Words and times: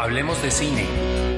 Hablemos 0.00 0.40
de 0.40 0.50
cine, 0.50 0.86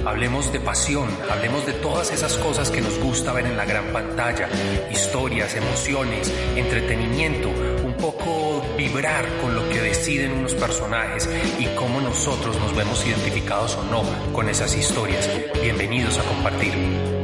hablemos 0.07 0.53
de 0.53 0.61
pasión, 0.61 1.09
hablemos 1.29 1.67
de 1.67 1.73
todas 1.73 2.13
esas 2.13 2.37
cosas 2.37 2.71
que 2.71 2.81
nos 2.81 2.97
gusta 3.01 3.33
ver 3.33 3.47
en 3.47 3.57
la 3.57 3.65
gran 3.65 3.87
pantalla, 3.93 4.49
historias, 4.89 5.57
emociones, 5.57 6.33
entretenimiento, 6.55 7.49
un 7.49 7.95
poco 7.95 8.63
vibrar 8.79 9.27
con 9.41 9.57
lo 9.57 9.69
que 9.69 9.81
deciden 9.81 10.31
unos 10.31 10.55
personajes 10.55 11.29
y 11.59 11.67
cómo 11.75 12.01
nosotros 12.01 12.57
nos 12.61 12.77
vemos 12.77 13.05
identificados 13.05 13.75
o 13.75 13.83
no 13.83 14.05
con 14.33 14.49
esas 14.49 14.77
historias. 14.77 15.29
Bienvenidos 15.61 16.17
a 16.19 16.23
compartir. 16.23 17.22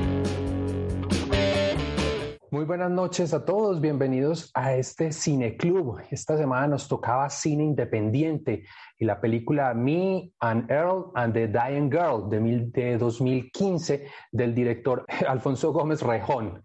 Muy 2.51 2.65
buenas 2.65 2.91
noches 2.91 3.35
a 3.35 3.45
todos, 3.45 3.79
bienvenidos 3.79 4.51
a 4.55 4.73
este 4.73 5.13
Cine 5.13 5.59
Club. 5.59 6.01
Esta 6.11 6.35
semana 6.39 6.67
nos 6.67 6.89
tocaba 6.89 7.29
cine 7.29 7.63
independiente 7.63 8.65
y 8.99 9.05
la 9.05 9.21
película 9.21 9.75
Me 9.75 10.33
and 10.41 10.71
Earl 10.71 11.11
and 11.15 11.35
the 11.35 11.47
Dying 11.47 11.91
Girl 11.91 12.31
de, 12.31 12.97
2015 12.97 14.07
del 14.33 14.55
director 14.55 15.05
Alfonso 15.29 15.75
Gómez 15.75 16.01
Rejón. 16.01 16.63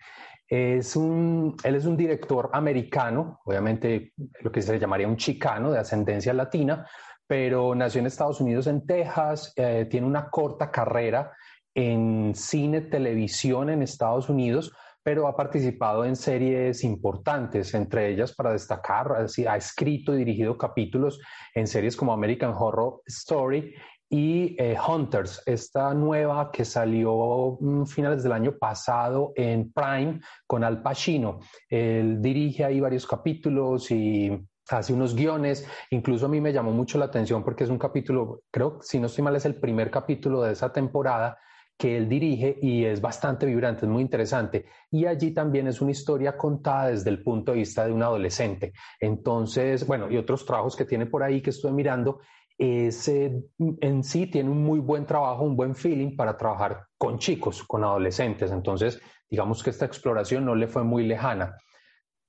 Es 0.47 0.95
un, 0.95 1.57
él 1.65 1.75
es 1.75 1.85
un 1.85 1.97
director 1.97 2.49
americano, 2.53 3.41
obviamente 3.43 4.13
lo 4.39 4.53
que 4.53 4.61
se 4.61 4.79
llamaría 4.79 5.09
un 5.09 5.17
chicano 5.17 5.69
de 5.69 5.79
ascendencia 5.79 6.33
latina, 6.33 6.87
pero 7.27 7.75
nació 7.75 7.99
en 7.99 8.07
Estados 8.07 8.39
Unidos, 8.39 8.67
en 8.67 8.85
Texas, 8.85 9.51
eh, 9.57 9.85
tiene 9.91 10.07
una 10.07 10.29
corta 10.29 10.71
carrera 10.71 11.33
en 11.75 12.33
cine, 12.35 12.79
televisión 12.79 13.69
en 13.69 13.81
Estados 13.81 14.29
Unidos, 14.29 14.71
pero 15.03 15.27
ha 15.27 15.35
participado 15.35 16.05
en 16.05 16.15
series 16.15 16.83
importantes, 16.83 17.73
entre 17.73 18.09
ellas 18.09 18.33
para 18.33 18.53
destacar, 18.53 19.11
ha 19.13 19.57
escrito 19.57 20.13
y 20.13 20.19
dirigido 20.19 20.57
capítulos 20.57 21.19
en 21.53 21.67
series 21.67 21.95
como 21.95 22.13
American 22.13 22.53
Horror 22.57 23.01
Story 23.05 23.75
y 24.09 24.55
eh, 24.59 24.77
Hunters, 24.87 25.41
esta 25.45 25.93
nueva 25.93 26.51
que 26.51 26.65
salió 26.65 27.57
mm, 27.59 27.85
finales 27.85 28.21
del 28.21 28.31
año 28.31 28.57
pasado 28.59 29.33
en 29.35 29.73
Prime 29.73 30.21
con 30.45 30.63
Al 30.63 30.83
Pacino. 30.83 31.39
Él 31.67 32.21
dirige 32.21 32.63
ahí 32.63 32.79
varios 32.79 33.07
capítulos 33.07 33.89
y 33.89 34.31
hace 34.69 34.93
unos 34.93 35.15
guiones. 35.15 35.67
Incluso 35.89 36.27
a 36.27 36.29
mí 36.29 36.39
me 36.39 36.53
llamó 36.53 36.71
mucho 36.71 36.97
la 36.97 37.05
atención 37.05 37.43
porque 37.43 37.63
es 37.63 37.71
un 37.71 37.79
capítulo, 37.79 38.43
creo, 38.51 38.77
si 38.81 38.99
no 38.99 39.07
estoy 39.07 39.23
mal, 39.23 39.35
es 39.35 39.45
el 39.45 39.55
primer 39.55 39.89
capítulo 39.89 40.43
de 40.43 40.53
esa 40.53 40.71
temporada 40.71 41.37
que 41.83 41.97
él 41.97 42.07
dirige 42.07 42.57
y 42.61 42.85
es 42.85 43.01
bastante 43.01 43.45
vibrante, 43.45 43.85
es 43.85 43.91
muy 43.91 44.03
interesante. 44.03 44.67
Y 44.89 45.05
allí 45.05 45.31
también 45.31 45.67
es 45.67 45.81
una 45.81 45.91
historia 45.91 46.37
contada 46.37 46.87
desde 46.87 47.09
el 47.09 47.21
punto 47.21 47.51
de 47.51 47.57
vista 47.57 47.85
de 47.85 47.91
un 47.91 48.01
adolescente. 48.01 48.71
Entonces, 49.01 49.85
bueno, 49.85 50.09
y 50.09 50.15
otros 50.15 50.45
trabajos 50.45 50.77
que 50.77 50.85
tiene 50.85 51.07
por 51.07 51.23
ahí 51.23 51.41
que 51.41 51.49
estoy 51.49 51.73
mirando, 51.73 52.21
ese 52.57 53.43
en 53.81 54.01
sí 54.01 54.27
tiene 54.27 54.49
un 54.49 54.63
muy 54.63 54.79
buen 54.79 55.05
trabajo, 55.05 55.43
un 55.43 55.57
buen 55.57 55.75
feeling 55.75 56.15
para 56.15 56.37
trabajar 56.37 56.85
con 56.97 57.19
chicos, 57.19 57.61
con 57.63 57.83
adolescentes. 57.83 58.53
Entonces, 58.53 59.01
digamos 59.29 59.61
que 59.61 59.71
esta 59.71 59.83
exploración 59.83 60.45
no 60.45 60.55
le 60.55 60.69
fue 60.69 60.85
muy 60.85 61.05
lejana. 61.05 61.57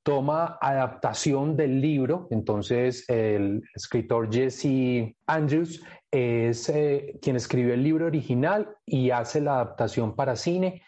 Toma 0.02 0.58
adaptación 0.60 1.56
del 1.56 1.80
libro, 1.80 2.26
entonces 2.32 3.08
el 3.08 3.62
escritor 3.72 4.28
Jesse 4.34 5.14
Andrews 5.28 5.80
es 6.14 6.68
eh, 6.68 7.18
quien 7.20 7.34
escribió 7.34 7.74
el 7.74 7.82
libro 7.82 8.06
original 8.06 8.76
y 8.86 9.10
hace 9.10 9.40
la 9.40 9.54
adaptación 9.54 10.14
para 10.14 10.36
cine 10.36 10.82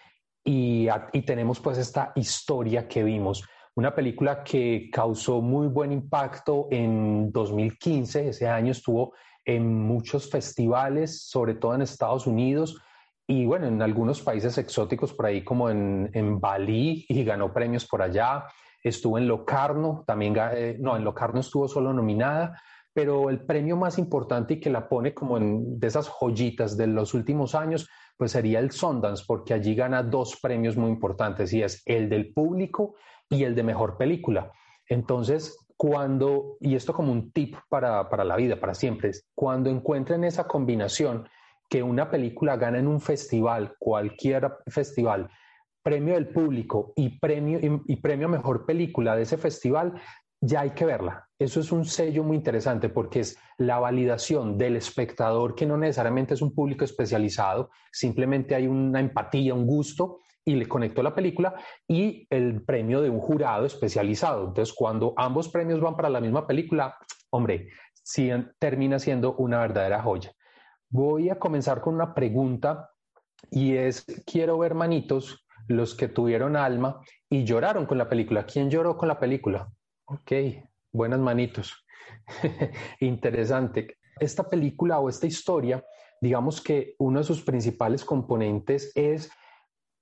y, 0.44 0.86
tenemos 1.26 1.58
pues 1.58 1.78
esta 1.78 2.12
historia 2.14 2.86
que 2.86 3.02
vimos. 3.02 3.44
Una 3.74 3.92
película 3.92 4.44
que 4.44 4.88
causó 4.92 5.40
muy 5.40 5.66
buen 5.66 5.90
impacto 5.90 6.68
en 6.70 7.32
2015, 7.32 8.28
ese 8.28 8.48
año 8.48 8.70
estuvo 8.70 9.14
en 9.44 9.82
muchos 9.82 10.30
festivales, 10.30 11.26
sobre 11.28 11.54
todo 11.54 11.74
en 11.74 11.82
Estados 11.82 12.28
Unidos 12.28 12.80
y 13.26 13.44
bueno, 13.46 13.66
en 13.66 13.82
algunos 13.82 14.22
países 14.22 14.56
exóticos 14.58 15.12
por 15.12 15.26
ahí 15.26 15.42
como 15.42 15.68
en, 15.68 16.08
en 16.14 16.38
Bali 16.38 17.04
y 17.08 17.24
ganó 17.24 17.52
premios 17.52 17.84
por 17.84 18.00
allá. 18.00 18.44
Estuvo 18.80 19.18
en 19.18 19.26
Locarno, 19.26 20.04
también, 20.06 20.36
eh, 20.52 20.76
no, 20.78 20.96
en 20.96 21.02
Locarno 21.02 21.40
estuvo 21.40 21.66
solo 21.66 21.92
nominada, 21.92 22.62
pero 22.96 23.28
el 23.28 23.40
premio 23.40 23.76
más 23.76 23.98
importante 23.98 24.54
y 24.54 24.60
que 24.60 24.70
la 24.70 24.88
pone 24.88 25.12
como 25.12 25.36
en, 25.36 25.78
de 25.78 25.86
esas 25.86 26.08
joyitas 26.08 26.78
de 26.78 26.86
los 26.86 27.12
últimos 27.12 27.54
años, 27.54 27.90
pues 28.16 28.32
sería 28.32 28.58
el 28.58 28.70
Sundance, 28.70 29.22
porque 29.26 29.52
allí 29.52 29.74
gana 29.74 30.02
dos 30.02 30.40
premios 30.40 30.78
muy 30.78 30.90
importantes 30.92 31.52
y 31.52 31.62
es 31.62 31.82
el 31.84 32.08
del 32.08 32.32
público 32.32 32.94
y 33.28 33.44
el 33.44 33.54
de 33.54 33.62
mejor 33.64 33.98
película. 33.98 34.50
Entonces, 34.88 35.58
cuando, 35.76 36.56
y 36.58 36.74
esto 36.74 36.94
como 36.94 37.12
un 37.12 37.32
tip 37.32 37.56
para, 37.68 38.08
para 38.08 38.24
la 38.24 38.34
vida, 38.34 38.58
para 38.58 38.72
siempre, 38.72 39.10
es 39.10 39.28
cuando 39.34 39.68
encuentren 39.68 40.24
esa 40.24 40.46
combinación 40.46 41.28
que 41.68 41.82
una 41.82 42.10
película 42.10 42.56
gana 42.56 42.78
en 42.78 42.86
un 42.86 43.02
festival, 43.02 43.74
cualquier 43.78 44.56
festival, 44.68 45.28
premio 45.82 46.14
del 46.14 46.30
público 46.30 46.94
y 46.96 47.18
premio, 47.18 47.58
y, 47.60 47.92
y 47.92 47.96
premio 47.96 48.28
a 48.28 48.30
mejor 48.30 48.64
película 48.64 49.14
de 49.14 49.24
ese 49.24 49.36
festival, 49.36 50.00
ya 50.46 50.60
hay 50.60 50.70
que 50.70 50.84
verla. 50.84 51.28
Eso 51.38 51.60
es 51.60 51.72
un 51.72 51.84
sello 51.84 52.22
muy 52.22 52.36
interesante 52.36 52.88
porque 52.88 53.20
es 53.20 53.38
la 53.58 53.78
validación 53.78 54.56
del 54.56 54.76
espectador 54.76 55.54
que 55.54 55.66
no 55.66 55.76
necesariamente 55.76 56.34
es 56.34 56.42
un 56.42 56.54
público 56.54 56.84
especializado, 56.84 57.70
simplemente 57.92 58.54
hay 58.54 58.66
una 58.66 59.00
empatía, 59.00 59.54
un 59.54 59.66
gusto 59.66 60.20
y 60.44 60.54
le 60.54 60.68
conectó 60.68 61.02
la 61.02 61.14
película 61.14 61.54
y 61.88 62.26
el 62.30 62.64
premio 62.64 63.02
de 63.02 63.10
un 63.10 63.18
jurado 63.18 63.66
especializado. 63.66 64.46
Entonces, 64.46 64.74
cuando 64.74 65.12
ambos 65.16 65.48
premios 65.48 65.80
van 65.80 65.96
para 65.96 66.08
la 66.08 66.20
misma 66.20 66.46
película, 66.46 66.96
hombre, 67.30 67.68
sí, 67.92 68.30
termina 68.58 68.98
siendo 68.98 69.34
una 69.34 69.58
verdadera 69.58 70.02
joya. 70.02 70.32
Voy 70.88 71.28
a 71.28 71.38
comenzar 71.38 71.80
con 71.80 71.94
una 71.94 72.14
pregunta 72.14 72.90
y 73.50 73.74
es, 73.74 74.06
quiero 74.24 74.58
ver 74.58 74.74
manitos 74.74 75.44
los 75.66 75.96
que 75.96 76.06
tuvieron 76.06 76.56
alma 76.56 77.00
y 77.28 77.44
lloraron 77.44 77.86
con 77.86 77.98
la 77.98 78.08
película. 78.08 78.46
¿Quién 78.46 78.70
lloró 78.70 78.96
con 78.96 79.08
la 79.08 79.18
película? 79.18 79.68
Ok, 80.08 80.32
buenas 80.92 81.18
manitos. 81.18 81.84
Interesante. 83.00 83.98
Esta 84.20 84.48
película 84.48 85.00
o 85.00 85.08
esta 85.08 85.26
historia, 85.26 85.84
digamos 86.20 86.60
que 86.60 86.94
uno 86.98 87.18
de 87.18 87.24
sus 87.24 87.42
principales 87.42 88.04
componentes 88.04 88.92
es 88.94 89.28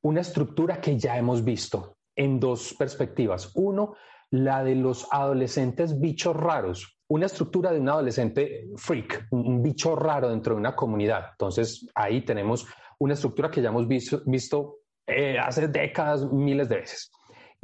una 0.02 0.20
estructura 0.20 0.78
que 0.78 0.98
ya 0.98 1.16
hemos 1.16 1.42
visto 1.42 1.96
en 2.14 2.38
dos 2.38 2.74
perspectivas. 2.74 3.50
Uno, 3.54 3.94
la 4.30 4.62
de 4.62 4.74
los 4.74 5.08
adolescentes 5.10 5.98
bichos 5.98 6.36
raros, 6.36 6.98
una 7.08 7.24
estructura 7.24 7.72
de 7.72 7.80
un 7.80 7.88
adolescente 7.88 8.68
freak, 8.76 9.28
un 9.30 9.62
bicho 9.62 9.96
raro 9.96 10.28
dentro 10.28 10.54
de 10.54 10.60
una 10.60 10.76
comunidad. 10.76 11.30
Entonces, 11.30 11.88
ahí 11.94 12.20
tenemos 12.20 12.66
una 12.98 13.14
estructura 13.14 13.50
que 13.50 13.62
ya 13.62 13.70
hemos 13.70 13.88
visto, 13.88 14.80
eh, 15.06 15.38
hace 15.38 15.66
décadas, 15.68 16.30
miles 16.30 16.68
de 16.68 16.76
veces 16.76 17.10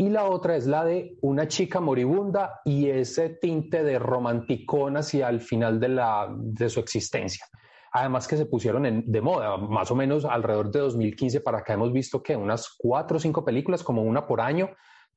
y 0.00 0.08
la 0.08 0.24
otra 0.24 0.56
es 0.56 0.66
la 0.66 0.82
de 0.82 1.18
una 1.20 1.46
chica 1.46 1.78
moribunda 1.78 2.62
y 2.64 2.88
ese 2.88 3.28
tinte 3.28 3.84
de 3.84 3.98
romanticón 3.98 4.96
hacia 4.96 5.28
el 5.28 5.42
final 5.42 5.78
de, 5.78 5.90
la, 5.90 6.26
de 6.34 6.70
su 6.70 6.80
existencia. 6.80 7.44
Además 7.92 8.26
que 8.26 8.38
se 8.38 8.46
pusieron 8.46 9.04
de 9.04 9.20
moda, 9.20 9.58
más 9.58 9.90
o 9.90 9.94
menos 9.94 10.24
alrededor 10.24 10.70
de 10.70 10.78
2015 10.78 11.42
para 11.42 11.58
acá 11.58 11.74
hemos 11.74 11.92
visto 11.92 12.22
que 12.22 12.34
unas 12.34 12.76
cuatro 12.78 13.18
o 13.18 13.20
cinco 13.20 13.44
películas, 13.44 13.82
como 13.82 14.02
una 14.02 14.26
por 14.26 14.40
año, 14.40 14.70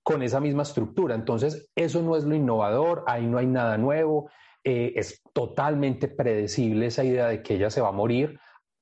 con 0.03 0.21
esa 0.21 0.41
misma 0.41 0.63
estructura. 0.63 1.15
Entonces, 1.15 1.71
eso 1.77 2.01
no 2.01 2.18
es 2.18 2.25
lo 2.25 2.36
innovador, 2.36 3.06
ahí 3.07 3.25
no 3.25 3.38
hay 3.38 3.47
nada 3.47 3.77
nuevo, 3.77 4.29
eh, 4.65 4.91
es 4.97 5.24
totalmente 5.31 6.09
predecible 6.09 6.88
esa 6.88 7.06
idea 7.06 7.27
de 7.27 7.41
que 7.41 7.53
ella 7.53 7.69
se 7.69 7.79
va 7.79 7.88
a 7.88 7.94
morir. 7.94 8.38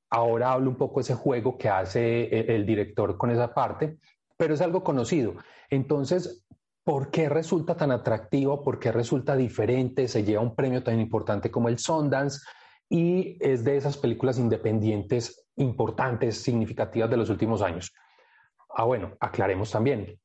Ahora 0.10 0.54
hablo 0.54 0.72
un 0.72 0.78
poco 0.78 1.00
de 1.00 1.04
ese 1.04 1.14
juego 1.14 1.60
que 1.60 1.70
hace 1.70 2.24
el, 2.24 2.50
el 2.50 2.66
director 2.66 3.20
con 3.20 3.30
esa 3.30 3.54
parte, 3.54 4.00
pero 4.42 4.56
es 4.56 4.62
algo 4.62 4.84
conocido. 4.84 5.36
Entonces, 5.70 6.44
¿por 6.84 7.12
qué 7.12 7.30
resulta 7.30 7.78
tan 7.78 7.92
atractivo? 7.92 8.64
¿Por 8.64 8.80
qué 8.80 8.92
resulta 8.92 9.36
diferente? 9.36 10.08
Se 10.08 10.24
lleva 10.24 10.42
un 10.42 10.56
premio 10.56 10.82
tan 10.82 11.00
importante 11.00 11.52
como 11.52 11.70
el 11.70 11.78
Sundance 11.78 12.40
y 12.90 13.38
es 13.40 13.64
de 13.64 13.78
esas 13.78 13.98
películas 13.98 14.40
independientes 14.40 15.48
importantes, 15.58 16.42
significativas 16.42 17.08
de 17.12 17.18
los 17.18 17.30
últimos 17.30 17.62
años. 17.62 17.94
Ah, 18.76 18.86
bueno, 18.86 19.12
aclaremos 19.20 19.70
también. 19.70 20.20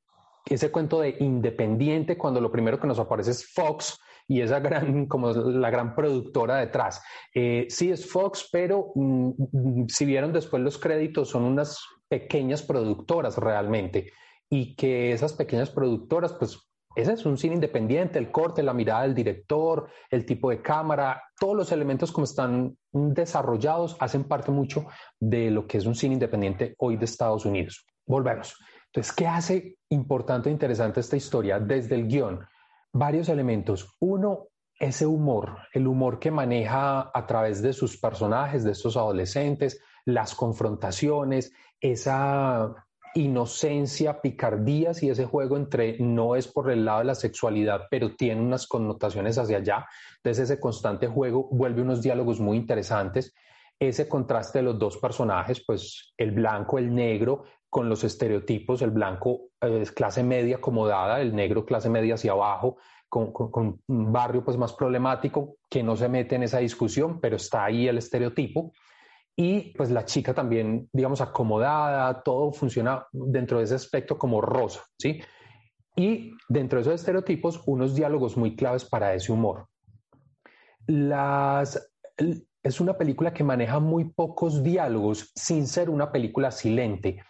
Ese 0.46 0.70
cuento 0.70 1.02
de 1.02 1.16
independiente, 1.20 2.16
cuando 2.16 2.40
lo 2.40 2.50
primero 2.50 2.80
que 2.80 2.86
nos 2.86 2.98
aparece 2.98 3.32
es 3.32 3.52
Fox, 3.52 4.00
y 4.26 4.40
esa 4.40 4.60
gran, 4.60 5.04
como 5.08 5.30
la 5.30 5.68
gran 5.68 5.94
productora 5.94 6.56
detrás. 6.56 7.02
Eh, 7.34 7.66
sí 7.68 7.90
es 7.90 8.10
Fox, 8.10 8.48
pero 8.50 8.92
mm, 8.94 9.28
mm, 9.52 9.88
si 9.88 10.06
vieron 10.06 10.32
después 10.32 10.62
los 10.62 10.78
créditos, 10.78 11.28
son 11.28 11.44
unas 11.44 11.78
pequeñas 12.08 12.62
productoras 12.62 13.36
realmente 13.38 14.12
y 14.48 14.76
que 14.76 15.12
esas 15.12 15.32
pequeñas 15.32 15.70
productoras, 15.70 16.32
pues 16.34 16.66
ese 16.96 17.12
es 17.12 17.26
un 17.26 17.36
cine 17.36 17.54
independiente, 17.56 18.18
el 18.18 18.30
corte, 18.30 18.62
la 18.62 18.72
mirada 18.72 19.02
del 19.02 19.14
director, 19.14 19.88
el 20.10 20.24
tipo 20.24 20.48
de 20.48 20.62
cámara, 20.62 21.22
todos 21.38 21.54
los 21.54 21.70
elementos 21.70 22.10
como 22.10 22.24
están 22.24 22.74
desarrollados 22.90 23.96
hacen 24.00 24.24
parte 24.24 24.50
mucho 24.50 24.86
de 25.20 25.50
lo 25.50 25.66
que 25.66 25.76
es 25.76 25.84
un 25.84 25.94
cine 25.94 26.14
independiente 26.14 26.74
hoy 26.78 26.96
de 26.96 27.04
Estados 27.04 27.44
Unidos. 27.44 27.86
Volvemos. 28.06 28.56
Entonces, 28.86 29.12
¿qué 29.12 29.26
hace 29.26 29.76
importante 29.90 30.48
e 30.48 30.52
interesante 30.52 31.00
esta 31.00 31.16
historia 31.16 31.60
desde 31.60 31.96
el 31.96 32.08
guion? 32.08 32.46
Varios 32.94 33.28
elementos. 33.28 33.94
Uno, 34.00 34.48
ese 34.78 35.04
humor, 35.04 35.58
el 35.74 35.86
humor 35.86 36.18
que 36.18 36.30
maneja 36.30 37.10
a 37.12 37.26
través 37.26 37.60
de 37.60 37.74
sus 37.74 37.98
personajes, 37.98 38.64
de 38.64 38.72
estos 38.72 38.96
adolescentes, 38.96 39.82
las 40.06 40.34
confrontaciones, 40.34 41.52
esa 41.80 42.74
inocencia, 43.14 44.20
picardías 44.20 45.02
y 45.02 45.10
ese 45.10 45.24
juego 45.24 45.56
entre 45.56 45.98
no 45.98 46.36
es 46.36 46.48
por 46.48 46.70
el 46.70 46.84
lado 46.84 46.98
de 47.00 47.06
la 47.06 47.14
sexualidad, 47.14 47.82
pero 47.90 48.14
tiene 48.14 48.40
unas 48.40 48.66
connotaciones 48.66 49.38
hacia 49.38 49.58
allá. 49.58 49.86
Entonces 50.16 50.50
ese 50.50 50.60
constante 50.60 51.06
juego 51.06 51.48
vuelve 51.50 51.82
unos 51.82 52.02
diálogos 52.02 52.40
muy 52.40 52.56
interesantes. 52.56 53.34
Ese 53.78 54.08
contraste 54.08 54.58
de 54.58 54.64
los 54.64 54.78
dos 54.78 54.98
personajes, 54.98 55.62
pues 55.66 56.14
el 56.16 56.30
blanco, 56.30 56.78
el 56.78 56.94
negro, 56.94 57.44
con 57.68 57.88
los 57.88 58.04
estereotipos, 58.04 58.80
el 58.80 58.90
blanco 58.90 59.48
es 59.60 59.92
clase 59.92 60.22
media 60.22 60.56
acomodada, 60.56 61.20
el 61.20 61.34
negro 61.34 61.66
clase 61.66 61.90
media 61.90 62.14
hacia 62.14 62.32
abajo, 62.32 62.76
con, 63.08 63.32
con, 63.32 63.80
un 63.86 64.12
barrio 64.12 64.44
pues 64.44 64.56
más 64.56 64.72
problemático 64.72 65.56
que 65.68 65.82
no 65.82 65.96
se 65.96 66.08
mete 66.08 66.36
en 66.36 66.44
esa 66.44 66.58
discusión, 66.58 67.20
pero 67.20 67.36
está 67.36 67.64
ahí 67.64 67.88
el 67.88 67.98
estereotipo 67.98 68.72
y 69.38 69.74
pues 69.76 69.90
la 69.90 70.06
chica 70.06 70.32
también, 70.32 70.88
digamos, 70.92 71.20
acomodada, 71.20 72.22
todo 72.22 72.52
funciona 72.52 73.06
dentro 73.12 73.58
de 73.58 73.64
ese 73.64 73.74
aspecto 73.74 74.16
como 74.16 74.40
rosa, 74.40 74.82
¿sí? 74.98 75.20
Y 75.94 76.32
dentro 76.48 76.78
de 76.78 76.82
esos 76.82 76.94
estereotipos, 76.94 77.62
unos 77.66 77.94
diálogos 77.94 78.38
muy 78.38 78.56
claves 78.56 78.86
para 78.86 79.12
ese 79.12 79.32
humor. 79.32 79.68
Las, 80.86 81.90
es 82.62 82.80
una 82.80 82.96
película 82.96 83.34
que 83.34 83.44
maneja 83.44 83.78
muy 83.78 84.04
pocos 84.04 84.62
diálogos 84.62 85.32
sin 85.34 85.66
ser 85.66 85.90
una 85.90 86.12
película 86.12 86.50
silente. 86.50 87.22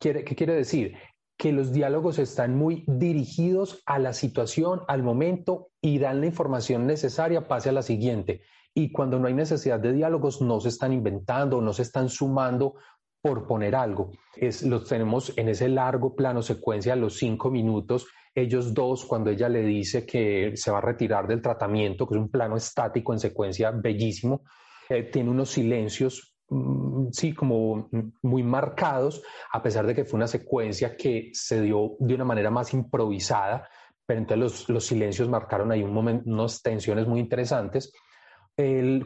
¿Qué 0.00 0.24
quiere 0.24 0.54
decir? 0.54 0.96
Que 1.38 1.52
los 1.52 1.72
diálogos 1.72 2.18
están 2.18 2.56
muy 2.56 2.84
dirigidos 2.88 3.82
a 3.86 4.00
la 4.00 4.14
situación, 4.14 4.80
al 4.88 5.04
momento 5.04 5.68
y 5.80 5.98
dan 6.00 6.20
la 6.20 6.26
información 6.26 6.86
necesaria 6.86 7.46
pase 7.46 7.68
a 7.68 7.72
la 7.72 7.82
siguiente 7.82 8.42
y 8.78 8.92
cuando 8.92 9.18
no 9.18 9.26
hay 9.26 9.32
necesidad 9.32 9.80
de 9.80 9.94
diálogos 9.94 10.42
no 10.42 10.60
se 10.60 10.68
están 10.68 10.92
inventando, 10.92 11.62
no 11.62 11.72
se 11.72 11.80
están 11.80 12.10
sumando 12.10 12.74
por 13.22 13.46
poner 13.46 13.74
algo. 13.74 14.10
Es, 14.36 14.62
los 14.62 14.86
tenemos 14.86 15.32
en 15.38 15.48
ese 15.48 15.70
largo 15.70 16.14
plano 16.14 16.42
secuencia, 16.42 16.94
los 16.94 17.16
cinco 17.16 17.50
minutos, 17.50 18.06
ellos 18.34 18.74
dos, 18.74 19.06
cuando 19.06 19.30
ella 19.30 19.48
le 19.48 19.62
dice 19.62 20.04
que 20.04 20.52
se 20.56 20.70
va 20.70 20.78
a 20.78 20.82
retirar 20.82 21.26
del 21.26 21.40
tratamiento, 21.40 22.06
que 22.06 22.16
es 22.16 22.20
un 22.20 22.30
plano 22.30 22.54
estático 22.54 23.14
en 23.14 23.18
secuencia 23.18 23.70
bellísimo, 23.70 24.42
eh, 24.90 25.04
tiene 25.04 25.30
unos 25.30 25.48
silencios, 25.48 26.36
mm, 26.50 27.06
sí, 27.12 27.32
como 27.32 27.88
muy 28.20 28.42
marcados, 28.42 29.22
a 29.54 29.62
pesar 29.62 29.86
de 29.86 29.94
que 29.94 30.04
fue 30.04 30.18
una 30.18 30.28
secuencia 30.28 30.98
que 30.98 31.30
se 31.32 31.62
dio 31.62 31.96
de 31.98 32.14
una 32.14 32.26
manera 32.26 32.50
más 32.50 32.74
improvisada, 32.74 33.66
pero 34.04 34.20
entonces 34.20 34.38
los, 34.38 34.68
los 34.68 34.84
silencios 34.84 35.30
marcaron 35.30 35.72
ahí 35.72 35.82
un 35.82 35.94
momento, 35.94 36.28
unas 36.30 36.60
tensiones 36.60 37.08
muy 37.08 37.20
interesantes 37.20 37.90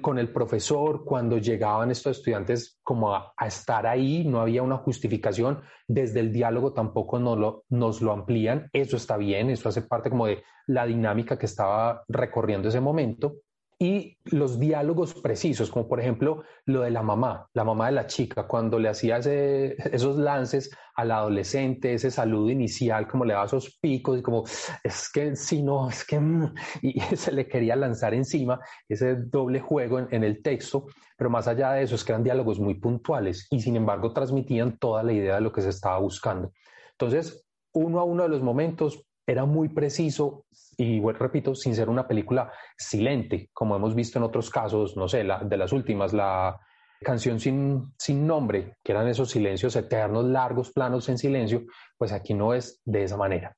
con 0.01 0.19
el 0.19 0.33
profesor, 0.33 1.05
cuando 1.05 1.39
llegaban 1.39 1.91
estos 1.91 2.19
estudiantes 2.19 2.79
como 2.85 3.15
a, 3.15 3.35
estar 3.45 3.85
ahí, 3.85 4.25
no 4.25 4.41
había 4.41 4.63
una 4.63 4.77
justificación, 4.77 5.61
desde 5.89 6.21
el 6.21 6.33
diálogo 6.33 6.73
tampoco 6.73 7.19
nos 7.19 7.37
lo, 7.37 7.65
nos 7.69 8.01
lo 8.01 8.13
amplían, 8.13 8.71
eso 8.73 8.97
está 8.97 9.17
bien, 9.17 9.51
eso 9.51 9.69
hace 9.69 9.83
parte 9.83 10.09
como 10.09 10.27
de 10.27 10.45
la 10.69 10.87
dinámica 10.87 11.37
que 11.37 11.47
estaba 11.47 12.05
recorriendo 12.09 12.69
ese 12.69 12.81
momento 12.81 13.39
y 13.83 14.19
los 14.25 14.61
diálogos 14.61 15.15
precisos, 15.15 15.71
como 15.71 15.89
por 15.89 16.01
ejemplo 16.01 16.43
lo 16.67 16.83
de 16.83 16.91
la 16.91 17.03
mamá, 17.03 17.49
la 17.55 17.65
mamá 17.65 17.87
de 17.87 17.93
la 17.93 18.07
chica, 18.07 18.47
cuando 18.47 18.79
le 18.79 18.91
hacía 18.91 19.17
esos 19.17 20.19
lances 20.19 20.71
al 20.95 21.11
adolescente, 21.11 21.95
ese 21.95 22.11
saludo 22.11 22.51
inicial, 22.51 23.09
como 23.09 23.25
le 23.25 23.33
daba 23.33 23.47
esos 23.47 23.79
picos 23.81 24.19
y 24.19 24.23
como, 24.23 24.45
es 24.85 25.11
que 25.11 25.35
si 25.35 25.63
no, 25.63 25.89
es 25.89 26.05
que, 26.05 26.21
mm", 26.21 26.55
y 26.83 27.01
se 27.17 27.33
le 27.33 27.49
quería 27.49 27.75
lanzar 27.75 28.13
encima 28.13 28.61
ese 28.87 29.17
doble 29.17 29.61
juego 29.61 29.99
en, 29.99 30.09
en 30.11 30.25
el 30.25 30.43
texto, 30.43 30.85
pero 31.17 31.31
más 31.31 31.49
allá 31.49 31.73
de 31.73 31.83
eso 31.83 31.95
es 31.95 32.05
que 32.05 32.13
eran 32.13 32.23
diálogos 32.23 32.61
muy 32.61 32.75
puntuales 32.75 33.47
y 33.51 33.61
sin 33.61 33.77
embargo 33.77 34.13
transmitían 34.13 34.77
toda 34.77 35.03
la 35.03 35.15
idea 35.15 35.37
de 35.37 35.41
lo 35.41 35.53
que 35.53 35.63
se 35.63 35.71
estaba 35.71 35.99
buscando. 35.99 36.53
Entonces, 36.93 37.47
uno 37.73 37.99
a 37.99 38.05
uno 38.05 38.25
de 38.25 38.29
los 38.29 38.43
momentos 38.43 39.07
era 39.27 39.45
muy 39.45 39.69
preciso 39.69 40.45
y 40.83 40.99
bueno, 40.99 41.19
repito, 41.19 41.55
sin 41.55 41.75
ser 41.75 41.91
una 41.91 42.09
película 42.09 42.51
silente, 42.75 43.51
como 43.53 43.77
hemos 43.77 43.95
visto 43.95 44.19
en 44.19 44.25
otros 44.25 44.49
casos, 44.49 44.97
no 44.97 45.09
sé, 45.09 45.25
la, 45.25 45.41
de 45.41 45.59
las 45.59 45.75
últimas, 45.75 46.15
la 46.15 46.59
canción 47.03 47.39
sin, 47.39 47.93
sin 47.99 48.27
nombre, 48.27 48.79
que 48.83 48.93
eran 48.93 49.07
esos 49.07 49.29
silencios 49.29 49.77
eternos, 49.77 50.25
largos 50.25 50.73
planos 50.73 51.07
en 51.11 51.19
silencio, 51.19 51.65
pues 51.99 52.13
aquí 52.13 52.33
no 52.33 52.55
es 52.55 52.81
de 52.87 53.03
esa 53.03 53.19
manera. 53.19 53.55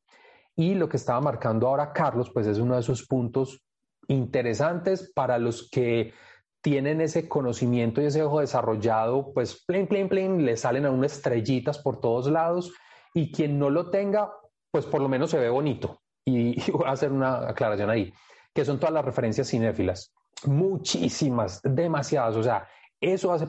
Y 0.57 0.75
lo 0.75 0.89
que 0.89 0.97
estaba 0.97 1.21
marcando 1.21 1.69
ahora 1.69 1.93
Carlos, 1.93 2.29
pues 2.35 2.49
es 2.49 2.59
uno 2.59 2.75
de 2.75 2.81
esos 2.81 3.07
puntos 3.07 3.63
interesantes 4.09 5.13
para 5.15 5.39
los 5.39 5.71
que 5.71 6.13
tienen 6.61 7.01
ese 7.01 7.29
conocimiento 7.29 8.03
y 8.03 8.07
ese 8.07 8.25
ojo 8.25 8.41
desarrollado, 8.41 9.33
pues 9.33 9.65
plin, 9.65 9.87
plin, 9.87 10.09
plin, 10.09 10.45
le 10.45 10.57
salen 10.57 10.87
a 10.87 10.91
unas 10.91 11.13
estrellitas 11.13 11.79
por 11.79 12.01
todos 12.01 12.29
lados 12.29 12.73
y 13.15 13.31
quien 13.31 13.61
no 13.61 13.71
lo 13.71 13.91
tenga, 13.91 14.33
pues 14.73 14.87
por 14.87 15.01
lo 15.01 15.09
menos 15.09 15.31
se 15.31 15.39
ve 15.39 15.51
bonito. 15.51 16.02
Y, 16.25 16.71
voy 16.71 16.87
a 16.87 16.93
hacer 16.93 17.13
una 17.13 17.49
aclaración 17.49 17.91
ahí, 17.91 18.13
que 18.55 18.65
son 18.65 18.79
todas 18.79 18.95
las 18.95 19.05
referencias 19.05 19.49
cinéfilas. 19.49 20.13
Muchísimas, 20.47 21.61
demasiadas. 21.63 22.37
O 22.37 22.43
sea, 22.43 22.67
eso 23.01 23.33
hace 23.33 23.49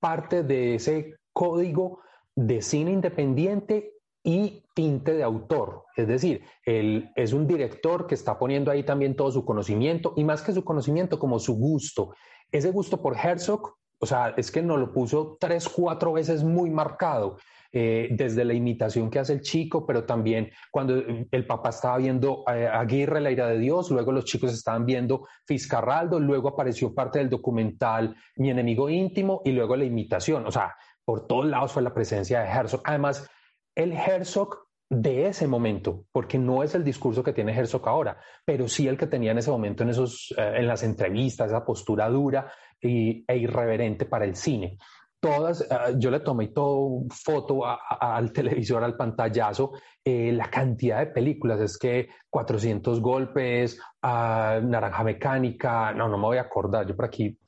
parte 0.00 0.42
de 0.42 0.74
ese 0.74 1.14
código 1.32 2.00
de 2.34 2.62
cine 2.62 2.92
independiente 2.92 3.92
y 4.24 4.64
tinte 4.74 5.14
de 5.14 5.22
autor. 5.22 5.84
Es 5.96 6.06
decir, 6.06 6.42
él 6.64 7.10
es 7.16 7.32
un 7.32 7.46
director 7.46 8.06
que 8.06 8.14
está 8.14 8.38
poniendo 8.38 8.70
ahí 8.70 8.84
también 8.84 9.16
todo 9.16 9.30
su 9.30 9.44
conocimiento 9.44 10.14
y 10.16 10.24
más 10.24 10.42
que 10.42 10.52
su 10.52 10.64
conocimiento, 10.64 11.18
como 11.18 11.38
su 11.38 11.56
gusto. 11.56 12.14
Ese 12.50 12.70
gusto 12.70 13.00
por 13.02 13.16
Herzog, 13.16 13.74
o 13.98 14.06
sea, 14.06 14.34
es 14.36 14.50
que 14.50 14.62
nos 14.62 14.78
lo 14.78 14.92
puso 14.92 15.36
tres, 15.40 15.68
cuatro 15.68 16.12
veces 16.12 16.44
muy 16.44 16.70
marcado. 16.70 17.38
Eh, 17.74 18.08
desde 18.10 18.44
la 18.44 18.52
imitación 18.52 19.08
que 19.08 19.18
hace 19.18 19.32
el 19.32 19.40
chico, 19.40 19.86
pero 19.86 20.04
también 20.04 20.50
cuando 20.70 20.94
el 21.30 21.46
papá 21.46 21.70
estaba 21.70 21.96
viendo 21.96 22.44
eh, 22.46 22.68
Aguirre, 22.70 23.18
la 23.18 23.30
ira 23.30 23.46
de 23.46 23.58
Dios, 23.58 23.90
luego 23.90 24.12
los 24.12 24.26
chicos 24.26 24.52
estaban 24.52 24.84
viendo 24.84 25.26
Fiscarraldo, 25.46 26.20
luego 26.20 26.50
apareció 26.50 26.94
parte 26.94 27.18
del 27.18 27.30
documental 27.30 28.14
Mi 28.36 28.50
enemigo 28.50 28.90
íntimo 28.90 29.40
y 29.46 29.52
luego 29.52 29.74
la 29.74 29.86
imitación. 29.86 30.46
O 30.46 30.50
sea, 30.50 30.76
por 31.02 31.26
todos 31.26 31.46
lados 31.46 31.72
fue 31.72 31.80
la 31.80 31.94
presencia 31.94 32.42
de 32.42 32.50
Herzog. 32.50 32.82
Además, 32.84 33.26
el 33.74 33.92
Herzog 33.92 34.66
de 34.90 35.28
ese 35.28 35.46
momento, 35.46 36.04
porque 36.12 36.36
no 36.36 36.62
es 36.62 36.74
el 36.74 36.84
discurso 36.84 37.24
que 37.24 37.32
tiene 37.32 37.56
Herzog 37.56 37.88
ahora, 37.88 38.18
pero 38.44 38.68
sí 38.68 38.86
el 38.86 38.98
que 38.98 39.06
tenía 39.06 39.30
en 39.30 39.38
ese 39.38 39.50
momento 39.50 39.82
en, 39.82 39.88
esos, 39.88 40.34
eh, 40.36 40.56
en 40.56 40.66
las 40.66 40.82
entrevistas, 40.82 41.48
esa 41.48 41.64
postura 41.64 42.10
dura 42.10 42.52
e 42.82 43.24
irreverente 43.28 44.04
para 44.04 44.26
el 44.26 44.34
cine 44.36 44.76
todas, 45.22 45.60
eh, 45.60 45.94
yo 45.98 46.10
le 46.10 46.20
tomé 46.20 46.48
todo 46.48 47.04
foto 47.08 47.62
al 47.64 48.32
televisor, 48.34 48.82
al 48.82 48.96
pantallazo, 48.96 49.72
eh, 50.04 50.32
la 50.32 50.50
cantidad 50.50 50.98
de 50.98 51.06
películas, 51.06 51.60
es 51.60 51.78
que 51.78 52.08
400 52.28 53.00
golpes, 53.00 53.78
uh, 54.02 54.60
Naranja 54.60 55.04
Mecánica, 55.04 55.92
no, 55.92 56.08
no 56.08 56.18
me 56.18 56.24
voy 56.24 56.38
a 56.38 56.42
acordar, 56.42 56.86
yo 56.86 56.96
por 56.96 57.06
aquí... 57.06 57.38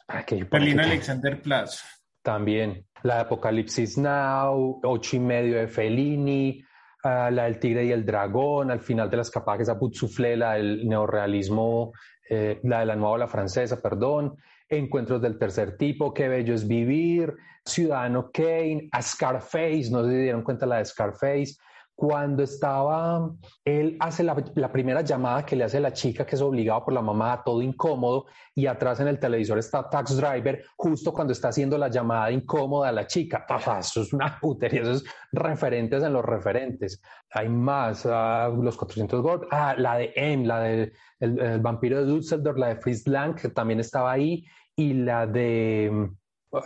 Berlín 0.51 0.81
Alexander 0.81 1.41
Platz. 1.41 1.83
También, 2.23 2.87
la 3.03 3.17
de 3.17 3.21
Apocalipsis 3.23 3.99
Now, 3.99 4.81
ocho 4.85 5.17
y 5.17 5.21
medio 5.21 5.59
de 5.59 5.67
Fellini, 5.67 6.63
ah, 7.03 7.31
la 7.31 7.45
del 7.45 7.59
Tigre 7.59 7.87
y 7.87 7.91
el 7.91 8.05
Dragón, 8.05 8.71
al 8.71 8.81
final 8.81 9.11
de 9.11 9.17
las 9.17 9.31
capaces 9.31 9.69
a 9.69 9.79
Soufflé, 9.93 10.37
la 10.37 10.55
del 10.55 10.87
neorealismo, 10.87 11.93
eh, 12.29 12.61
la 12.63 12.81
de 12.81 12.87
la 12.87 12.97
nueva 12.97 13.19
la 13.19 13.27
francesa, 13.27 13.81
perdón, 13.83 14.37
Encuentros 14.79 15.21
del 15.21 15.39
tercer 15.39 15.77
tipo, 15.77 16.13
Qué 16.13 16.29
bello 16.29 16.55
es 16.55 16.67
vivir, 16.67 17.35
Ciudadano 17.65 18.31
Kane, 18.33 18.89
a 18.93 19.01
Scarface, 19.01 19.89
no 19.91 20.05
se 20.05 20.11
dieron 20.11 20.43
cuenta 20.43 20.67
la 20.67 20.79
de 20.79 20.85
Scarface, 20.85 21.57
cuando 21.97 22.43
estaba, 22.43 23.31
él 23.65 23.97
hace 24.01 24.25
la, 24.25 24.35
primera 24.73 25.03
llamada 25.03 25.47
que 25.47 25.55
le 25.55 25.63
hace 25.63 25.79
la 25.79 25.93
chica, 25.93 26.27
que 26.27 26.35
es 26.35 26.43
obligado 26.43 26.85
por 26.85 26.93
la 26.93 27.03
mamá, 27.03 27.43
todo 27.45 27.63
incómodo, 27.63 28.27
y 28.53 28.67
atrás 28.67 28.99
en 28.99 29.07
el 29.07 29.21
televisor 29.21 29.59
está 29.59 29.89
Tax 29.89 30.17
Driver, 30.17 30.65
justo 30.77 31.13
cuando 31.13 31.33
está 31.33 31.49
haciendo 31.49 31.79
la 31.79 31.89
llamada 31.89 32.33
incómoda 32.33 32.89
a 32.89 32.93
la 32.93 33.07
chica. 33.07 33.47
Eso 33.79 34.03
es 34.03 34.13
una 34.13 34.39
putería, 34.41 34.83
eso 34.83 34.93
es 34.93 35.05
referentes 35.33 36.03
en 36.03 36.13
los 36.13 36.25
referentes. 36.25 37.01
Hay 37.31 37.49
más, 37.49 38.05
ah, 38.07 38.53
los 38.53 38.77
400 38.77 39.23
Gold, 39.23 39.47
ah, 39.53 39.75
la 39.79 39.97
de 39.97 40.13
M, 40.17 40.47
la 40.47 40.61
de 40.61 40.93
el, 41.21 41.61
vampiro 41.61 41.99
de 41.99 42.07
Dusseldorf, 42.07 42.59
la 42.59 42.69
de 42.69 42.77
Fritz 42.77 43.07
Lang, 43.07 43.37
que 43.37 43.49
también 43.49 43.79
estaba 43.79 44.11
ahí, 44.11 44.45
y 44.77 44.95
la 44.95 45.27
de, 45.27 46.11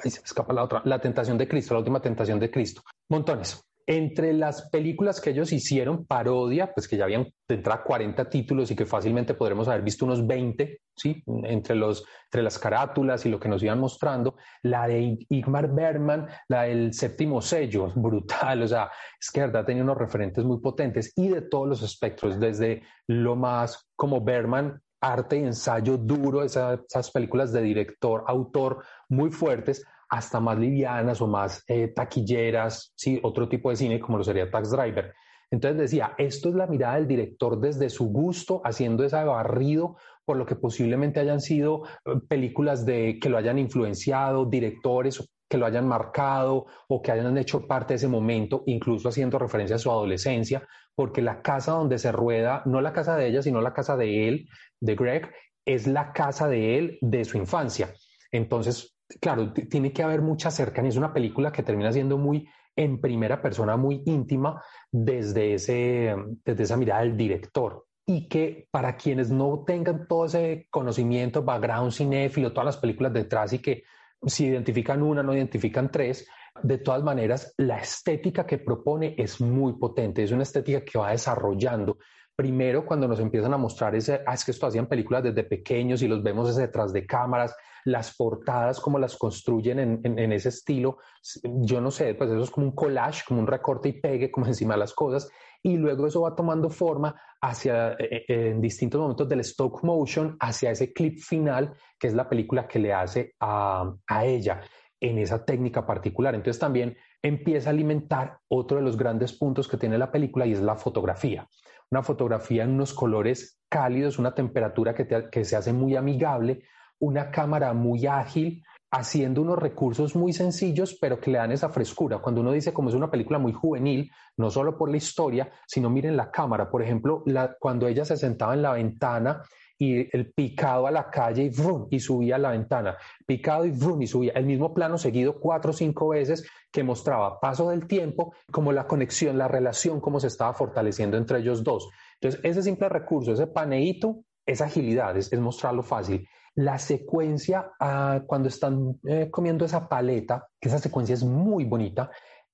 se 0.04 0.20
me 0.20 0.24
escapa 0.24 0.52
la 0.52 0.64
otra, 0.64 0.82
La 0.84 1.00
Tentación 1.00 1.38
de 1.38 1.48
Cristo, 1.48 1.74
la 1.74 1.80
última 1.80 2.00
Tentación 2.00 2.38
de 2.38 2.50
Cristo. 2.50 2.82
Montones. 3.08 3.62
Entre 3.90 4.34
las 4.34 4.68
películas 4.68 5.18
que 5.18 5.30
ellos 5.30 5.50
hicieron 5.50 6.04
parodia, 6.04 6.74
pues 6.74 6.86
que 6.86 6.98
ya 6.98 7.04
habían 7.04 7.24
de 7.48 7.54
entrada 7.54 7.82
40 7.82 8.28
títulos 8.28 8.70
y 8.70 8.76
que 8.76 8.84
fácilmente 8.84 9.32
podremos 9.32 9.66
haber 9.66 9.80
visto 9.80 10.04
unos 10.04 10.26
20, 10.26 10.82
¿sí? 10.94 11.22
Entre, 11.44 11.74
los, 11.74 12.04
entre 12.26 12.42
las 12.42 12.58
carátulas 12.58 13.24
y 13.24 13.30
lo 13.30 13.40
que 13.40 13.48
nos 13.48 13.62
iban 13.62 13.80
mostrando, 13.80 14.36
la 14.62 14.86
de 14.86 15.16
Igmar 15.30 15.74
Bergman, 15.74 16.26
la 16.48 16.64
del 16.64 16.92
séptimo 16.92 17.40
sello, 17.40 17.90
brutal, 17.96 18.62
o 18.62 18.68
sea, 18.68 18.90
es 19.18 19.30
que 19.30 19.40
verdad 19.40 19.64
tenía 19.64 19.84
unos 19.84 19.96
referentes 19.96 20.44
muy 20.44 20.60
potentes 20.60 21.14
y 21.16 21.28
de 21.28 21.40
todos 21.40 21.66
los 21.66 21.82
espectros, 21.82 22.38
desde 22.38 22.82
lo 23.06 23.36
más 23.36 23.88
como 23.96 24.22
Bergman, 24.22 24.82
arte 25.00 25.38
y 25.38 25.44
ensayo 25.44 25.96
duro, 25.96 26.42
esas 26.42 27.10
películas 27.12 27.52
de 27.52 27.62
director, 27.62 28.24
autor 28.26 28.84
muy 29.08 29.30
fuertes, 29.30 29.84
hasta 30.08 30.40
más 30.40 30.58
livianas 30.58 31.20
o 31.20 31.26
más 31.26 31.62
eh, 31.68 31.88
taquilleras, 31.88 32.92
¿sí? 32.96 33.20
otro 33.22 33.48
tipo 33.48 33.70
de 33.70 33.76
cine 33.76 34.00
como 34.00 34.18
lo 34.18 34.24
sería 34.24 34.50
Tax 34.50 34.70
Driver. 34.70 35.14
Entonces 35.50 35.78
decía, 35.78 36.14
esto 36.18 36.50
es 36.50 36.54
la 36.54 36.66
mirada 36.66 36.96
del 36.96 37.06
director 37.06 37.58
desde 37.58 37.88
su 37.90 38.08
gusto, 38.08 38.60
haciendo 38.64 39.04
ese 39.04 39.22
barrido 39.24 39.96
por 40.24 40.36
lo 40.36 40.44
que 40.44 40.56
posiblemente 40.56 41.20
hayan 41.20 41.40
sido 41.40 41.84
eh, 42.04 42.20
películas 42.28 42.84
de, 42.84 43.18
que 43.20 43.28
lo 43.28 43.38
hayan 43.38 43.58
influenciado, 43.58 44.44
directores 44.44 45.26
que 45.48 45.56
lo 45.56 45.64
hayan 45.64 45.88
marcado 45.88 46.66
o 46.88 47.00
que 47.00 47.12
hayan 47.12 47.38
hecho 47.38 47.66
parte 47.66 47.94
de 47.94 47.96
ese 47.96 48.08
momento, 48.08 48.62
incluso 48.66 49.08
haciendo 49.08 49.38
referencia 49.38 49.76
a 49.76 49.78
su 49.78 49.90
adolescencia, 49.90 50.66
porque 50.98 51.22
la 51.22 51.42
casa 51.42 51.74
donde 51.74 51.96
se 51.96 52.10
rueda, 52.10 52.62
no 52.66 52.80
la 52.80 52.92
casa 52.92 53.16
de 53.16 53.28
ella, 53.28 53.40
sino 53.40 53.60
la 53.60 53.72
casa 53.72 53.96
de 53.96 54.26
él, 54.26 54.48
de 54.80 54.96
Greg, 54.96 55.32
es 55.64 55.86
la 55.86 56.12
casa 56.12 56.48
de 56.48 56.76
él 56.76 56.98
de 57.00 57.24
su 57.24 57.38
infancia. 57.38 57.94
Entonces, 58.32 58.98
claro, 59.20 59.52
tiene 59.52 59.92
que 59.92 60.02
haber 60.02 60.22
mucha 60.22 60.50
cercanía. 60.50 60.88
Es 60.88 60.96
una 60.96 61.12
película 61.12 61.52
que 61.52 61.62
termina 61.62 61.92
siendo 61.92 62.18
muy 62.18 62.48
en 62.74 63.00
primera 63.00 63.40
persona, 63.40 63.76
muy 63.76 64.02
íntima 64.06 64.60
desde, 64.90 65.54
ese, 65.54 66.16
desde 66.44 66.64
esa 66.64 66.76
mirada 66.76 67.02
del 67.02 67.16
director. 67.16 67.86
Y 68.04 68.26
que 68.26 68.66
para 68.72 68.96
quienes 68.96 69.30
no 69.30 69.62
tengan 69.64 70.08
todo 70.08 70.24
ese 70.24 70.66
conocimiento, 70.68 71.44
background 71.44 71.92
cinéfilo, 71.92 72.52
todas 72.52 72.66
las 72.66 72.76
películas 72.76 73.12
detrás 73.12 73.52
y 73.52 73.60
que 73.60 73.84
si 74.26 74.46
identifican 74.46 75.04
una, 75.04 75.22
no 75.22 75.32
identifican 75.32 75.92
tres, 75.92 76.26
de 76.62 76.78
todas 76.78 77.02
maneras, 77.02 77.54
la 77.56 77.78
estética 77.78 78.46
que 78.46 78.58
propone 78.58 79.14
es 79.18 79.40
muy 79.40 79.74
potente, 79.74 80.22
es 80.22 80.32
una 80.32 80.42
estética 80.42 80.84
que 80.84 80.98
va 80.98 81.10
desarrollando. 81.10 81.98
Primero, 82.34 82.86
cuando 82.86 83.08
nos 83.08 83.18
empiezan 83.20 83.52
a 83.52 83.58
mostrar 83.58 83.94
ese, 83.96 84.20
ah, 84.26 84.34
es 84.34 84.44
que 84.44 84.52
esto 84.52 84.66
hacían 84.66 84.86
películas 84.86 85.24
desde 85.24 85.42
pequeños 85.44 86.02
y 86.02 86.08
los 86.08 86.22
vemos 86.22 86.54
detrás 86.54 86.92
de 86.92 87.04
cámaras, 87.04 87.54
las 87.84 88.14
portadas, 88.16 88.80
como 88.80 88.98
las 88.98 89.16
construyen 89.16 90.00
en, 90.04 90.32
ese 90.32 90.50
estilo, 90.50 90.98
yo 91.44 91.80
no 91.80 91.90
sé, 91.90 92.14
pues 92.14 92.30
eso 92.30 92.42
es 92.42 92.50
como 92.50 92.66
un 92.66 92.74
collage, 92.74 93.24
como 93.26 93.40
un 93.40 93.46
recorte 93.46 93.88
y 93.88 94.00
pegue, 94.00 94.30
como 94.30 94.46
encima 94.48 94.74
de 94.74 94.80
las 94.80 94.92
cosas, 94.92 95.28
y 95.62 95.76
luego 95.76 96.06
eso 96.06 96.20
va 96.20 96.36
tomando 96.36 96.70
forma 96.70 97.14
hacia, 97.40 97.92
eh, 97.94 98.24
eh, 98.28 98.50
en 98.50 98.60
distintos 98.60 99.00
momentos 99.00 99.28
del 99.28 99.40
stop 99.40 99.82
motion, 99.82 100.36
hacia 100.38 100.70
ese 100.70 100.92
clip 100.92 101.18
final, 101.18 101.74
que 101.98 102.06
es 102.06 102.14
la 102.14 102.28
película 102.28 102.68
que 102.68 102.78
le 102.78 102.92
hace 102.92 103.34
a 103.40 104.24
ella 104.24 104.60
en 105.00 105.18
esa 105.18 105.44
técnica 105.44 105.86
particular. 105.86 106.34
Entonces 106.34 106.58
también 106.58 106.96
empieza 107.22 107.70
a 107.70 107.72
alimentar 107.72 108.38
otro 108.48 108.78
de 108.78 108.84
los 108.84 108.96
grandes 108.96 109.32
puntos 109.32 109.68
que 109.68 109.76
tiene 109.76 109.98
la 109.98 110.10
película 110.10 110.46
y 110.46 110.52
es 110.52 110.60
la 110.60 110.76
fotografía. 110.76 111.48
Una 111.90 112.02
fotografía 112.02 112.64
en 112.64 112.70
unos 112.70 112.92
colores 112.92 113.60
cálidos, 113.68 114.18
una 114.18 114.34
temperatura 114.34 114.94
que, 114.94 115.28
que 115.30 115.44
se 115.44 115.56
hace 115.56 115.72
muy 115.72 115.96
amigable, 115.96 116.62
una 116.98 117.30
cámara 117.30 117.72
muy 117.72 118.06
ágil, 118.06 118.62
haciendo 118.90 119.42
unos 119.42 119.58
recursos 119.58 120.16
muy 120.16 120.32
sencillos, 120.32 120.96
pero 121.00 121.20
que 121.20 121.30
le 121.30 121.38
dan 121.38 121.52
esa 121.52 121.68
frescura. 121.68 122.18
Cuando 122.18 122.40
uno 122.40 122.52
dice 122.52 122.72
como 122.72 122.88
es 122.88 122.94
una 122.94 123.10
película 123.10 123.38
muy 123.38 123.52
juvenil, 123.52 124.10
no 124.36 124.50
solo 124.50 124.78
por 124.78 124.90
la 124.90 124.96
historia, 124.96 125.50
sino 125.66 125.90
miren 125.90 126.16
la 126.16 126.30
cámara. 126.30 126.70
Por 126.70 126.82
ejemplo, 126.82 127.22
cuando 127.60 127.86
ella 127.86 128.04
se 128.04 128.16
sentaba 128.16 128.54
en 128.54 128.62
la 128.62 128.72
ventana 128.72 129.42
y 129.78 130.14
el 130.16 130.32
picado 130.32 130.86
a 130.86 130.90
la 130.90 131.08
calle 131.08 131.44
y, 131.44 131.48
vroom, 131.50 131.86
y 131.90 132.00
subía 132.00 132.36
a 132.36 132.38
la 132.38 132.50
ventana, 132.50 132.96
picado 133.24 133.64
y, 133.64 133.70
vroom, 133.70 134.02
y 134.02 134.06
subía, 134.06 134.32
el 134.32 134.44
mismo 134.44 134.74
plano 134.74 134.98
seguido 134.98 135.38
cuatro 135.38 135.70
o 135.70 135.74
cinco 135.74 136.08
veces 136.08 136.48
que 136.72 136.82
mostraba 136.82 137.38
paso 137.38 137.70
del 137.70 137.86
tiempo, 137.86 138.34
como 138.50 138.72
la 138.72 138.86
conexión, 138.86 139.38
la 139.38 139.48
relación, 139.48 140.00
cómo 140.00 140.18
se 140.18 140.26
estaba 140.26 140.52
fortaleciendo 140.52 141.16
entre 141.16 141.38
ellos 141.38 141.62
dos. 141.62 141.88
Entonces, 142.20 142.40
ese 142.42 142.62
simple 142.62 142.88
recurso, 142.88 143.32
ese 143.32 143.46
paneíto, 143.46 144.24
esa 144.44 144.64
agilidad, 144.64 145.16
es 145.16 145.32
mostrarlo 145.38 145.82
fácil. 145.82 146.26
La 146.54 146.76
secuencia 146.78 147.70
ah, 147.78 148.22
cuando 148.26 148.48
están 148.48 148.98
eh, 149.06 149.28
comiendo 149.30 149.64
esa 149.64 149.88
paleta, 149.88 150.48
que 150.60 150.68
esa 150.68 150.80
secuencia 150.80 151.14
es 151.14 151.22
muy 151.22 151.64
bonita, 151.64 152.10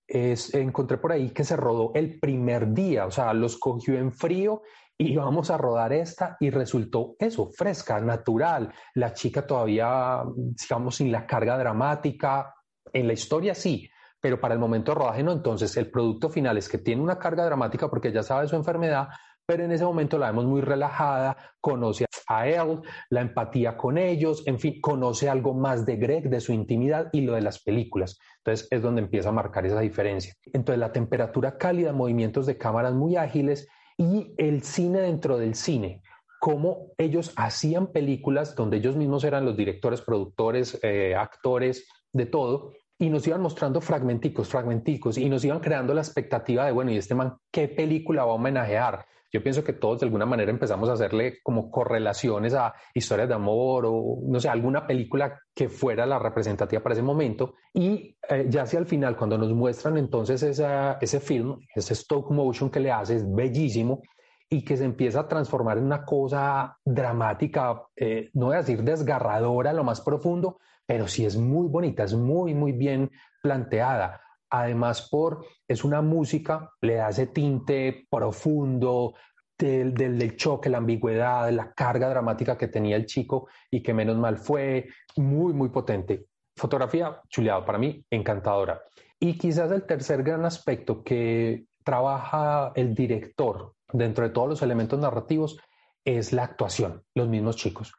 es, 0.06 0.52
encontré 0.52 0.98
por 0.98 1.12
ahí 1.12 1.30
que 1.30 1.44
se 1.44 1.56
rodó 1.56 1.92
el 1.94 2.20
primer 2.20 2.74
día, 2.74 3.06
o 3.06 3.10
sea, 3.10 3.32
los 3.32 3.56
cogió 3.56 3.96
en 3.96 4.12
frío 4.12 4.60
y 4.96 5.16
vamos 5.16 5.50
a 5.50 5.58
rodar 5.58 5.92
esta 5.92 6.36
y 6.40 6.50
resultó 6.50 7.16
eso, 7.18 7.50
fresca, 7.50 8.00
natural. 8.00 8.72
La 8.94 9.12
chica 9.12 9.46
todavía, 9.46 10.22
digamos, 10.36 10.96
sin 10.96 11.10
la 11.10 11.26
carga 11.26 11.58
dramática, 11.58 12.54
en 12.92 13.06
la 13.06 13.12
historia 13.12 13.54
sí, 13.54 13.90
pero 14.20 14.40
para 14.40 14.54
el 14.54 14.60
momento 14.60 14.94
rodaje 14.94 15.22
no. 15.22 15.32
Entonces, 15.32 15.76
el 15.76 15.90
producto 15.90 16.30
final 16.30 16.56
es 16.58 16.68
que 16.68 16.78
tiene 16.78 17.02
una 17.02 17.18
carga 17.18 17.44
dramática 17.44 17.88
porque 17.88 18.12
ya 18.12 18.22
sabe 18.22 18.46
su 18.46 18.56
enfermedad, 18.56 19.08
pero 19.46 19.64
en 19.64 19.72
ese 19.72 19.84
momento 19.84 20.16
la 20.16 20.28
vemos 20.28 20.46
muy 20.46 20.60
relajada, 20.60 21.36
conoce 21.60 22.06
a 22.26 22.48
él, 22.48 22.80
la 23.10 23.20
empatía 23.20 23.76
con 23.76 23.98
ellos, 23.98 24.42
en 24.46 24.58
fin, 24.58 24.80
conoce 24.80 25.28
algo 25.28 25.52
más 25.52 25.84
de 25.84 25.96
Greg, 25.96 26.30
de 26.30 26.40
su 26.40 26.52
intimidad 26.52 27.08
y 27.12 27.20
lo 27.22 27.34
de 27.34 27.42
las 27.42 27.62
películas. 27.62 28.18
Entonces 28.38 28.68
es 28.70 28.80
donde 28.80 29.02
empieza 29.02 29.28
a 29.28 29.32
marcar 29.32 29.66
esa 29.66 29.80
diferencia. 29.80 30.34
Entonces 30.52 30.78
la 30.78 30.92
temperatura 30.92 31.58
cálida, 31.58 31.92
movimientos 31.92 32.46
de 32.46 32.56
cámaras 32.56 32.94
muy 32.94 33.16
ágiles 33.16 33.68
y 33.96 34.34
el 34.38 34.62
cine 34.62 35.00
dentro 35.00 35.38
del 35.38 35.54
cine 35.54 36.02
cómo 36.44 36.92
ellos 36.98 37.32
hacían 37.36 37.86
películas 37.86 38.54
donde 38.54 38.76
ellos 38.76 38.96
mismos 38.96 39.24
eran 39.24 39.46
los 39.46 39.56
directores, 39.56 40.02
productores, 40.02 40.78
eh, 40.82 41.14
actores, 41.14 41.86
de 42.12 42.26
todo, 42.26 42.72
y 42.98 43.08
nos 43.08 43.26
iban 43.26 43.40
mostrando 43.40 43.80
fragmenticos, 43.80 44.48
fragmenticos, 44.48 45.18
y 45.18 45.28
nos 45.30 45.44
iban 45.44 45.60
creando 45.60 45.94
la 45.94 46.02
expectativa 46.02 46.66
de, 46.66 46.72
bueno, 46.72 46.92
¿y 46.92 46.98
este 46.98 47.14
man 47.14 47.36
qué 47.50 47.68
película 47.68 48.24
va 48.24 48.32
a 48.32 48.34
homenajear? 48.34 49.06
Yo 49.34 49.42
pienso 49.42 49.64
que 49.64 49.72
todos 49.72 49.98
de 49.98 50.06
alguna 50.06 50.26
manera 50.26 50.52
empezamos 50.52 50.88
a 50.88 50.92
hacerle 50.92 51.42
como 51.42 51.68
correlaciones 51.68 52.54
a 52.54 52.72
historias 52.94 53.26
de 53.26 53.34
amor 53.34 53.84
o 53.84 54.20
no 54.22 54.38
sé, 54.38 54.48
alguna 54.48 54.86
película 54.86 55.40
que 55.52 55.68
fuera 55.68 56.06
la 56.06 56.20
representativa 56.20 56.80
para 56.80 56.92
ese 56.92 57.02
momento. 57.02 57.54
Y 57.72 58.16
eh, 58.30 58.46
ya 58.48 58.62
hacia 58.62 58.78
el 58.78 58.86
final, 58.86 59.16
cuando 59.16 59.36
nos 59.36 59.52
muestran 59.52 59.98
entonces 59.98 60.40
ese 60.40 61.20
film, 61.20 61.58
ese 61.74 61.94
stop 61.94 62.30
motion 62.30 62.70
que 62.70 62.78
le 62.78 62.92
hace, 62.92 63.16
es 63.16 63.34
bellísimo 63.34 64.02
y 64.48 64.64
que 64.64 64.76
se 64.76 64.84
empieza 64.84 65.18
a 65.18 65.26
transformar 65.26 65.78
en 65.78 65.86
una 65.86 66.04
cosa 66.04 66.78
dramática, 66.84 67.82
eh, 67.96 68.30
no 68.34 68.46
voy 68.46 68.54
a 68.54 68.58
decir 68.58 68.84
desgarradora, 68.84 69.72
lo 69.72 69.82
más 69.82 70.00
profundo, 70.00 70.60
pero 70.86 71.08
sí 71.08 71.26
es 71.26 71.36
muy 71.36 71.66
bonita, 71.66 72.04
es 72.04 72.14
muy, 72.14 72.54
muy 72.54 72.70
bien 72.70 73.10
planteada. 73.42 74.20
Además, 74.56 75.08
por, 75.10 75.44
es 75.66 75.82
una 75.82 76.00
música, 76.00 76.70
le 76.80 76.94
da 76.94 77.08
ese 77.08 77.26
tinte 77.26 78.06
profundo 78.08 79.14
del, 79.58 79.92
del, 79.94 80.36
choque, 80.36 80.70
la 80.70 80.78
ambigüedad, 80.78 81.50
la 81.50 81.72
carga 81.72 82.08
dramática 82.08 82.56
que 82.56 82.68
tenía 82.68 82.94
el 82.94 83.06
chico 83.06 83.48
y 83.68 83.82
que 83.82 83.92
menos 83.92 84.16
mal 84.16 84.38
fue 84.38 84.86
muy, 85.16 85.52
muy 85.52 85.70
potente. 85.70 86.26
Fotografía 86.56 87.20
chuleado, 87.28 87.64
para 87.64 87.78
mí 87.78 88.06
encantadora. 88.08 88.80
Y 89.18 89.36
quizás 89.36 89.72
el 89.72 89.86
tercer 89.86 90.22
gran 90.22 90.44
aspecto 90.44 91.02
que 91.02 91.64
trabaja 91.82 92.70
el 92.76 92.94
director 92.94 93.74
dentro 93.92 94.22
de 94.22 94.30
todos 94.30 94.48
los 94.48 94.62
elementos 94.62 95.00
narrativos 95.00 95.58
es 96.04 96.32
la 96.32 96.44
actuación, 96.44 97.02
los 97.16 97.26
mismos 97.26 97.56
chicos. 97.56 97.92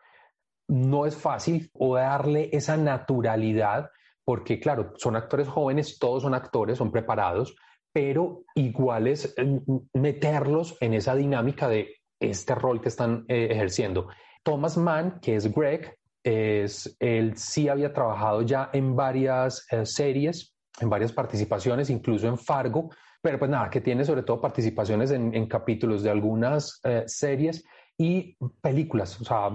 No 0.69 1.05
es 1.05 1.17
fácil 1.17 1.69
darle 1.77 2.49
esa 2.53 2.77
naturalidad 2.77 3.89
porque 4.25 4.59
claro, 4.59 4.93
son 4.97 5.15
actores 5.15 5.47
jóvenes, 5.47 5.97
todos 5.99 6.23
son 6.23 6.33
actores, 6.33 6.77
son 6.77 6.91
preparados, 6.91 7.55
pero 7.93 8.43
igual 8.55 9.07
es 9.07 9.33
eh, 9.37 9.61
meterlos 9.93 10.77
en 10.81 10.95
esa 10.95 11.15
dinámica 11.15 11.69
de 11.69 11.95
este 12.19 12.55
rol 12.55 12.81
que 12.81 12.89
están 12.89 13.25
eh, 13.27 13.47
ejerciendo. 13.51 14.07
Thomas 14.43 14.77
Mann, 14.77 15.19
que 15.21 15.35
es 15.35 15.53
Greg, 15.53 15.97
es, 16.23 16.97
él 16.99 17.37
sí 17.37 17.69
había 17.69 17.93
trabajado 17.93 18.41
ya 18.41 18.69
en 18.73 18.95
varias 18.95 19.65
eh, 19.71 19.85
series, 19.85 20.55
en 20.79 20.89
varias 20.89 21.11
participaciones, 21.11 21.89
incluso 21.89 22.27
en 22.27 22.37
Fargo, 22.37 22.89
pero 23.21 23.39
pues 23.39 23.49
nada, 23.49 23.69
que 23.69 23.81
tiene 23.81 24.03
sobre 24.03 24.23
todo 24.23 24.41
participaciones 24.41 25.11
en, 25.11 25.47
capítulos 25.47 26.03
de 26.03 26.09
algunas 26.09 26.79
eh, 26.83 27.03
series 27.07 27.63
y 27.97 28.37
películas, 28.61 29.19
o 29.19 29.23
sea, 29.23 29.49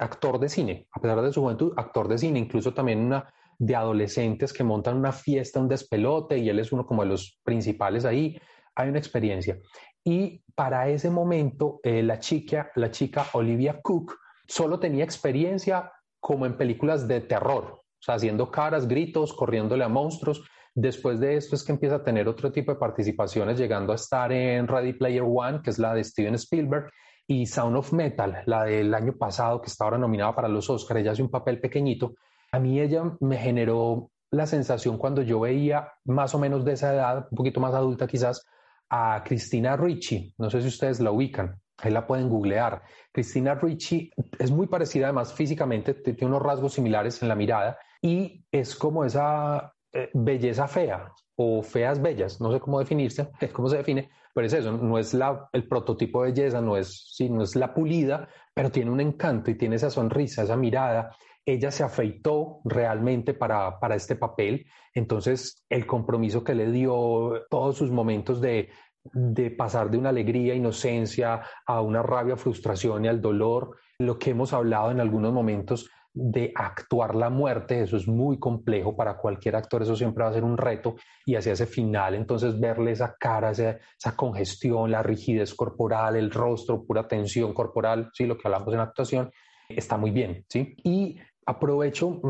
actor 0.00 0.38
de 0.38 0.48
cine, 0.48 0.88
a 0.92 1.00
pesar 1.00 1.22
de 1.22 1.32
su 1.32 1.40
juventud, 1.40 1.72
actor 1.76 2.08
de 2.08 2.18
cine, 2.18 2.38
incluso 2.38 2.74
también 2.74 2.98
una 3.00 3.32
de 3.62 3.76
adolescentes 3.76 4.52
que 4.52 4.64
montan 4.64 4.96
una 4.96 5.12
fiesta, 5.12 5.60
un 5.60 5.68
despelote, 5.68 6.36
y 6.36 6.48
él 6.48 6.58
es 6.58 6.72
uno 6.72 6.84
como 6.84 7.02
de 7.02 7.10
los 7.10 7.38
principales 7.44 8.04
ahí, 8.04 8.36
hay 8.74 8.88
una 8.88 8.98
experiencia. 8.98 9.56
Y 10.02 10.42
para 10.56 10.88
ese 10.88 11.10
momento, 11.10 11.78
eh, 11.84 12.02
la, 12.02 12.18
chica, 12.18 12.72
la 12.74 12.90
chica 12.90 13.24
Olivia 13.34 13.80
Cook 13.80 14.16
solo 14.48 14.80
tenía 14.80 15.04
experiencia 15.04 15.92
como 16.18 16.44
en 16.44 16.56
películas 16.56 17.06
de 17.06 17.20
terror, 17.20 17.64
o 17.78 18.02
sea, 18.02 18.16
haciendo 18.16 18.50
caras, 18.50 18.88
gritos, 18.88 19.32
corriéndole 19.32 19.84
a 19.84 19.88
monstruos. 19.88 20.42
Después 20.74 21.20
de 21.20 21.36
esto 21.36 21.54
es 21.54 21.62
que 21.62 21.70
empieza 21.70 21.96
a 21.96 22.02
tener 22.02 22.26
otro 22.26 22.50
tipo 22.50 22.72
de 22.72 22.80
participaciones, 22.80 23.60
llegando 23.60 23.92
a 23.92 23.96
estar 23.96 24.32
en 24.32 24.66
Ready 24.66 24.94
Player 24.94 25.22
One, 25.24 25.60
que 25.62 25.70
es 25.70 25.78
la 25.78 25.94
de 25.94 26.02
Steven 26.02 26.34
Spielberg, 26.34 26.90
y 27.28 27.46
Sound 27.46 27.76
of 27.76 27.92
Metal, 27.92 28.42
la 28.46 28.64
del 28.64 28.92
año 28.92 29.16
pasado, 29.16 29.60
que 29.60 29.68
está 29.68 29.84
ahora 29.84 29.98
nominada 29.98 30.34
para 30.34 30.48
los 30.48 30.68
Oscars. 30.68 30.98
Ella 30.98 31.12
hace 31.12 31.22
un 31.22 31.30
papel 31.30 31.60
pequeñito. 31.60 32.14
A 32.52 32.58
mí 32.58 32.80
ella 32.80 33.02
me 33.20 33.38
generó 33.38 34.10
la 34.30 34.46
sensación 34.46 34.98
cuando 34.98 35.22
yo 35.22 35.40
veía 35.40 35.88
más 36.04 36.34
o 36.34 36.38
menos 36.38 36.64
de 36.64 36.72
esa 36.72 36.94
edad, 36.94 37.28
un 37.30 37.36
poquito 37.36 37.60
más 37.60 37.74
adulta 37.74 38.06
quizás, 38.06 38.46
a 38.90 39.22
Cristina 39.24 39.76
Ricci. 39.76 40.34
No 40.38 40.50
sé 40.50 40.60
si 40.60 40.68
ustedes 40.68 41.00
la 41.00 41.10
ubican. 41.10 41.58
Ahí 41.78 41.90
la 41.90 42.06
pueden 42.06 42.28
googlear. 42.28 42.82
Cristina 43.10 43.54
Ricci 43.54 44.10
es 44.38 44.50
muy 44.50 44.66
parecida, 44.66 45.06
además 45.06 45.32
físicamente, 45.32 45.94
tiene 45.94 46.26
unos 46.26 46.42
rasgos 46.42 46.74
similares 46.74 47.22
en 47.22 47.28
la 47.28 47.34
mirada 47.34 47.78
y 48.00 48.44
es 48.52 48.76
como 48.76 49.04
esa 49.04 49.72
eh, 49.92 50.10
belleza 50.12 50.68
fea 50.68 51.12
o 51.36 51.62
feas 51.62 52.00
bellas, 52.00 52.40
no 52.40 52.52
sé 52.52 52.60
cómo 52.60 52.78
definirse, 52.78 53.30
cómo 53.52 53.68
se 53.68 53.78
define, 53.78 54.10
pero 54.34 54.46
es 54.46 54.52
eso, 54.52 54.72
no 54.72 54.98
es 54.98 55.14
la, 55.14 55.48
el 55.52 55.66
prototipo 55.66 56.22
de 56.22 56.30
belleza, 56.30 56.60
no 56.60 56.76
es, 56.76 57.14
sí, 57.14 57.28
no 57.28 57.42
es 57.42 57.56
la 57.56 57.74
pulida, 57.74 58.28
pero 58.54 58.70
tiene 58.70 58.90
un 58.90 59.00
encanto 59.00 59.50
y 59.50 59.56
tiene 59.56 59.76
esa 59.76 59.90
sonrisa, 59.90 60.42
esa 60.42 60.56
mirada. 60.56 61.10
Ella 61.44 61.70
se 61.70 61.82
afeitó 61.82 62.60
realmente 62.64 63.34
para, 63.34 63.80
para 63.80 63.96
este 63.96 64.16
papel, 64.16 64.66
entonces 64.94 65.64
el 65.68 65.86
compromiso 65.86 66.44
que 66.44 66.54
le 66.54 66.70
dio, 66.70 67.44
todos 67.50 67.76
sus 67.76 67.90
momentos 67.90 68.40
de, 68.40 68.70
de 69.12 69.50
pasar 69.50 69.90
de 69.90 69.98
una 69.98 70.10
alegría, 70.10 70.54
inocencia 70.54 71.42
a 71.66 71.80
una 71.80 72.02
rabia, 72.02 72.36
frustración 72.36 73.04
y 73.04 73.08
al 73.08 73.20
dolor, 73.20 73.76
lo 73.98 74.18
que 74.18 74.30
hemos 74.30 74.52
hablado 74.52 74.90
en 74.90 75.00
algunos 75.00 75.32
momentos 75.32 75.90
de 76.14 76.52
actuar 76.54 77.14
la 77.14 77.30
muerte, 77.30 77.80
eso 77.80 77.96
es 77.96 78.06
muy 78.06 78.38
complejo 78.38 78.94
para 78.94 79.16
cualquier 79.16 79.56
actor, 79.56 79.82
eso 79.82 79.96
siempre 79.96 80.24
va 80.24 80.30
a 80.30 80.34
ser 80.34 80.44
un 80.44 80.58
reto 80.58 80.96
y 81.24 81.36
hacia 81.36 81.54
ese 81.54 81.66
final, 81.66 82.14
entonces 82.14 82.60
verle 82.60 82.92
esa 82.92 83.16
cara, 83.18 83.50
esa, 83.50 83.78
congestión, 84.14 84.90
la 84.90 85.02
rigidez 85.02 85.54
corporal, 85.54 86.16
el 86.16 86.30
rostro, 86.30 86.84
pura 86.84 87.08
tensión 87.08 87.54
corporal, 87.54 88.10
sí, 88.12 88.26
lo 88.26 88.36
que 88.36 88.46
hablamos 88.46 88.74
en 88.74 88.80
actuación, 88.80 89.30
está 89.70 89.96
muy 89.96 90.10
bien, 90.10 90.44
sí. 90.48 90.76
Y 90.84 91.18
aprovecho 91.46 92.20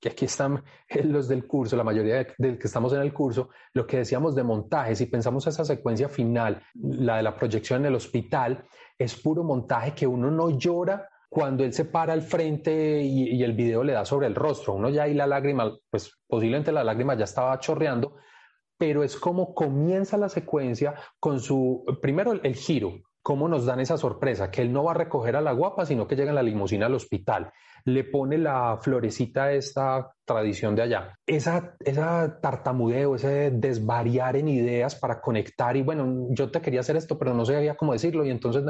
que 0.00 0.08
aquí 0.08 0.24
están 0.24 0.64
los 1.04 1.28
del 1.28 1.46
curso, 1.46 1.76
la 1.76 1.84
mayoría 1.84 2.26
de, 2.38 2.58
que 2.58 2.66
estamos 2.66 2.92
en 2.92 3.02
el 3.02 3.12
curso, 3.12 3.50
lo 3.74 3.86
que 3.86 3.98
decíamos 3.98 4.34
de 4.34 4.42
montaje, 4.42 4.94
si 4.96 5.06
pensamos 5.06 5.46
esa 5.46 5.64
secuencia 5.64 6.08
final, 6.08 6.62
la 6.74 7.18
de 7.18 7.22
la 7.22 7.36
proyección 7.36 7.80
en 7.80 7.86
el 7.86 7.94
hospital, 7.94 8.64
es 8.98 9.14
puro 9.20 9.44
montaje 9.44 9.92
que 9.92 10.06
uno 10.06 10.30
no 10.30 10.58
llora 10.58 11.08
cuando 11.28 11.62
él 11.62 11.72
se 11.72 11.84
para 11.84 12.12
al 12.12 12.22
frente 12.22 13.02
y, 13.02 13.42
el 13.42 13.52
video 13.52 13.84
le 13.84 13.92
da 13.92 14.04
sobre 14.04 14.26
el 14.26 14.34
rostro, 14.34 14.74
uno 14.74 14.88
ya 14.88 15.04
ahí 15.04 15.14
la 15.14 15.28
lágrima, 15.28 15.72
pues 15.88 16.18
posiblemente 16.26 16.72
la 16.72 16.82
lágrima 16.82 17.14
ya 17.14 17.24
estaba 17.24 17.58
chorreando, 17.60 18.16
pero 18.76 19.04
es 19.04 19.16
como 19.16 19.54
comienza 19.54 20.16
la 20.16 20.28
secuencia 20.28 20.94
con 21.20 21.38
su, 21.38 21.84
primero 22.02 22.32
el, 22.32 22.54
giro, 22.56 22.94
cómo 23.22 23.46
nos 23.46 23.64
dan 23.64 23.78
esa 23.78 23.96
sorpresa, 23.96 24.50
que 24.50 24.62
él 24.62 24.72
no 24.72 24.82
va 24.82 24.90
a 24.90 24.94
recoger 24.94 25.36
a 25.36 25.40
la 25.40 25.52
guapa, 25.52 25.86
sino 25.86 26.08
que 26.08 26.16
llega 26.16 26.30
en 26.30 26.34
la 26.34 26.42
limusina 26.42 26.86
al 26.86 26.94
hospital, 26.94 27.52
le 27.84 28.04
pone 28.04 28.38
la 28.38 28.78
florecita 28.80 29.44
a 29.44 29.52
esta 29.52 30.12
tradición 30.24 30.76
de 30.76 30.82
allá. 30.82 31.14
Esa, 31.26 31.74
esa 31.80 32.40
tartamudeo, 32.40 33.16
ese 33.16 33.50
desvariar 33.50 34.36
en 34.36 34.48
ideas 34.48 34.94
para 34.94 35.20
conectar 35.20 35.76
y 35.76 35.82
bueno, 35.82 36.28
yo 36.30 36.50
te 36.50 36.60
quería 36.60 36.80
hacer 36.80 36.96
esto, 36.96 37.18
pero 37.18 37.34
no 37.34 37.44
sabía 37.44 37.76
cómo 37.76 37.92
decirlo 37.92 38.24
y 38.24 38.30
entonces, 38.30 38.62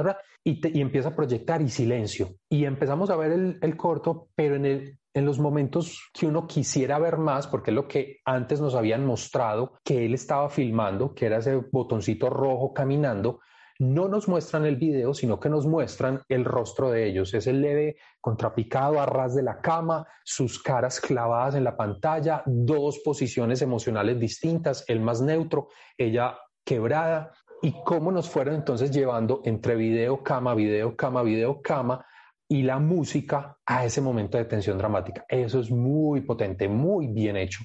y, 0.44 0.78
y 0.78 0.80
empieza 0.80 1.10
a 1.10 1.16
proyectar 1.16 1.60
y 1.62 1.68
silencio. 1.68 2.34
Y 2.48 2.64
empezamos 2.64 3.10
a 3.10 3.16
ver 3.16 3.32
el, 3.32 3.58
el 3.60 3.76
corto, 3.76 4.28
pero 4.34 4.56
en 4.56 4.64
el, 4.64 4.98
en 5.14 5.24
los 5.24 5.38
momentos 5.38 6.10
que 6.12 6.26
uno 6.26 6.46
quisiera 6.46 6.98
ver 6.98 7.18
más, 7.18 7.46
porque 7.46 7.70
es 7.70 7.74
lo 7.74 7.88
que 7.88 8.18
antes 8.24 8.60
nos 8.60 8.74
habían 8.74 9.04
mostrado 9.04 9.78
que 9.84 10.06
él 10.06 10.14
estaba 10.14 10.48
filmando, 10.48 11.14
que 11.14 11.26
era 11.26 11.38
ese 11.38 11.56
botoncito 11.56 12.30
rojo 12.30 12.72
caminando, 12.72 13.40
no 13.80 14.08
nos 14.08 14.28
muestran 14.28 14.66
el 14.66 14.76
video, 14.76 15.14
sino 15.14 15.40
que 15.40 15.48
nos 15.48 15.66
muestran 15.66 16.20
el 16.28 16.44
rostro 16.44 16.90
de 16.90 17.08
ellos. 17.08 17.32
Es 17.32 17.46
el 17.46 17.62
leve 17.62 17.96
contrapicado 18.20 19.00
a 19.00 19.06
ras 19.06 19.34
de 19.34 19.42
la 19.42 19.60
cama, 19.60 20.06
sus 20.22 20.62
caras 20.62 21.00
clavadas 21.00 21.54
en 21.54 21.64
la 21.64 21.78
pantalla, 21.78 22.42
dos 22.44 22.98
posiciones 22.98 23.62
emocionales 23.62 24.20
distintas, 24.20 24.84
el 24.86 25.00
más 25.00 25.22
neutro, 25.22 25.68
ella 25.96 26.38
quebrada, 26.62 27.32
y 27.62 27.72
cómo 27.84 28.12
nos 28.12 28.28
fueron 28.28 28.54
entonces 28.54 28.90
llevando 28.90 29.40
entre 29.44 29.76
video, 29.76 30.22
cama, 30.22 30.54
video, 30.54 30.94
cama, 30.94 31.22
video, 31.22 31.62
cama, 31.62 32.04
y 32.48 32.62
la 32.62 32.78
música 32.78 33.56
a 33.64 33.84
ese 33.86 34.02
momento 34.02 34.36
de 34.36 34.44
tensión 34.44 34.76
dramática. 34.76 35.24
Eso 35.26 35.60
es 35.60 35.70
muy 35.70 36.20
potente, 36.20 36.68
muy 36.68 37.06
bien 37.06 37.36
hecho 37.36 37.60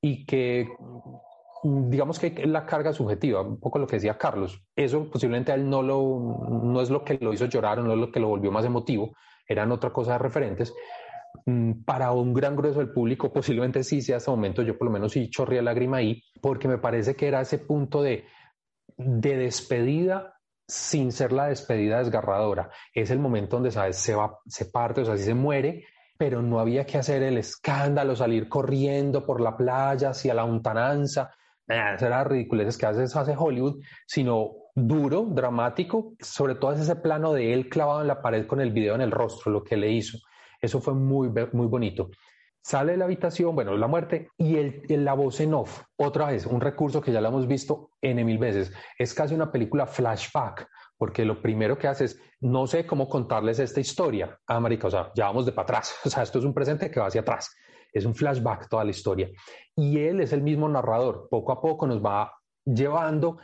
y 0.00 0.24
que 0.24 0.66
digamos 1.62 2.18
que 2.18 2.46
la 2.46 2.64
carga 2.64 2.92
subjetiva, 2.92 3.42
un 3.42 3.60
poco 3.60 3.78
lo 3.78 3.86
que 3.86 3.96
decía 3.96 4.16
Carlos, 4.16 4.62
eso 4.74 5.10
posiblemente 5.10 5.52
a 5.52 5.56
él 5.56 5.68
no, 5.68 5.82
lo, 5.82 6.60
no 6.62 6.80
es 6.80 6.90
lo 6.90 7.04
que 7.04 7.18
lo 7.20 7.32
hizo 7.32 7.46
llorar 7.46 7.78
o 7.78 7.82
no 7.82 7.92
es 7.92 7.98
lo 7.98 8.10
que 8.10 8.20
lo 8.20 8.28
volvió 8.28 8.50
más 8.50 8.64
emotivo, 8.64 9.14
eran 9.46 9.70
otra 9.72 9.92
cosa 9.92 10.12
de 10.12 10.18
referentes. 10.18 10.74
Mm, 11.46 11.84
para 11.84 12.12
un 12.12 12.32
gran 12.32 12.56
grueso 12.56 12.78
del 12.78 12.92
público, 12.92 13.32
posiblemente 13.32 13.84
sí 13.84 14.00
sea 14.00 14.16
hasta 14.16 14.30
momento, 14.30 14.62
yo 14.62 14.78
por 14.78 14.86
lo 14.86 14.92
menos 14.92 15.12
sí 15.12 15.28
chorría 15.28 15.62
lágrima 15.62 15.98
ahí, 15.98 16.22
porque 16.40 16.68
me 16.68 16.78
parece 16.78 17.14
que 17.14 17.28
era 17.28 17.40
ese 17.40 17.58
punto 17.58 18.02
de, 18.02 18.24
de 18.96 19.36
despedida 19.36 20.34
sin 20.66 21.12
ser 21.12 21.32
la 21.32 21.48
despedida 21.48 21.98
desgarradora. 21.98 22.70
Es 22.94 23.10
el 23.10 23.18
momento 23.18 23.56
donde, 23.56 23.70
¿sabes? 23.72 23.96
Se 23.96 24.14
va, 24.14 24.38
se 24.46 24.66
parte, 24.66 25.00
o 25.02 25.04
sea, 25.04 25.16
sí 25.16 25.24
se 25.24 25.34
muere, 25.34 25.84
pero 26.16 26.42
no 26.42 26.60
había 26.60 26.86
que 26.86 26.96
hacer 26.96 27.22
el 27.22 27.38
escándalo, 27.38 28.14
salir 28.14 28.48
corriendo 28.48 29.26
por 29.26 29.40
la 29.40 29.56
playa 29.56 30.10
hacia 30.10 30.32
la 30.32 30.44
untananza 30.44 31.32
esas 31.70 32.02
eran 32.02 32.26
ridiculeces 32.26 32.76
que 32.76 32.86
hace, 32.86 33.34
Hollywood, 33.36 33.80
sino 34.06 34.52
duro, 34.74 35.26
dramático, 35.30 36.14
sobre 36.20 36.54
todo 36.56 36.72
es 36.72 36.80
ese 36.80 36.96
plano 36.96 37.32
de 37.32 37.52
él 37.52 37.68
clavado 37.68 38.00
en 38.00 38.08
la 38.08 38.22
pared 38.22 38.46
con 38.46 38.60
el 38.60 38.72
video 38.72 38.94
en 38.94 39.00
el 39.00 39.10
rostro, 39.10 39.52
lo 39.52 39.62
que 39.62 39.76
le 39.76 39.90
hizo. 39.90 40.18
Eso 40.60 40.80
fue 40.80 40.94
muy, 40.94 41.30
muy 41.52 41.66
bonito. 41.66 42.10
Sale 42.62 42.92
de 42.92 42.98
la 42.98 43.06
habitación, 43.06 43.54
bueno, 43.54 43.76
la 43.76 43.86
muerte 43.86 44.28
y 44.36 44.56
el, 44.56 44.82
la 44.88 45.14
voz 45.14 45.40
en 45.40 45.54
off, 45.54 45.82
otra 45.96 46.26
vez, 46.26 46.44
un 46.44 46.60
recurso 46.60 47.00
que 47.00 47.12
ya 47.12 47.20
lo 47.20 47.28
hemos 47.28 47.46
visto 47.46 47.92
N 48.02 48.22
mil 48.24 48.38
veces. 48.38 48.72
Es 48.98 49.14
casi 49.14 49.34
una 49.34 49.50
película 49.50 49.86
flashback, 49.86 50.68
porque 50.98 51.24
lo 51.24 51.40
primero 51.40 51.78
que 51.78 51.88
hace 51.88 52.04
es, 52.04 52.20
no 52.40 52.66
sé 52.66 52.84
cómo 52.84 53.08
contarles 53.08 53.58
esta 53.60 53.80
historia. 53.80 54.38
Ah, 54.46 54.58
o 54.58 54.90
sea, 54.90 55.10
ya 55.14 55.26
vamos 55.26 55.46
de 55.46 55.52
para 55.52 55.64
atrás. 55.64 55.94
O 56.04 56.10
sea, 56.10 56.22
esto 56.22 56.38
es 56.38 56.44
un 56.44 56.52
presente 56.52 56.90
que 56.90 57.00
va 57.00 57.06
hacia 57.06 57.22
atrás 57.22 57.50
es 57.92 58.04
un 58.04 58.14
flashback 58.14 58.68
toda 58.68 58.84
la 58.84 58.90
historia. 58.90 59.30
Y 59.76 59.98
él 59.98 60.20
es 60.20 60.32
el 60.32 60.42
mismo 60.42 60.68
narrador, 60.68 61.28
poco 61.30 61.52
a 61.52 61.60
poco 61.60 61.86
nos 61.86 62.04
va 62.04 62.32
llevando 62.64 63.38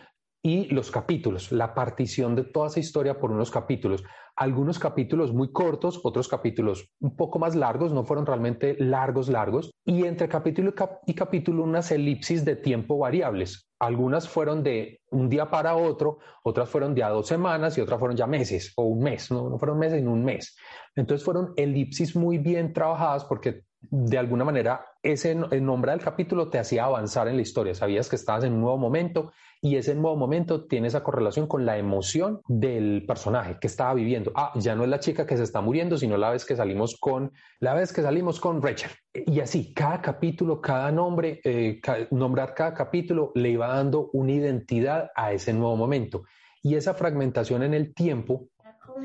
y 0.47 0.67
los 0.67 0.93
capítulos, 0.93 1.51
la 1.51 1.75
partición 1.75 2.37
de 2.37 2.45
toda 2.45 2.69
esa 2.69 2.79
historia 2.79 3.19
por 3.19 3.33
unos 3.33 3.51
capítulos. 3.51 4.05
Algunos 4.37 4.79
capítulos 4.79 5.33
muy 5.33 5.51
cortos, 5.51 6.01
otros 6.05 6.29
capítulos 6.29 6.89
un 7.01 7.17
poco 7.17 7.41
más 7.41 7.57
largos, 7.57 7.93
no 7.93 8.05
fueron 8.05 8.27
realmente 8.27 8.77
largos, 8.79 9.29
largos. 9.29 9.73
Y 9.85 10.05
entre 10.05 10.29
capítulo 10.29 10.73
y 11.05 11.15
capítulo 11.15 11.65
unas 11.65 11.91
elipsis 11.91 12.45
de 12.45 12.55
tiempo 12.55 12.97
variables. 12.97 13.69
Algunas 13.81 14.29
fueron 14.29 14.63
de 14.63 15.01
un 15.11 15.29
día 15.29 15.51
para 15.51 15.75
otro, 15.75 16.19
otras 16.45 16.71
fueron 16.71 16.95
de 16.95 17.03
a 17.03 17.09
dos 17.09 17.27
semanas 17.27 17.77
y 17.77 17.81
otras 17.81 17.99
fueron 17.99 18.17
ya 18.17 18.29
meses 18.29 18.73
o 18.77 18.85
un 18.85 19.01
mes, 19.01 19.33
no, 19.33 19.51
no 19.51 19.59
fueron 19.59 19.81
meses, 19.81 19.99
sino 19.99 20.13
un 20.13 20.25
mes. 20.25 20.57
Entonces 20.95 21.25
fueron 21.25 21.55
elipsis 21.57 22.15
muy 22.15 22.39
bien 22.39 22.73
trabajadas 22.73 23.25
porque 23.25 23.63
de 23.81 24.19
alguna 24.19 24.45
manera 24.45 24.87
ese 25.03 25.31
el 25.33 25.65
nombre 25.65 25.93
del 25.93 26.01
capítulo 26.01 26.49
te 26.49 26.59
hacía 26.59 26.85
avanzar 26.85 27.29
en 27.29 27.37
la 27.37 27.43
historia, 27.43 27.75
sabías 27.75 28.09
que 28.09 28.17
estabas 28.17 28.45
en 28.45 28.55
un 28.55 28.61
nuevo 28.61 28.79
momento 28.79 29.33
y 29.61 29.77
ese 29.77 29.95
nuevo 29.95 30.17
momento 30.17 30.67
tiene 30.67 30.89
esa 30.89 31.03
correlación 31.03 31.47
con 31.47 31.65
la 31.65 31.79
emoción 31.79 32.41
del 32.47 33.05
personaje 33.07 33.57
que 33.61 33.67
estaba 33.67 33.95
viviendo. 33.95 34.33
Ah, 34.35 34.53
ya 34.57 34.75
no 34.75 34.85
es 34.85 34.91
la 34.91 35.01
chica 35.01 35.27
que 35.27 35.37
se 35.37 35.43
está 35.43 35.61
muriendo, 35.61 35.97
sino 35.97 36.17
la 36.17 36.31
vez 36.31 36.45
que 36.45 36.57
salimos 36.57 36.97
con 37.01 37.33
la 37.61 37.75
vez 37.75 37.93
que 37.93 38.03
salimos 38.03 38.39
con 38.39 38.61
Rachel. 38.63 38.91
Y 39.15 39.41
así, 39.41 39.73
cada 39.73 40.03
capítulo, 40.03 40.61
cada 40.61 40.93
nombre, 40.93 41.41
eh, 41.43 41.81
nombrar 42.11 42.55
cada 42.55 42.75
capítulo 42.75 43.33
le 43.35 43.51
iba 43.51 43.69
dando 43.69 44.11
una 44.13 44.33
identidad 44.33 45.11
a 45.15 45.33
ese 45.33 45.53
nuevo 45.53 45.77
momento. 45.77 46.25
Y 46.63 46.75
esa 46.75 46.95
fragmentación 46.95 47.63
en 47.63 47.75
el 47.75 47.95
tiempo, 47.95 48.49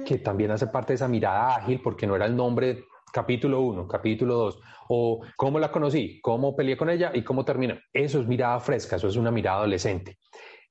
que 0.06 0.18
también 0.18 0.52
hace 0.52 0.68
parte 0.68 0.94
de 0.94 0.96
esa 0.96 1.08
mirada 1.08 1.56
ágil, 1.56 1.82
porque 1.82 2.08
no 2.08 2.16
era 2.16 2.26
el 2.26 2.36
nombre 2.36 2.84
capítulo 3.12 3.62
1, 3.62 3.88
capítulo 3.88 4.36
2, 4.36 4.60
o 4.90 5.22
cómo 5.36 5.60
la 5.60 5.72
conocí, 5.72 6.20
cómo 6.22 6.56
peleé 6.56 6.78
con 6.78 6.90
ella 6.90 7.12
y 7.14 7.24
cómo 7.24 7.46
termina. 7.46 7.80
Eso 7.94 8.20
es 8.20 8.28
mirada 8.28 8.60
fresca, 8.60 8.96
eso 8.96 9.08
es 9.08 9.16
una 9.16 9.32
mirada 9.32 9.58
adolescente. 9.58 10.18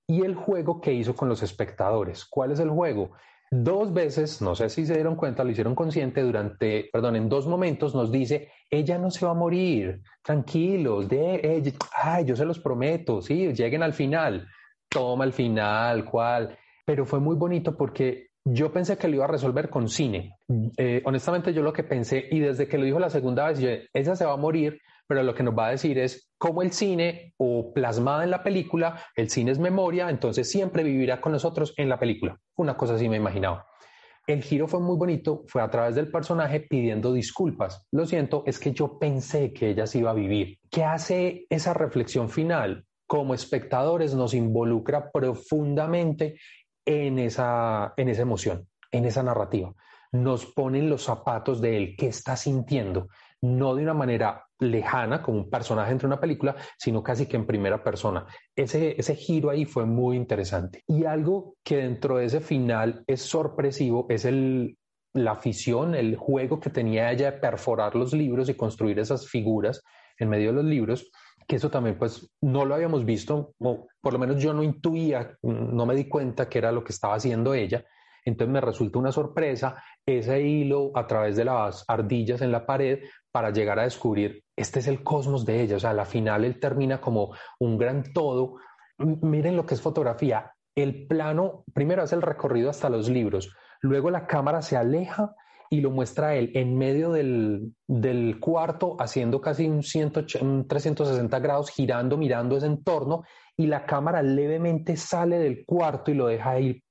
Y 0.07 0.22
el 0.22 0.35
juego 0.35 0.81
que 0.81 0.92
hizo 0.92 1.14
con 1.14 1.29
los 1.29 1.42
espectadores. 1.42 2.24
¿Cuál 2.24 2.53
es 2.53 2.61
el 2.61 2.70
juego? 2.70 3.12
Dos 3.53 3.92
veces, 3.92 4.40
no 4.40 4.55
sé 4.55 4.68
si 4.68 4.87
se 4.87 4.94
dieron 4.94 5.16
cuenta, 5.16 5.42
lo 5.42 5.50
hicieron 5.50 5.74
consciente 5.74 6.22
durante, 6.22 6.88
perdón, 6.92 7.16
en 7.16 7.29
dos 7.29 7.48
momentos 7.48 7.96
nos 7.96 8.12
dice, 8.12 8.53
ella 8.70 8.96
no 8.96 9.11
se 9.11 9.26
va 9.26 9.33
a 9.33 9.35
morir, 9.35 10.03
tranquilos, 10.22 11.09
de, 11.09 11.74
ay, 12.00 12.24
yo 12.24 12.37
se 12.37 12.44
los 12.44 12.61
prometo, 12.61 13.20
sí, 13.20 13.53
lleguen 13.53 13.83
al 13.83 13.92
final, 13.92 14.46
toma 14.88 15.24
el 15.24 15.33
final, 15.33 16.05
cuál. 16.05 16.57
Pero 16.87 17.05
fue 17.05 17.18
muy 17.18 17.35
bonito 17.35 17.76
porque 17.76 18.29
yo 18.52 18.72
pensé 18.72 18.96
que 18.96 19.08
lo 19.08 19.16
iba 19.16 19.24
a 19.24 19.28
resolver 19.28 19.68
con 19.68 19.88
cine. 19.88 20.36
Eh, 20.76 21.02
honestamente, 21.04 21.52
yo 21.52 21.62
lo 21.62 21.72
que 21.72 21.84
pensé, 21.84 22.26
y 22.30 22.40
desde 22.40 22.66
que 22.66 22.78
lo 22.78 22.84
dijo 22.84 22.98
la 22.98 23.10
segunda 23.10 23.46
vez, 23.48 23.58
yo, 23.60 23.68
ella 23.92 24.16
se 24.16 24.24
va 24.24 24.32
a 24.32 24.36
morir, 24.36 24.80
pero 25.06 25.22
lo 25.22 25.34
que 25.34 25.42
nos 25.42 25.56
va 25.56 25.68
a 25.68 25.70
decir 25.70 25.98
es 25.98 26.30
cómo 26.38 26.62
el 26.62 26.72
cine 26.72 27.34
o 27.36 27.72
plasmada 27.72 28.24
en 28.24 28.30
la 28.30 28.42
película, 28.42 29.02
el 29.16 29.28
cine 29.28 29.50
es 29.50 29.58
memoria, 29.58 30.08
entonces 30.10 30.50
siempre 30.50 30.82
vivirá 30.82 31.20
con 31.20 31.32
nosotros 31.32 31.74
en 31.76 31.88
la 31.88 31.98
película. 31.98 32.38
Una 32.56 32.76
cosa 32.76 32.94
así 32.94 33.08
me 33.08 33.16
imaginaba. 33.16 33.66
El 34.26 34.42
giro 34.42 34.68
fue 34.68 34.80
muy 34.80 34.96
bonito, 34.96 35.44
fue 35.48 35.62
a 35.62 35.70
través 35.70 35.94
del 35.94 36.10
personaje 36.10 36.60
pidiendo 36.60 37.12
disculpas. 37.12 37.86
Lo 37.90 38.06
siento, 38.06 38.44
es 38.46 38.58
que 38.58 38.72
yo 38.72 38.98
pensé 38.98 39.52
que 39.52 39.70
ella 39.70 39.86
se 39.86 39.98
iba 39.98 40.10
a 40.10 40.14
vivir. 40.14 40.58
¿Qué 40.70 40.84
hace 40.84 41.46
esa 41.50 41.74
reflexión 41.74 42.28
final? 42.30 42.84
Como 43.06 43.34
espectadores 43.34 44.14
nos 44.14 44.34
involucra 44.34 45.10
profundamente 45.10 46.36
en 46.84 47.18
esa, 47.18 47.94
en 47.96 48.08
esa 48.08 48.22
emoción, 48.22 48.68
en 48.90 49.04
esa 49.04 49.22
narrativa. 49.22 49.74
Nos 50.12 50.46
ponen 50.46 50.90
los 50.90 51.04
zapatos 51.04 51.60
de 51.60 51.76
él, 51.76 51.94
qué 51.96 52.08
está 52.08 52.36
sintiendo, 52.36 53.08
no 53.40 53.74
de 53.74 53.82
una 53.82 53.94
manera 53.94 54.44
lejana, 54.58 55.22
como 55.22 55.38
un 55.38 55.50
personaje 55.50 55.92
entre 55.92 56.06
una 56.06 56.20
película, 56.20 56.56
sino 56.78 57.02
casi 57.02 57.26
que 57.26 57.36
en 57.36 57.46
primera 57.46 57.82
persona. 57.82 58.26
Ese, 58.54 58.94
ese 58.98 59.14
giro 59.14 59.50
ahí 59.50 59.64
fue 59.64 59.86
muy 59.86 60.16
interesante. 60.16 60.82
Y 60.86 61.04
algo 61.04 61.54
que 61.64 61.78
dentro 61.78 62.18
de 62.18 62.26
ese 62.26 62.40
final 62.40 63.04
es 63.06 63.22
sorpresivo 63.22 64.06
es 64.10 64.24
el, 64.24 64.76
la 65.14 65.32
afición, 65.32 65.94
el 65.94 66.16
juego 66.16 66.60
que 66.60 66.70
tenía 66.70 67.10
ella 67.10 67.32
de 67.32 67.38
perforar 67.38 67.94
los 67.96 68.12
libros 68.12 68.48
y 68.48 68.54
construir 68.54 68.98
esas 68.98 69.28
figuras 69.28 69.82
en 70.18 70.28
medio 70.28 70.48
de 70.48 70.56
los 70.56 70.64
libros, 70.64 71.10
que 71.48 71.56
eso 71.56 71.70
también 71.70 71.98
pues 71.98 72.30
no 72.40 72.64
lo 72.64 72.74
habíamos 72.74 73.04
visto, 73.04 73.54
o 73.58 73.88
por 74.00 74.12
lo 74.12 74.18
menos 74.18 74.42
yo 74.42 74.52
no 74.52 74.62
intuía, 74.62 75.36
no 75.42 75.86
me 75.86 75.94
di 75.94 76.08
cuenta 76.08 76.48
que 76.48 76.58
era 76.58 76.72
lo 76.72 76.82
que 76.84 76.92
estaba 76.92 77.14
haciendo 77.14 77.54
ella. 77.54 77.84
Entonces 78.24 78.52
me 78.52 78.60
resulta 78.60 78.98
una 78.98 79.12
sorpresa 79.12 79.82
ese 80.04 80.42
hilo 80.42 80.92
a 80.94 81.06
través 81.06 81.36
de 81.36 81.44
las 81.44 81.84
ardillas 81.88 82.42
en 82.42 82.52
la 82.52 82.66
pared 82.66 83.00
para 83.30 83.50
llegar 83.50 83.78
a 83.78 83.84
descubrir, 83.84 84.42
este 84.56 84.80
es 84.80 84.88
el 84.88 85.02
cosmos 85.02 85.46
de 85.46 85.62
ella, 85.62 85.76
o 85.76 85.80
sea, 85.80 85.90
al 85.90 86.06
final 86.06 86.44
él 86.44 86.58
termina 86.58 87.00
como 87.00 87.34
un 87.60 87.78
gran 87.78 88.12
todo. 88.12 88.56
Miren 88.98 89.56
lo 89.56 89.64
que 89.64 89.74
es 89.74 89.80
fotografía, 89.80 90.52
el 90.74 91.06
plano, 91.06 91.64
primero 91.72 92.02
hace 92.02 92.16
el 92.16 92.22
recorrido 92.22 92.68
hasta 92.68 92.90
los 92.90 93.08
libros, 93.08 93.54
luego 93.80 94.10
la 94.10 94.26
cámara 94.26 94.62
se 94.62 94.76
aleja 94.76 95.34
y 95.70 95.80
lo 95.80 95.90
muestra 95.90 96.35
él 96.35 96.50
en 96.54 96.76
medio 96.76 97.12
del, 97.12 97.72
cuarto, 98.40 98.96
haciendo 98.98 99.40
casi 99.40 99.68
un, 99.68 99.80
360 99.80 101.38
grados, 101.38 101.70
girando, 101.70 102.16
mirando 102.16 102.56
ese 102.56 102.66
entorno, 102.66 103.22
y 103.56 103.66
la 103.66 103.87
cámara 103.87 104.22
levemente 104.22 104.96
sale 104.96 105.38
del 105.38 105.64
cuarto 105.64 106.11
y 106.11 106.14
lo 106.14 106.26
deja 106.26 106.50
ahí 106.50 106.83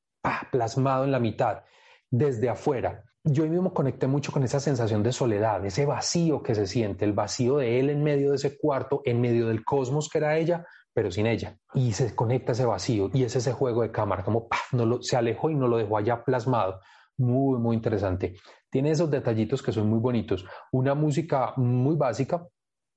plasmado 0.52 1.04
en 1.04 1.12
la 1.12 1.20
mitad, 1.20 1.63
desde 2.10 2.50
afuera 2.50 3.04
yo 3.24 3.46
mismo 3.46 3.74
conecté 3.74 4.08
mucho 4.08 4.32
con 4.32 4.44
esa 4.44 4.60
sensación 4.60 5.04
de 5.04 5.12
soledad, 5.12 5.65
ese 5.65 5.86
vacío 5.86 6.42
que 6.42 6.56
se 6.56 6.68
siente, 6.68 7.06
el 7.06 7.13
vacío 7.13 7.58
de 7.58 7.80
él 7.80 7.89
en 7.89 8.04
medio 8.04 8.30
de 8.32 8.38
ese 8.38 8.58
cuarto, 8.58 9.02
en 9.06 9.22
medio 9.22 9.48
del 9.48 9.63
cosmos 9.63 10.10
que 10.10 10.20
era 10.20 10.38
ella, 10.38 10.65
pero 10.94 11.12
sin 11.12 11.28
ella. 11.28 11.58
Y 11.74 11.94
se 11.94 12.15
conecta 12.15 12.54
ese 12.54 12.65
vacío 12.65 13.10
y 13.13 13.24
es 13.24 13.36
ese 13.36 13.52
juego 13.52 13.82
de 13.82 13.92
cámara, 13.92 14.24
como 14.24 14.48
no 14.72 14.86
lo, 14.86 15.02
se 15.02 15.18
alejó 15.18 15.50
y 15.50 15.56
no 15.56 15.68
lo 15.68 15.78
dejó 15.78 15.98
allá 15.98 16.24
plasmado. 16.24 16.80
Muy, 17.18 17.60
muy 17.60 17.76
interesante. 17.76 18.36
Tiene 18.69 18.91
esos 18.91 19.10
detallitos 19.10 19.63
que 19.63 19.71
son 19.71 19.89
muy 19.89 19.99
bonitos. 19.99 20.45
Una 20.71 20.95
música 20.95 21.53
muy 21.58 21.95
básica, 21.95 22.47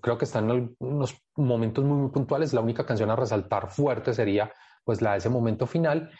creo 0.00 0.18
que 0.18 0.24
está 0.24 0.40
en 0.40 0.76
unos 0.78 1.16
momentos 1.36 1.84
muy, 1.84 1.96
muy 1.96 2.10
puntuales. 2.10 2.52
La 2.52 2.60
única 2.60 2.84
canción 2.84 3.10
a 3.10 3.16
resaltar 3.16 3.70
fuerte 3.70 4.12
sería 4.12 4.52
pues 4.84 5.00
la 5.00 5.12
de 5.12 5.18
ese 5.18 5.30
momento 5.30 5.66
final 5.66 6.10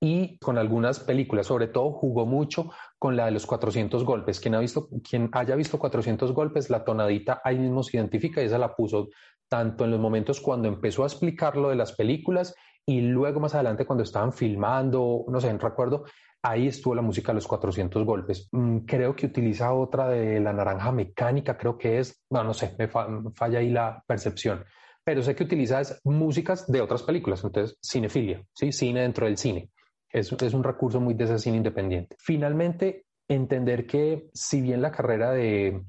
y 0.00 0.36
con 0.38 0.58
algunas 0.58 0.98
películas, 0.98 1.46
sobre 1.46 1.68
todo 1.68 1.92
jugó 1.92 2.26
mucho 2.26 2.72
con 2.98 3.16
la 3.16 3.26
de 3.26 3.30
los 3.30 3.46
400 3.46 4.04
golpes. 4.04 4.40
Quien, 4.40 4.56
ha 4.56 4.58
visto, 4.58 4.88
quien 5.08 5.30
haya 5.32 5.54
visto 5.54 5.78
400 5.78 6.32
golpes, 6.32 6.70
la 6.70 6.84
tonadita 6.84 7.40
ahí 7.44 7.56
mismo 7.56 7.84
se 7.84 7.98
identifica 7.98 8.42
y 8.42 8.46
esa 8.46 8.58
la 8.58 8.74
puso 8.74 9.10
tanto 9.48 9.84
en 9.84 9.92
los 9.92 10.00
momentos 10.00 10.40
cuando 10.40 10.66
empezó 10.66 11.04
a 11.04 11.06
explicar 11.06 11.56
lo 11.56 11.68
de 11.68 11.76
las 11.76 11.92
películas 11.92 12.52
y 12.84 13.00
luego 13.02 13.38
más 13.38 13.54
adelante 13.54 13.86
cuando 13.86 14.02
estaban 14.02 14.32
filmando, 14.32 15.24
no 15.28 15.40
sé, 15.40 15.52
no 15.52 15.58
recuerdo, 15.60 16.04
ahí 16.42 16.66
estuvo 16.66 16.94
la 16.94 17.02
música 17.02 17.32
de 17.32 17.36
los 17.36 17.46
400 17.46 18.04
golpes. 18.04 18.48
Mm, 18.52 18.78
creo 18.78 19.14
que 19.14 19.26
utiliza 19.26 19.72
otra 19.72 20.08
de 20.08 20.40
la 20.40 20.52
naranja 20.52 20.92
mecánica, 20.92 21.56
creo 21.56 21.78
que 21.78 21.98
es, 21.98 22.24
bueno, 22.28 22.48
no 22.48 22.54
sé, 22.54 22.74
me, 22.78 22.88
falla 22.88 23.60
ahí 23.60 23.70
la 23.70 24.02
percepción, 24.06 24.64
pero 25.04 25.22
sé 25.22 25.34
que 25.34 25.44
utiliza 25.44 25.80
músicas 26.04 26.70
de 26.70 26.80
otras 26.80 27.02
películas, 27.02 27.42
entonces 27.44 27.78
cinefilia, 27.82 28.44
¿sí? 28.54 28.72
cine 28.72 29.02
dentro 29.02 29.26
del 29.26 29.36
cine. 29.36 29.70
Es, 30.10 30.30
es 30.32 30.54
un 30.54 30.62
recurso 30.62 31.00
muy 31.00 31.14
de 31.14 31.38
cine 31.38 31.56
independiente. 31.56 32.16
Finalmente, 32.18 33.06
entender 33.28 33.86
que 33.86 34.28
si 34.34 34.60
bien 34.60 34.82
la 34.82 34.92
carrera 34.92 35.30
de, 35.30 35.82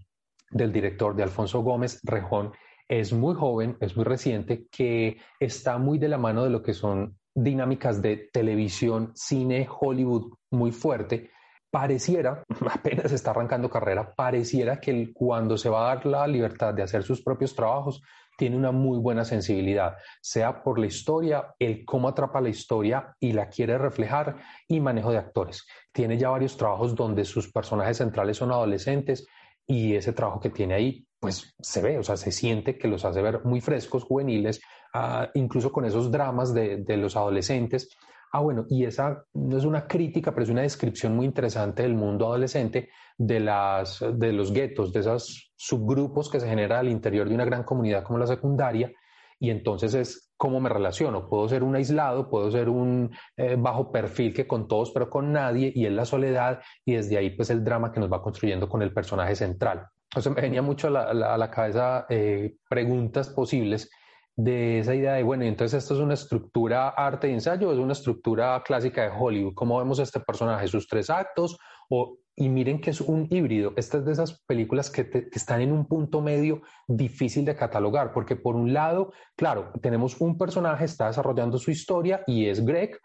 del 0.50 0.72
director, 0.72 1.16
de 1.16 1.24
Alfonso 1.24 1.62
Gómez 1.62 2.00
Rejón, 2.04 2.54
es 2.88 3.12
muy 3.12 3.36
joven, 3.36 3.78
es 3.82 3.96
muy 3.96 4.06
reciente, 4.06 4.68
que 4.72 5.18
está 5.40 5.78
muy 5.78 5.98
de 5.98 6.10
la 6.10 6.18
mano 6.18 6.44
de 6.44 6.50
lo 6.50 6.62
que 6.62 6.74
son 6.74 7.18
dinámicas 7.36 8.02
de 8.02 8.30
televisión, 8.32 9.12
cine, 9.16 9.68
Hollywood 9.80 10.34
muy 10.52 10.72
fuerte, 10.72 11.32
pareciera, 11.72 12.44
apenas 12.72 13.12
está 13.12 13.32
arrancando 13.32 13.70
carrera, 13.70 14.14
pareciera 14.14 14.80
que 14.80 15.12
cuando 15.14 15.58
se 15.58 15.70
va 15.70 15.82
a 15.82 15.96
dar 15.96 16.06
la 16.06 16.28
libertad 16.28 16.74
de 16.74 16.84
hacer 16.84 17.04
sus 17.04 17.24
propios 17.24 17.56
trabajos, 17.56 18.02
tiene 18.38 18.58
una 18.58 18.72
muy 18.72 18.98
buena 19.00 19.26
sensibilidad, 19.26 19.96
sea 20.22 20.64
por 20.64 20.80
la 20.80 20.88
historia, 20.88 21.54
el 21.60 21.86
cómo 21.86 22.08
atrapa 22.08 22.42
la 22.42 22.50
historia 22.50 23.16
y 23.20 23.32
la 23.32 23.50
quiere 23.50 23.78
reflejar 23.78 24.38
y 24.68 24.80
manejo 24.80 25.12
de 25.12 25.20
actores. 25.20 25.66
Tiene 25.92 26.18
ya 26.18 26.30
varios 26.30 26.58
trabajos 26.58 26.96
donde 26.96 27.26
sus 27.26 27.52
personajes 27.52 27.98
centrales 27.98 28.38
son 28.38 28.52
adolescentes 28.52 29.28
y 29.68 29.96
ese 29.96 30.14
trabajo 30.14 30.40
que 30.40 30.50
tiene 30.50 30.74
ahí, 30.74 31.08
pues 31.20 31.54
se 31.60 31.82
ve, 31.82 31.98
o 31.98 32.04
sea, 32.04 32.18
se 32.18 32.32
siente 32.32 32.78
que 32.78 32.88
los 32.88 33.06
hace 33.06 33.22
ver 33.22 33.46
muy 33.46 33.62
frescos, 33.62 34.04
juveniles, 34.04 34.62
ah, 34.94 35.30
incluso 35.34 35.72
con 35.72 35.86
esos 35.86 36.12
dramas 36.12 36.54
de, 36.54 36.84
los 36.98 37.16
adolescentes 37.16 37.90
Ah, 38.36 38.40
bueno, 38.40 38.66
y 38.68 38.84
esa 38.84 39.24
no 39.36 39.56
es 39.56 39.64
una 39.64 39.88
crítica, 39.88 40.32
pero 40.32 40.44
es 40.44 40.50
una 40.50 40.64
descripción 40.64 41.16
muy 41.16 41.28
interesante 41.28 41.84
del 41.84 41.94
mundo 41.94 42.26
adolescente, 42.26 42.90
de, 43.16 43.40
las, 43.40 44.04
de 44.12 44.34
los 44.34 44.52
guetos, 44.52 44.92
de 44.92 45.02
esos 45.02 45.54
subgrupos 45.56 46.32
que 46.32 46.40
se 46.40 46.50
generan 46.50 46.80
al 46.80 46.90
interior 46.90 47.30
de 47.30 47.36
una 47.36 47.46
gran 47.46 47.62
comunidad 47.62 48.04
como 48.04 48.18
la 48.18 48.26
secundaria. 48.26 48.92
Y 49.38 49.52
entonces 49.52 49.94
es 49.94 50.34
cómo 50.36 50.60
me 50.60 50.70
relaciono. 50.70 51.30
Puedo 51.30 51.48
ser 51.48 51.62
un 51.62 51.76
aislado, 51.76 52.28
puedo 52.28 52.50
ser 52.50 52.70
un 52.70 53.16
eh, 53.38 53.56
bajo 53.56 53.92
perfil 53.92 54.34
que 54.34 54.48
con 54.48 54.68
todos, 54.68 54.90
pero 54.90 55.12
con 55.12 55.32
nadie, 55.32 55.72
y 55.76 55.86
es 55.86 55.92
la 55.92 56.06
soledad, 56.06 56.60
y 56.84 56.96
desde 56.96 57.20
ahí 57.20 57.30
pues 57.30 57.52
el 57.52 57.64
drama 57.64 57.92
que 57.92 58.00
nos 58.00 58.12
va 58.12 58.24
construyendo 58.24 58.68
con 58.68 58.82
el 58.82 58.92
personaje 58.92 59.36
central. 59.36 59.86
Entonces 60.10 60.34
me 60.34 60.42
venía 60.42 60.64
mucho 60.64 60.88
a 60.88 61.14
la, 61.14 61.52
cabeza 61.52 62.08
eh, 62.10 62.56
preguntas 62.68 63.30
posibles 63.30 63.92
de 64.36 64.80
esa 64.80 64.96
idea 64.96 65.14
de, 65.14 65.24
bueno, 65.24 65.44
entonces 65.44 65.84
esto 65.84 65.94
es 65.94 66.00
una 66.00 66.16
estructura 66.16 66.90
arte 66.90 67.28
de 67.28 67.34
ensayo, 67.34 67.72
es 67.72 67.78
una 67.78 67.94
estructura 67.94 68.62
clásica 68.66 69.04
de 69.04 69.12
Hollywood. 69.18 69.54
¿Cómo 69.54 69.78
vemos 69.78 70.00
este 70.00 70.20
personaje? 70.20 70.68
¿Sus 70.68 70.88
tres 70.88 71.10
actos? 71.10 71.58
O, 71.90 72.18
y 72.36 72.50
miren 72.50 72.82
que 72.82 72.90
es 72.90 73.02
un 73.02 73.28
híbrido. 73.30 73.74
Esta 73.76 74.00
es 74.00 74.06
de 74.06 74.14
esas 74.14 74.42
películas 74.46 74.90
que, 74.90 75.08
que, 75.08 75.30
están 75.34 75.62
en 75.62 75.72
un 75.72 75.86
punto 75.86 76.22
medio 76.22 76.64
difícil 76.88 77.46
de 77.46 77.56
catalogar, 77.56 78.12
porque 78.12 78.36
por 78.36 78.56
un 78.56 78.74
lado, 78.74 79.14
claro, 79.36 79.72
tenemos 79.82 80.20
un 80.20 80.38
personaje, 80.38 80.86
está 80.86 81.08
desarrollando 81.08 81.60
su 81.60 81.70
historia 81.70 82.24
y 82.26 82.48
es 82.48 82.66
Greg 82.66 83.00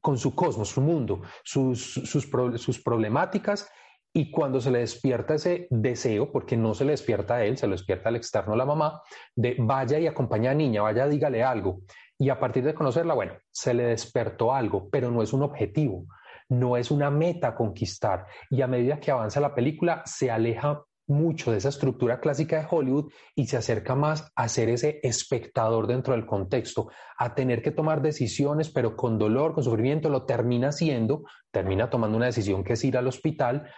con 0.00 0.18
su 0.18 0.34
cosmos, 0.34 0.70
su 0.70 0.80
mundo, 0.80 1.22
sus, 1.44 1.94
sus, 1.94 2.28
sus 2.56 2.82
problemáticas 2.82 3.70
y 4.14 4.30
cuando 4.30 4.60
se 4.60 4.70
le 4.70 4.80
despierta 4.80 5.34
ese 5.34 5.66
deseo, 5.70 6.30
porque 6.30 6.56
no 6.56 6.74
se 6.74 6.84
le 6.84 6.90
despierta 6.92 7.36
a 7.36 7.44
él, 7.44 7.56
se 7.56 7.66
lo 7.66 7.72
despierta 7.72 8.10
al 8.10 8.16
externo 8.16 8.54
la 8.54 8.66
mamá, 8.66 9.00
de 9.34 9.56
vaya 9.58 9.98
y 9.98 10.06
acompaña 10.06 10.50
a 10.50 10.54
niña, 10.54 10.82
vaya, 10.82 11.08
dígale 11.08 11.42
algo. 11.42 11.80
Y 12.18 12.28
a 12.28 12.38
partir 12.38 12.62
de 12.64 12.74
conocerla, 12.74 13.14
bueno, 13.14 13.34
se 13.50 13.72
le 13.72 13.84
despertó 13.84 14.54
algo, 14.54 14.88
pero 14.90 15.10
no 15.10 15.22
es 15.22 15.32
un 15.32 15.42
objetivo, 15.42 16.06
no 16.48 16.76
es 16.76 16.90
una 16.90 17.10
meta 17.10 17.54
conquistar. 17.54 18.26
Y 18.50 18.60
a 18.60 18.66
medida 18.66 19.00
que 19.00 19.10
avanza 19.10 19.40
la 19.40 19.54
película, 19.54 20.02
se 20.04 20.30
aleja 20.30 20.84
mucho 21.06 21.50
de 21.50 21.58
esa 21.58 21.70
estructura 21.70 22.20
clásica 22.20 22.58
de 22.58 22.66
Hollywood 22.70 23.10
y 23.34 23.46
se 23.46 23.56
acerca 23.56 23.94
más 23.94 24.30
a 24.36 24.48
ser 24.48 24.68
ese 24.68 25.00
espectador 25.02 25.86
dentro 25.86 26.14
del 26.14 26.26
contexto, 26.26 26.90
a 27.18 27.34
tener 27.34 27.62
que 27.62 27.70
tomar 27.70 28.02
decisiones, 28.02 28.70
pero 28.70 28.94
con 28.96 29.18
dolor, 29.18 29.54
con 29.54 29.64
sufrimiento, 29.64 30.08
lo 30.08 30.24
termina 30.24 30.68
haciendo, 30.68 31.24
termina 31.50 31.90
tomando 31.90 32.16
una 32.16 32.26
decisión 32.26 32.62
que 32.62 32.74
es 32.74 32.84
ir 32.84 32.96
al 32.96 33.08
hospital, 33.08 33.68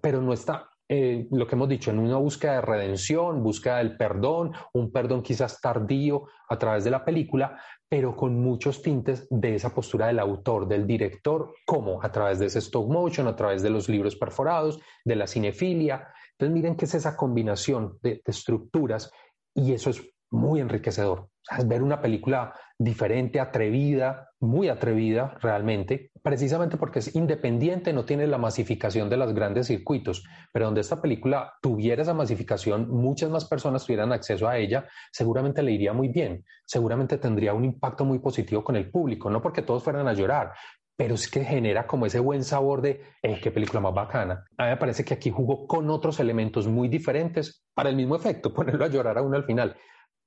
pero 0.00 0.20
no 0.20 0.32
está, 0.32 0.68
eh, 0.88 1.26
lo 1.30 1.46
que 1.46 1.54
hemos 1.54 1.68
dicho, 1.68 1.90
en 1.90 1.98
una 1.98 2.18
búsqueda 2.18 2.56
de 2.56 2.60
redención, 2.60 3.42
búsqueda 3.42 3.78
del 3.78 3.96
perdón, 3.96 4.52
un 4.74 4.92
perdón 4.92 5.22
quizás 5.22 5.60
tardío 5.60 6.24
a 6.48 6.58
través 6.58 6.84
de 6.84 6.90
la 6.90 7.04
película, 7.04 7.58
pero 7.88 8.14
con 8.14 8.38
muchos 8.40 8.82
tintes 8.82 9.26
de 9.30 9.54
esa 9.54 9.74
postura 9.74 10.08
del 10.08 10.18
autor, 10.18 10.68
del 10.68 10.86
director, 10.86 11.54
como 11.64 12.02
a 12.02 12.12
través 12.12 12.38
de 12.38 12.46
ese 12.46 12.58
stop 12.58 12.90
motion, 12.90 13.26
a 13.28 13.36
través 13.36 13.62
de 13.62 13.70
los 13.70 13.88
libros 13.88 14.16
perforados, 14.16 14.78
de 15.04 15.16
la 15.16 15.26
cinefilia. 15.26 16.08
Entonces 16.32 16.54
miren 16.54 16.76
que 16.76 16.84
es 16.84 16.94
esa 16.94 17.16
combinación 17.16 17.98
de, 18.02 18.14
de 18.16 18.22
estructuras 18.26 19.10
y 19.54 19.72
eso 19.72 19.88
es 19.90 20.02
muy 20.30 20.60
enriquecedor. 20.60 21.28
es 21.56 21.66
ver 21.66 21.82
una 21.82 22.00
película 22.00 22.52
diferente, 22.78 23.40
atrevida, 23.40 24.28
muy 24.44 24.68
atrevida 24.68 25.36
realmente, 25.40 26.10
precisamente 26.22 26.76
porque 26.76 27.00
es 27.00 27.14
independiente, 27.14 27.92
no 27.92 28.04
tiene 28.04 28.26
la 28.26 28.38
masificación 28.38 29.10
de 29.10 29.16
los 29.16 29.34
grandes 29.34 29.66
circuitos, 29.66 30.24
pero 30.52 30.66
donde 30.66 30.80
esta 30.80 31.00
película 31.00 31.54
tuviera 31.60 32.02
esa 32.02 32.14
masificación, 32.14 32.88
muchas 32.88 33.30
más 33.30 33.44
personas 33.44 33.84
tuvieran 33.84 34.12
acceso 34.12 34.48
a 34.48 34.58
ella, 34.58 34.86
seguramente 35.12 35.62
le 35.62 35.72
iría 35.72 35.92
muy 35.92 36.08
bien, 36.08 36.44
seguramente 36.64 37.18
tendría 37.18 37.54
un 37.54 37.64
impacto 37.64 38.04
muy 38.04 38.18
positivo 38.18 38.62
con 38.62 38.76
el 38.76 38.90
público, 38.90 39.30
no 39.30 39.42
porque 39.42 39.62
todos 39.62 39.82
fueran 39.82 40.08
a 40.08 40.12
llorar, 40.12 40.52
pero 40.96 41.14
es 41.14 41.28
que 41.28 41.44
genera 41.44 41.86
como 41.86 42.06
ese 42.06 42.20
buen 42.20 42.44
sabor 42.44 42.80
de, 42.80 43.02
eh, 43.22 43.40
qué 43.42 43.50
película 43.50 43.80
más 43.80 43.94
bacana. 43.94 44.44
A 44.56 44.64
mí 44.64 44.70
me 44.70 44.76
parece 44.76 45.04
que 45.04 45.14
aquí 45.14 45.30
jugó 45.30 45.66
con 45.66 45.90
otros 45.90 46.20
elementos 46.20 46.68
muy 46.68 46.88
diferentes 46.88 47.64
para 47.74 47.90
el 47.90 47.96
mismo 47.96 48.14
efecto, 48.16 48.54
ponerlo 48.54 48.84
a 48.84 48.88
llorar 48.88 49.18
a 49.18 49.22
uno 49.22 49.36
al 49.36 49.44
final 49.44 49.76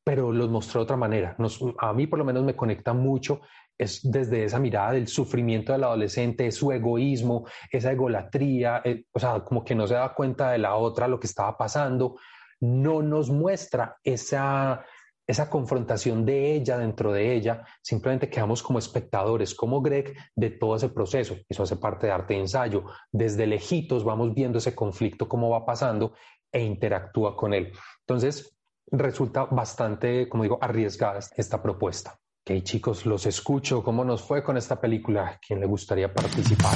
pero 0.07 0.31
los 0.31 0.49
mostró 0.49 0.79
de 0.79 0.83
otra 0.83 0.95
manera. 0.95 1.35
a 1.79 1.91
mí 1.91 2.07
por 2.07 2.17
lo 2.17 2.23
menos 2.23 2.41
me 2.41 2.55
conecta 2.55 2.93
mucho 2.93 3.41
es 3.77 3.99
desde 4.03 4.43
esa 4.43 4.59
mirada 4.59 4.93
del 4.93 5.07
sufrimiento 5.07 5.71
del 5.71 5.83
adolescente, 5.83 6.51
su 6.51 6.71
egoísmo, 6.71 7.45
esa 7.71 7.91
egolatría, 7.91 8.81
eh, 8.83 9.05
o 9.11 9.19
sea, 9.19 9.41
como 9.41 9.63
que 9.63 9.75
no 9.75 9.87
se 9.87 9.93
da 9.93 10.13
cuenta 10.13 10.51
de 10.51 10.57
la 10.57 10.75
otra, 10.75 11.07
lo 11.07 11.19
que 11.19 11.27
estaba 11.27 11.57
pasando, 11.57 12.17
no 12.59 13.01
nos 13.01 13.29
muestra 13.29 13.97
esa, 14.03 14.83
esa 15.27 15.49
confrontación 15.49 16.25
de 16.25 16.53
ella 16.53 16.77
dentro 16.77 17.11
de 17.11 17.35
ella, 17.35 17.65
simplemente 17.81 18.29
quedamos 18.29 18.63
como 18.63 18.79
espectadores, 18.79 19.53
como 19.53 19.81
Greg, 19.81 20.15
de 20.35 20.49
todo 20.49 20.75
ese 20.75 20.89
proceso. 20.89 21.35
Eso 21.47 21.63
hace 21.63 21.75
parte 21.75 22.07
de 22.07 22.13
arte 22.13 22.33
de 22.33 22.41
ensayo. 22.41 22.85
Desde 23.11 23.45
lejitos 23.45 24.03
vamos 24.03 24.33
viendo 24.33 24.57
ese 24.57 24.73
conflicto, 24.73 25.27
cómo 25.27 25.49
va 25.49 25.65
pasando 25.65 26.13
e 26.51 26.63
interactúa 26.63 27.35
con 27.35 27.53
él. 27.53 27.71
Entonces, 27.99 28.57
resulta 28.89 29.45
bastante, 29.45 30.29
como 30.29 30.43
digo, 30.43 30.57
arriesgada 30.61 31.19
esta 31.35 31.61
propuesta. 31.61 32.17
Ok, 32.49 32.63
chicos, 32.63 33.05
los 33.05 33.25
escucho. 33.25 33.83
¿Cómo 33.83 34.05
nos 34.05 34.21
fue 34.21 34.41
con 34.41 34.55
esta 34.55 34.79
película? 34.79 35.37
¿Quién 35.45 35.59
le 35.59 35.65
gustaría 35.65 36.13
participar? 36.13 36.73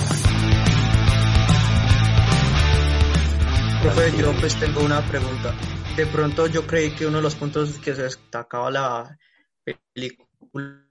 Yo 4.20 4.34
pues 4.42 4.60
tengo 4.60 4.82
una 4.82 5.00
pregunta. 5.08 5.56
De 5.96 6.06
pronto 6.08 6.48
yo 6.48 6.68
creí 6.68 6.92
que 6.92 7.06
uno 7.06 7.18
de 7.20 7.24
los 7.24 7.36
puntos 7.36 7.80
que 7.80 7.96
se 7.96 8.04
destacaba 8.04 8.70
la 8.70 9.18
película 9.64 10.82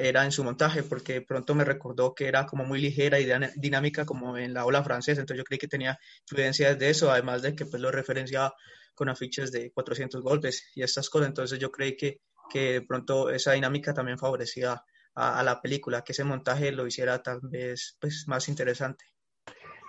era 0.00 0.24
en 0.24 0.32
su 0.32 0.42
montaje, 0.42 0.82
porque 0.82 1.12
de 1.12 1.22
pronto 1.22 1.54
me 1.54 1.64
recordó 1.64 2.16
que 2.16 2.26
era 2.26 2.46
como 2.46 2.64
muy 2.64 2.80
ligera 2.80 3.20
y 3.20 3.28
dinámica 3.54 4.04
como 4.04 4.36
en 4.36 4.52
la 4.54 4.64
ola 4.64 4.82
francesa, 4.82 5.20
entonces 5.20 5.38
yo 5.38 5.44
creí 5.44 5.60
que 5.60 5.68
tenía 5.68 5.96
influencias 6.22 6.76
de 6.80 6.90
eso, 6.90 7.12
además 7.12 7.42
de 7.42 7.54
que 7.54 7.64
pues 7.64 7.80
lo 7.80 7.92
referenciaba 7.92 8.54
con 8.94 9.08
afiches 9.08 9.52
de 9.52 9.72
400 9.72 10.22
golpes 10.22 10.70
y 10.74 10.82
estas 10.82 11.08
cosas, 11.08 11.28
entonces 11.28 11.58
yo 11.58 11.70
creí 11.70 11.96
que, 11.96 12.20
que 12.50 12.72
de 12.72 12.82
pronto 12.82 13.30
esa 13.30 13.52
dinámica 13.52 13.94
también 13.94 14.18
favorecía 14.18 14.82
a, 15.14 15.42
la 15.42 15.60
película, 15.60 16.02
que 16.02 16.12
ese 16.12 16.24
montaje 16.24 16.72
lo 16.72 16.86
hiciera 16.86 17.22
tal 17.22 17.40
vez 17.42 17.96
pues 18.00 18.24
más 18.26 18.48
interesante. 18.48 19.04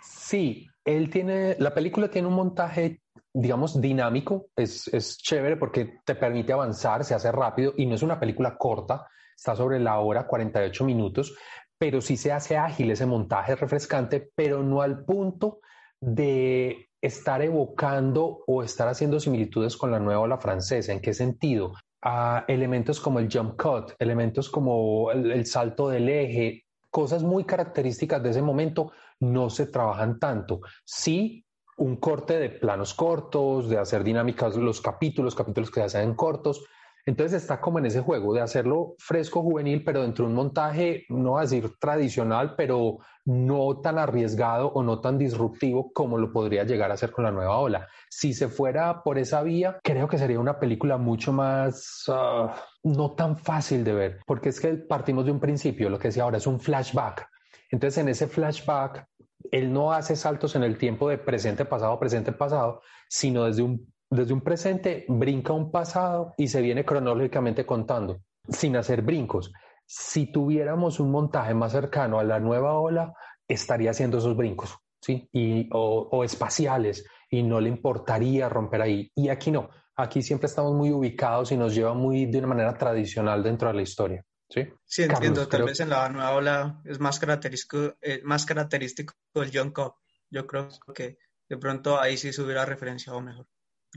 Sí, 0.02 0.68
él 0.84 1.10
tiene, 1.10 1.56
la 1.60 1.74
película 1.74 2.10
tiene 2.10 2.28
un 2.28 2.34
montaje 2.34 3.02
digamos, 3.36 3.82
dinámico, 3.82 4.48
es, 4.56 4.88
es, 4.90 5.18
chévere 5.18 5.58
porque 5.58 6.00
te 6.06 6.14
permite 6.14 6.54
avanzar, 6.54 7.04
se 7.04 7.16
hace 7.16 7.32
rápido 7.32 7.74
y 7.76 7.88
no 7.88 7.96
es 7.96 8.04
una 8.04 8.20
película 8.20 8.58
corta, 8.58 9.08
está 9.36 9.56
sobre 9.56 9.80
la 9.80 9.98
hora 10.00 10.28
48 10.28 10.86
minutos, 10.86 11.36
pero 11.78 12.00
sí 12.00 12.16
se 12.16 12.32
hace 12.32 12.58
ágil 12.58 12.92
ese 12.92 13.06
montaje 13.06 13.56
refrescante, 13.56 14.32
pero 14.36 14.62
no 14.62 14.82
al 14.82 15.04
punto 15.04 15.60
de 16.00 16.90
estar 17.04 17.42
evocando 17.42 18.44
o 18.48 18.64
estar 18.64 18.88
haciendo 18.88 19.20
similitudes 19.20 19.76
con 19.76 19.92
la 19.92 20.00
nueva 20.00 20.22
ola 20.22 20.38
francesa. 20.38 20.94
¿En 20.94 21.02
qué 21.02 21.14
sentido? 21.14 21.74
A 22.02 22.46
elementos 22.48 23.02
como 23.02 23.20
el 23.20 23.30
jump 23.32 23.62
cut, 23.62 23.92
elementos 24.00 24.50
como 24.50 25.12
el, 25.12 25.46
salto 25.46 25.90
del 25.90 26.08
eje, 26.08 26.64
cosas 26.90 27.22
muy 27.22 27.44
características 27.44 28.24
de 28.24 28.30
ese 28.30 28.42
momento 28.42 28.94
no 29.20 29.50
se 29.50 29.68
trabajan 29.68 30.18
tanto. 30.18 30.62
Sí, 30.86 31.46
un 31.76 31.98
corte 31.98 32.40
de 32.40 32.50
planos 32.50 32.94
cortos, 32.94 33.68
de 33.68 33.80
hacer 33.80 34.02
dinámicas 34.06 34.56
los 34.56 34.80
capítulos, 34.80 35.36
capítulos 35.36 35.72
que 35.72 35.82
se 35.82 35.98
hacen 35.98 36.16
cortos, 36.16 36.64
entonces 37.06 37.42
está 37.42 37.60
como 37.60 37.80
en 37.80 37.86
ese 37.86 38.02
juego 38.02 38.34
de 38.34 38.42
hacerlo 38.42 38.96
fresco, 38.98 39.42
juvenil, 39.42 39.84
pero 39.84 40.02
dentro 40.02 40.26
de 40.26 40.30
un 40.30 40.36
montaje, 40.36 41.06
no 41.10 41.38
a 41.38 41.42
decir 41.42 41.72
tradicional, 41.80 42.56
pero 42.56 43.00
no 43.26 43.80
tan 43.82 43.98
arriesgado 43.98 44.68
o 44.68 44.84
no 44.84 45.00
tan 45.00 45.18
disruptivo 45.18 45.92
como 45.94 46.18
lo 46.18 46.32
podría 46.32 46.64
llegar 46.64 46.92
a 46.92 46.98
ser 46.98 47.12
con 47.12 47.26
la 47.26 47.32
nueva 47.32 47.58
ola. 47.58 47.88
Si 48.10 48.34
se 48.34 48.48
fuera 48.48 49.04
por 49.04 49.18
esa 49.18 49.44
vía, 49.44 49.80
creo 49.84 50.08
que 50.08 50.18
sería 50.18 50.40
una 50.40 50.60
película 50.60 50.98
mucho 50.98 51.34
más, 51.34 52.04
ah, 52.08 52.56
no 52.84 53.12
tan 53.12 53.38
fácil 53.38 53.84
de 53.84 53.94
ver, 53.94 54.20
porque 54.26 54.50
es 54.50 54.60
que 54.60 54.74
partimos 54.76 55.26
de 55.26 55.32
un 55.32 55.40
principio, 55.40 55.90
lo 55.90 56.00
que 56.00 56.10
decía 56.10 56.24
ahora 56.24 56.38
es 56.38 56.48
un 56.48 56.60
flashback. 56.60 57.28
Entonces 57.70 57.98
en 57.98 58.10
ese 58.10 58.28
flashback, 58.28 59.08
él 59.52 59.74
no 59.74 59.92
hace 59.92 60.16
saltos 60.16 60.56
en 60.56 60.64
el 60.64 60.78
tiempo 60.78 61.10
de 61.10 61.18
presente, 61.18 61.66
pasado, 61.66 62.00
presente, 62.00 62.32
pasado, 62.32 62.82
sino 63.10 63.44
desde 63.44 63.62
un 63.62 63.94
desde 64.14 64.34
un 64.34 64.42
presente 64.42 65.06
brinca 65.08 65.54
un 65.54 65.72
pasado 65.72 66.34
y 66.38 66.48
se 66.48 66.62
viene 66.62 66.86
cronológicamente 66.86 67.66
contando, 67.66 68.22
sin 68.48 68.76
hacer 68.76 69.02
brincos. 69.02 69.52
Si 69.86 70.32
tuviéramos 70.32 71.00
un 71.00 71.12
montaje 71.12 71.54
más 71.54 71.72
cercano 71.72 72.20
a 72.20 72.24
la 72.24 72.40
nueva 72.40 72.80
ola, 72.80 73.14
estaría 73.48 73.92
haciendo 73.92 74.20
esos 74.20 74.36
brincos, 74.36 74.78
¿sí? 75.02 75.28
Y, 75.32 75.70
o, 75.74 76.24
espaciales, 76.24 77.06
y 77.30 77.44
no 77.44 77.60
le 77.60 77.70
importaría 77.70 78.50
romper 78.50 78.82
ahí. 78.82 79.12
Y 79.16 79.30
aquí 79.30 79.52
no, 79.52 79.70
aquí 79.96 80.22
siempre 80.22 80.48
estamos 80.48 80.74
muy 80.74 80.92
ubicados 80.92 81.52
y 81.52 81.58
nos 81.58 81.74
lleva 81.74 81.94
muy 81.94 82.26
de 82.26 82.38
una 82.38 82.48
manera 82.48 82.74
tradicional 82.78 83.44
dentro 83.44 83.68
de 83.68 83.74
la 83.74 83.82
historia. 83.82 84.24
Sí, 84.50 84.68
sí 84.86 85.04
entiendo. 85.04 85.48
Tal 85.48 85.64
vez 85.64 85.80
en 85.80 85.90
la 85.90 86.08
nueva 86.10 86.36
ola 86.36 86.82
es 86.86 87.00
más 87.00 87.20
característico, 87.20 87.96
eh, 88.02 88.22
más 88.24 88.46
característico 88.46 89.14
el 89.36 89.52
John 89.52 89.72
Cobb. 89.72 89.96
Yo 90.30 90.46
creo 90.46 90.68
que 90.94 91.18
de 91.50 91.58
pronto 91.58 92.00
ahí 92.00 92.18
sí 92.18 92.32
se 92.32 92.42
hubiera 92.42 92.66
referenciado 92.66 93.20
mejor. 93.20 93.48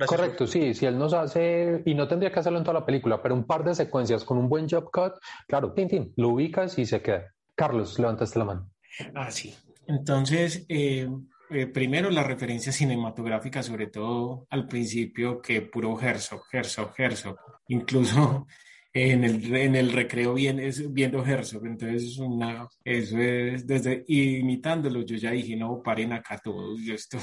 Correcto, 0.04 0.46
sí, 0.46 0.74
si 0.74 0.84
él 0.84 0.98
nos 0.98 1.14
hace, 1.14 1.82
y 1.86 1.94
no 1.94 2.06
tendría 2.06 2.30
que 2.30 2.40
hacerlo 2.40 2.58
en 2.58 2.64
toda 2.64 2.80
la 2.80 2.86
película, 2.86 3.22
pero 3.22 3.34
un 3.34 3.46
par 3.46 3.64
de 3.64 3.74
secuencias 3.74 4.24
con 4.24 4.36
un 4.36 4.48
buen 4.48 4.68
job 4.68 4.90
cut, 4.90 5.14
claro, 5.48 5.72
tin, 5.72 6.12
lo 6.16 6.28
ubicas 6.30 6.78
y 6.78 6.84
se 6.84 7.00
queda. 7.00 7.32
Carlos, 7.54 7.98
levantaste 7.98 8.38
la 8.38 8.44
mano. 8.44 8.70
Ah, 9.14 9.30
sí. 9.30 9.54
Entonces, 9.86 10.66
eh, 10.68 11.08
eh, 11.48 11.66
primero 11.66 12.10
la 12.10 12.22
referencia 12.22 12.72
cinematográfica, 12.72 13.62
sobre 13.62 13.86
todo 13.86 14.46
al 14.50 14.66
principio, 14.66 15.40
que 15.40 15.62
puro 15.62 15.98
Herzog, 15.98 16.42
Herzog, 16.52 16.92
Herzog. 16.98 17.38
Incluso 17.68 18.46
en 18.92 19.24
el, 19.24 19.54
en 19.56 19.76
el 19.76 19.92
recreo 19.92 20.34
viene, 20.34 20.70
viendo 20.90 21.24
Herzog, 21.24 21.64
entonces 21.64 22.18
una, 22.18 22.68
eso 22.84 23.18
es 23.18 23.66
desde 23.66 24.04
imitándolo, 24.08 25.02
yo 25.02 25.16
ya 25.16 25.30
dije, 25.30 25.56
no, 25.56 25.82
paren 25.82 26.12
acá 26.12 26.38
todos, 26.42 26.80
yo 26.82 26.94
esto 26.94 27.18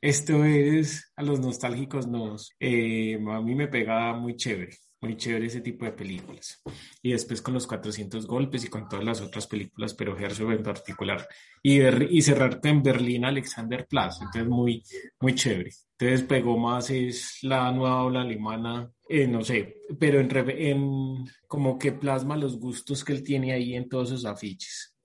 esto 0.00 0.44
es, 0.44 1.12
a 1.16 1.22
los 1.22 1.40
nostálgicos 1.40 2.06
nos, 2.06 2.52
eh, 2.58 3.18
a 3.28 3.40
mí 3.40 3.54
me 3.54 3.68
pega 3.68 4.14
muy 4.14 4.36
chévere, 4.36 4.76
muy 5.00 5.16
chévere 5.16 5.46
ese 5.46 5.60
tipo 5.60 5.84
de 5.84 5.92
películas. 5.92 6.62
Y 7.02 7.12
después 7.12 7.42
con 7.42 7.54
los 7.54 7.66
400 7.66 8.26
golpes 8.26 8.64
y 8.64 8.68
con 8.68 8.88
todas 8.88 9.04
las 9.04 9.20
otras 9.20 9.46
películas, 9.46 9.94
pero 9.94 10.18
Herzog 10.18 10.52
en 10.52 10.62
particular. 10.62 11.26
Y, 11.62 11.80
y 11.82 12.22
cerrar 12.22 12.60
en 12.62 12.82
Berlín 12.82 13.24
Alexander 13.24 13.86
Platz, 13.86 14.20
entonces 14.20 14.48
muy, 14.48 14.82
muy 15.20 15.34
chévere. 15.34 15.70
Entonces 15.98 16.26
pegó 16.26 16.56
más 16.56 16.88
es 16.90 17.38
la 17.42 17.70
nueva 17.72 18.02
ola 18.02 18.22
alemana, 18.22 18.90
eh, 19.06 19.26
no 19.26 19.42
sé, 19.44 19.82
pero 19.98 20.18
en, 20.18 20.50
en 20.50 21.24
como 21.46 21.78
que 21.78 21.92
plasma 21.92 22.36
los 22.36 22.58
gustos 22.58 23.04
que 23.04 23.12
él 23.12 23.22
tiene 23.22 23.52
ahí 23.52 23.74
en 23.74 23.88
todos 23.88 24.08
sus 24.08 24.24
afiches. 24.24 24.96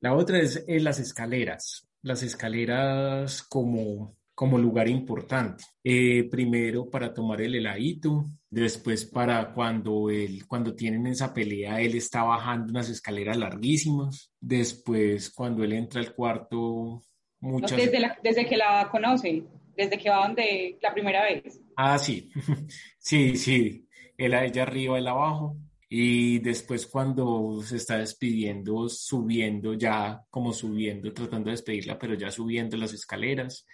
La 0.00 0.14
otra 0.14 0.40
es 0.40 0.62
eh, 0.68 0.78
las 0.80 0.98
escaleras. 1.00 1.88
Las 2.02 2.22
escaleras 2.22 3.42
como 3.42 4.16
como 4.36 4.58
lugar 4.58 4.86
importante. 4.86 5.64
Eh, 5.82 6.28
primero 6.30 6.90
para 6.90 7.14
tomar 7.14 7.40
el 7.40 7.54
heladito, 7.54 8.26
después 8.50 9.06
para 9.06 9.50
cuando, 9.54 10.10
él, 10.10 10.46
cuando 10.46 10.74
tienen 10.76 11.06
esa 11.06 11.32
pelea, 11.32 11.80
él 11.80 11.94
está 11.94 12.22
bajando 12.22 12.70
unas 12.70 12.90
escaleras 12.90 13.38
larguísimas, 13.38 14.30
después 14.38 15.30
cuando 15.30 15.64
él 15.64 15.72
entra 15.72 16.02
al 16.02 16.14
cuarto, 16.14 17.02
muchas... 17.40 17.78
Desde, 17.78 17.98
desde 18.22 18.44
que 18.44 18.58
la 18.58 18.86
conoce, 18.90 19.42
desde 19.74 19.96
que 19.96 20.10
va 20.10 20.26
donde 20.26 20.78
la 20.82 20.92
primera 20.92 21.22
vez. 21.24 21.58
Ah, 21.74 21.98
sí, 21.98 22.30
sí, 22.98 23.36
sí, 23.36 23.88
él 24.18 24.34
a 24.34 24.44
ella 24.44 24.64
arriba, 24.64 24.98
él 24.98 25.08
abajo, 25.08 25.56
Y 25.88 26.40
después 26.40 26.86
cuando 26.86 27.62
se 27.62 27.76
está 27.76 27.96
despidiendo, 27.96 28.86
subiendo 28.90 29.72
ya, 29.72 30.22
como 30.28 30.52
subiendo, 30.52 31.10
tratando 31.14 31.46
de 31.46 31.52
despedirla, 31.52 31.98
pero 31.98 32.12
ya 32.12 32.30
subiendo 32.30 32.76
las 32.76 32.92
escaleras. 32.92 33.64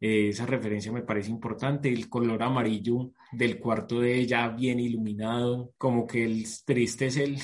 Eh, 0.00 0.30
esa 0.30 0.46
referencia 0.46 0.90
me 0.90 1.02
parece 1.02 1.30
importante. 1.30 1.92
El 1.92 2.08
color 2.08 2.42
amarillo 2.42 3.12
del 3.32 3.58
cuarto 3.58 4.00
de 4.00 4.18
ella 4.18 4.48
bien 4.48 4.80
iluminado, 4.80 5.72
como 5.76 6.06
que 6.06 6.24
el 6.24 6.44
triste 6.64 7.06
es 7.06 7.16
él 7.16 7.38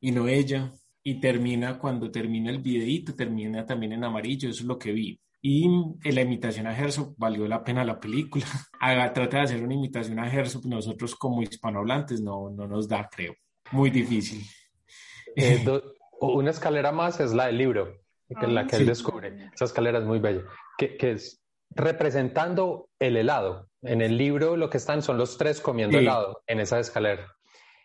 y 0.00 0.12
no 0.12 0.28
ella. 0.28 0.72
Y 1.02 1.20
termina, 1.20 1.78
cuando 1.78 2.10
termina 2.10 2.50
el 2.50 2.60
videíto, 2.60 3.14
termina 3.14 3.66
también 3.66 3.92
en 3.92 4.04
amarillo, 4.04 4.48
eso 4.50 4.60
es 4.60 4.66
lo 4.66 4.78
que 4.78 4.92
vi. 4.92 5.20
Y 5.44 5.68
la 6.04 6.20
imitación 6.20 6.68
a 6.68 6.78
Herzog 6.78 7.14
valió 7.16 7.48
la 7.48 7.64
pena 7.64 7.84
la 7.84 7.98
película. 7.98 8.44
Haga, 8.80 9.12
trata 9.12 9.38
de 9.38 9.42
hacer 9.42 9.62
una 9.62 9.74
imitación 9.74 10.20
a 10.20 10.32
Herzog, 10.32 10.66
nosotros 10.66 11.16
como 11.16 11.42
hispanohablantes 11.42 12.20
no, 12.20 12.50
no 12.50 12.68
nos 12.68 12.86
da, 12.86 13.08
creo. 13.10 13.34
Muy 13.72 13.90
difícil. 13.90 14.44
Eh, 15.34 15.64
una 16.20 16.50
escalera 16.50 16.92
más 16.92 17.18
es 17.18 17.32
la 17.32 17.46
del 17.46 17.58
libro, 17.58 18.00
que 18.28 18.46
es 18.46 18.52
la 18.52 18.66
que 18.68 18.76
él 18.76 18.86
descubre. 18.86 19.50
Esa 19.52 19.64
escalera 19.64 19.98
es 19.98 20.04
muy 20.04 20.20
bella, 20.20 20.42
que, 20.78 20.96
que, 20.96 21.12
es 21.12 21.41
representando 21.74 22.88
el 22.98 23.16
helado. 23.16 23.68
En 23.82 24.00
el 24.00 24.16
libro 24.16 24.56
lo 24.56 24.70
que 24.70 24.78
están 24.78 25.02
son 25.02 25.18
los 25.18 25.38
tres 25.38 25.60
comiendo 25.60 25.98
helado 25.98 26.42
en 26.46 26.60
esa 26.60 26.78
escalera. 26.78 27.26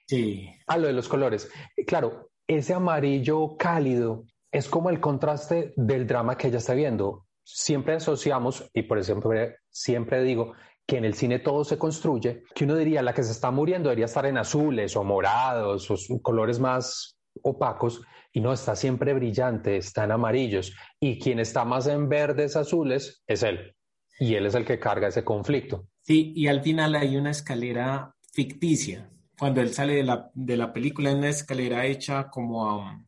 Sí. 0.07 0.49
Ah, 0.67 0.77
lo 0.77 0.87
de 0.87 0.93
los 0.93 1.07
colores. 1.07 1.49
Claro, 1.85 2.29
ese 2.47 2.73
amarillo 2.73 3.57
cálido 3.57 4.25
es 4.51 4.69
como 4.69 4.89
el 4.89 4.99
contraste 4.99 5.73
del 5.75 6.07
drama 6.07 6.37
que 6.37 6.47
ella 6.47 6.59
está 6.59 6.73
viendo 6.73 7.27
siempre 7.47 7.93
asociamos, 7.93 8.69
y 8.73 8.83
por 8.83 8.99
ejemplo, 8.99 9.31
siempre 9.69 10.21
digo 10.21 10.53
que 10.85 10.97
en 10.97 11.05
el 11.05 11.13
cine 11.13 11.39
todo 11.39 11.63
se 11.63 11.77
construye, 11.77 12.43
que 12.53 12.65
uno 12.65 12.75
diría 12.75 13.01
la 13.01 13.13
que 13.13 13.23
se 13.23 13.31
está 13.31 13.51
muriendo 13.51 13.89
debería 13.89 14.05
estar 14.05 14.25
en 14.25 14.37
azules 14.37 14.95
o 14.95 15.03
morados 15.03 15.89
o 15.89 16.21
colores 16.21 16.59
más 16.59 17.17
opacos 17.41 18.01
y 18.33 18.41
no 18.41 18.51
está 18.51 18.75
siempre 18.75 19.13
brillante, 19.13 19.77
está 19.77 20.03
en 20.03 20.11
amarillos 20.11 20.75
y 20.99 21.19
quien 21.19 21.39
está 21.39 21.63
más 21.65 21.87
en 21.87 22.09
verdes 22.09 22.55
azules 22.55 23.23
es 23.27 23.43
él 23.43 23.76
y 24.19 24.35
él 24.35 24.45
es 24.45 24.55
el 24.55 24.65
que 24.65 24.79
carga 24.79 25.07
ese 25.07 25.23
conflicto. 25.23 25.87
Sí, 26.01 26.33
y 26.35 26.47
al 26.47 26.61
final 26.61 26.95
hay 26.95 27.17
una 27.17 27.31
escalera 27.31 28.15
ficticia. 28.33 29.09
Cuando 29.37 29.61
él 29.61 29.73
sale 29.73 29.95
de 29.95 30.03
la, 30.03 30.31
de 30.33 30.57
la 30.57 30.73
película, 30.73 31.09
es 31.09 31.15
una 31.15 31.29
escalera 31.29 31.85
hecha 31.85 32.29
como, 32.29 33.05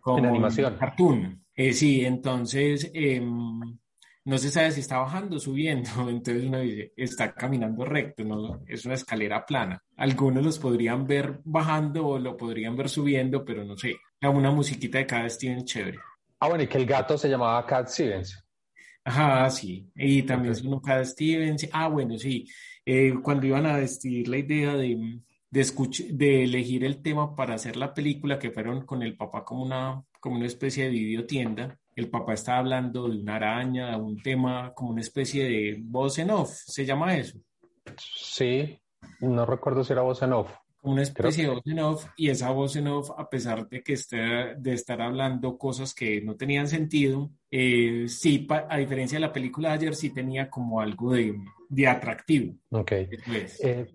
como 0.00 0.18
en 0.18 0.26
animación. 0.26 0.76
cartoon. 0.76 1.44
Eh, 1.54 1.72
sí, 1.72 2.04
entonces 2.04 2.90
em, 2.94 3.78
no 4.24 4.38
se 4.38 4.50
sabe 4.50 4.70
si 4.70 4.80
está 4.80 4.98
bajando 4.98 5.36
o 5.36 5.40
subiendo, 5.40 5.90
entonces 6.08 6.44
uno 6.44 6.60
dice, 6.60 6.92
está 6.96 7.34
caminando 7.34 7.84
recto, 7.84 8.24
no, 8.24 8.62
es 8.66 8.84
una 8.84 8.94
escalera 8.94 9.44
plana. 9.44 9.82
Algunos 9.96 10.44
los 10.44 10.58
podrían 10.58 11.06
ver 11.06 11.40
bajando 11.44 12.06
o 12.06 12.18
lo 12.18 12.36
podrían 12.36 12.76
ver 12.76 12.88
subiendo, 12.88 13.44
pero 13.44 13.64
no 13.64 13.76
sé. 13.76 13.96
Una 14.22 14.50
musiquita 14.50 14.98
de 14.98 15.06
Cat 15.06 15.30
Stevens 15.30 15.64
chévere. 15.64 15.98
Ah, 16.40 16.48
bueno, 16.48 16.64
y 16.64 16.66
que 16.66 16.78
el 16.78 16.86
gato 16.86 17.16
se 17.16 17.28
llamaba 17.28 17.64
Cat 17.66 17.88
Stevens. 17.88 18.42
Ajá, 19.04 19.50
sí. 19.50 19.90
Y 19.94 20.22
también 20.22 20.52
es 20.52 20.62
uno 20.62 20.80
Cat 20.80 21.04
Stevens. 21.04 21.68
Ah, 21.72 21.88
bueno, 21.88 22.18
sí. 22.18 22.46
Eh, 22.84 23.14
cuando 23.22 23.46
iban 23.46 23.66
a 23.66 23.76
decidir 23.76 24.28
la 24.28 24.38
idea 24.38 24.74
de, 24.74 25.20
de, 25.50 25.66
de 26.10 26.44
elegir 26.44 26.84
el 26.84 27.02
tema 27.02 27.34
para 27.34 27.54
hacer 27.54 27.76
la 27.76 27.94
película, 27.94 28.38
que 28.38 28.50
fueron 28.50 28.84
con 28.84 29.02
el 29.02 29.16
papá 29.16 29.44
como 29.44 29.62
una 29.62 30.02
como 30.20 30.36
una 30.36 30.46
especie 30.46 30.84
de 30.84 30.90
videotienda. 30.90 31.78
El 31.96 32.08
papá 32.08 32.34
estaba 32.34 32.58
hablando 32.58 33.08
de 33.08 33.18
una 33.18 33.36
araña, 33.36 33.96
un 33.96 34.22
tema 34.22 34.72
como 34.74 34.90
una 34.90 35.00
especie 35.00 35.44
de 35.44 35.78
voz 35.80 36.18
en 36.18 36.30
off, 36.30 36.50
¿se 36.50 36.84
llama 36.84 37.16
eso? 37.16 37.38
Sí, 37.98 38.78
no 39.20 39.44
recuerdo 39.44 39.82
si 39.82 39.92
era 39.92 40.02
voz 40.02 40.22
en 40.22 40.34
off. 40.34 40.52
Como 40.80 40.94
una 40.94 41.02
especie 41.02 41.44
de 41.44 41.50
voz 41.50 41.62
en 41.66 41.78
off, 41.80 42.06
y 42.16 42.30
esa 42.30 42.50
voz 42.50 42.74
en 42.76 42.88
off, 42.88 43.10
a 43.16 43.28
pesar 43.28 43.68
de 43.68 43.82
que 43.82 43.92
esté, 43.92 44.54
de 44.56 44.72
estar 44.72 45.02
hablando 45.02 45.58
cosas 45.58 45.94
que 45.94 46.22
no 46.22 46.36
tenían 46.36 46.68
sentido, 46.68 47.30
eh, 47.50 48.06
sí, 48.08 48.46
a 48.48 48.78
diferencia 48.78 49.16
de 49.16 49.26
la 49.26 49.32
película 49.32 49.68
de 49.68 49.74
ayer, 49.74 49.94
sí 49.94 50.10
tenía 50.10 50.48
como 50.48 50.80
algo 50.80 51.12
de, 51.12 51.36
de 51.68 51.86
atractivo. 51.86 52.54
Ok. 52.70 52.92
Eh, 52.92 53.86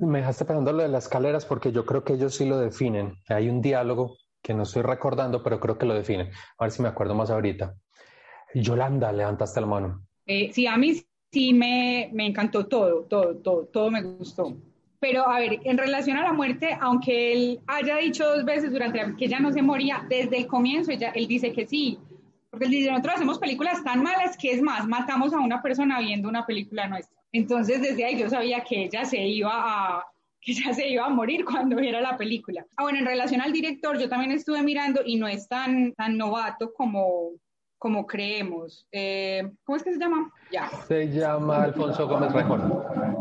me 0.00 0.18
dejaste 0.18 0.44
pensando 0.44 0.72
lo 0.72 0.82
de 0.82 0.88
las 0.88 1.04
escaleras 1.04 1.44
porque 1.46 1.72
yo 1.72 1.84
creo 1.84 2.04
que 2.04 2.12
ellos 2.12 2.34
sí 2.34 2.46
lo 2.46 2.58
definen. 2.58 3.16
Hay 3.28 3.48
un 3.48 3.60
diálogo 3.60 4.16
que 4.42 4.54
no 4.54 4.62
estoy 4.62 4.82
recordando, 4.82 5.42
pero 5.42 5.58
creo 5.58 5.78
que 5.78 5.86
lo 5.86 5.94
define. 5.94 6.30
A 6.58 6.64
ver 6.64 6.70
si 6.70 6.82
me 6.82 6.88
acuerdo 6.88 7.14
más 7.14 7.30
ahorita. 7.30 7.74
Yolanda, 8.54 9.12
levantaste 9.12 9.60
la 9.60 9.66
mano. 9.66 10.06
Eh, 10.26 10.50
sí, 10.52 10.66
a 10.66 10.76
mí 10.76 11.02
sí 11.32 11.52
me, 11.54 12.10
me 12.12 12.26
encantó 12.26 12.66
todo, 12.66 13.04
todo, 13.04 13.36
todo, 13.36 13.66
todo 13.66 13.90
me 13.90 14.02
gustó. 14.02 14.56
Pero 15.00 15.26
a 15.28 15.40
ver, 15.40 15.60
en 15.64 15.78
relación 15.78 16.18
a 16.18 16.22
la 16.22 16.32
muerte, 16.32 16.76
aunque 16.80 17.32
él 17.32 17.60
haya 17.66 17.96
dicho 17.96 18.24
dos 18.24 18.44
veces 18.44 18.70
durante 18.70 19.00
que 19.16 19.24
ella 19.24 19.40
no 19.40 19.50
se 19.50 19.62
moría, 19.62 20.04
desde 20.08 20.36
el 20.36 20.46
comienzo 20.46 20.92
ella, 20.92 21.10
él 21.14 21.26
dice 21.26 21.52
que 21.52 21.66
sí. 21.66 21.98
Porque 22.50 22.66
él 22.66 22.70
dice, 22.70 22.90
nosotros 22.90 23.14
hacemos 23.14 23.38
películas 23.38 23.82
tan 23.82 24.02
malas 24.02 24.36
que 24.36 24.52
es 24.52 24.60
más, 24.60 24.86
matamos 24.86 25.32
a 25.32 25.40
una 25.40 25.62
persona 25.62 26.00
viendo 26.00 26.28
una 26.28 26.44
película 26.44 26.86
nuestra. 26.86 27.16
Entonces 27.32 27.80
desde 27.80 28.04
ahí 28.04 28.18
yo 28.18 28.28
sabía 28.28 28.62
que 28.62 28.84
ella 28.84 29.04
se 29.04 29.24
iba 29.26 29.52
a, 29.52 30.04
que 30.40 30.52
ya 30.52 30.72
se 30.72 30.88
iba 30.88 31.06
a 31.06 31.10
morir 31.10 31.44
cuando 31.44 31.76
viera 31.76 32.00
la 32.00 32.16
película. 32.16 32.66
Ah, 32.76 32.82
bueno, 32.82 32.98
en 32.98 33.06
relación 33.06 33.40
al 33.40 33.52
director, 33.52 33.98
yo 33.98 34.08
también 34.08 34.32
estuve 34.32 34.62
mirando 34.62 35.02
y 35.04 35.16
no 35.16 35.28
es 35.28 35.48
tan, 35.48 35.92
tan 35.94 36.16
novato 36.16 36.72
como, 36.72 37.30
como 37.80 38.06
creemos. 38.06 38.86
Eh, 38.92 39.50
¿Cómo 39.64 39.76
es 39.76 39.82
que 39.82 39.94
se 39.94 39.98
llama? 39.98 40.30
Ya. 40.52 40.70
Se 40.86 41.08
llama 41.08 41.64
Alfonso 41.64 42.06
Gómez 42.06 42.30
Rejón. 42.30 42.74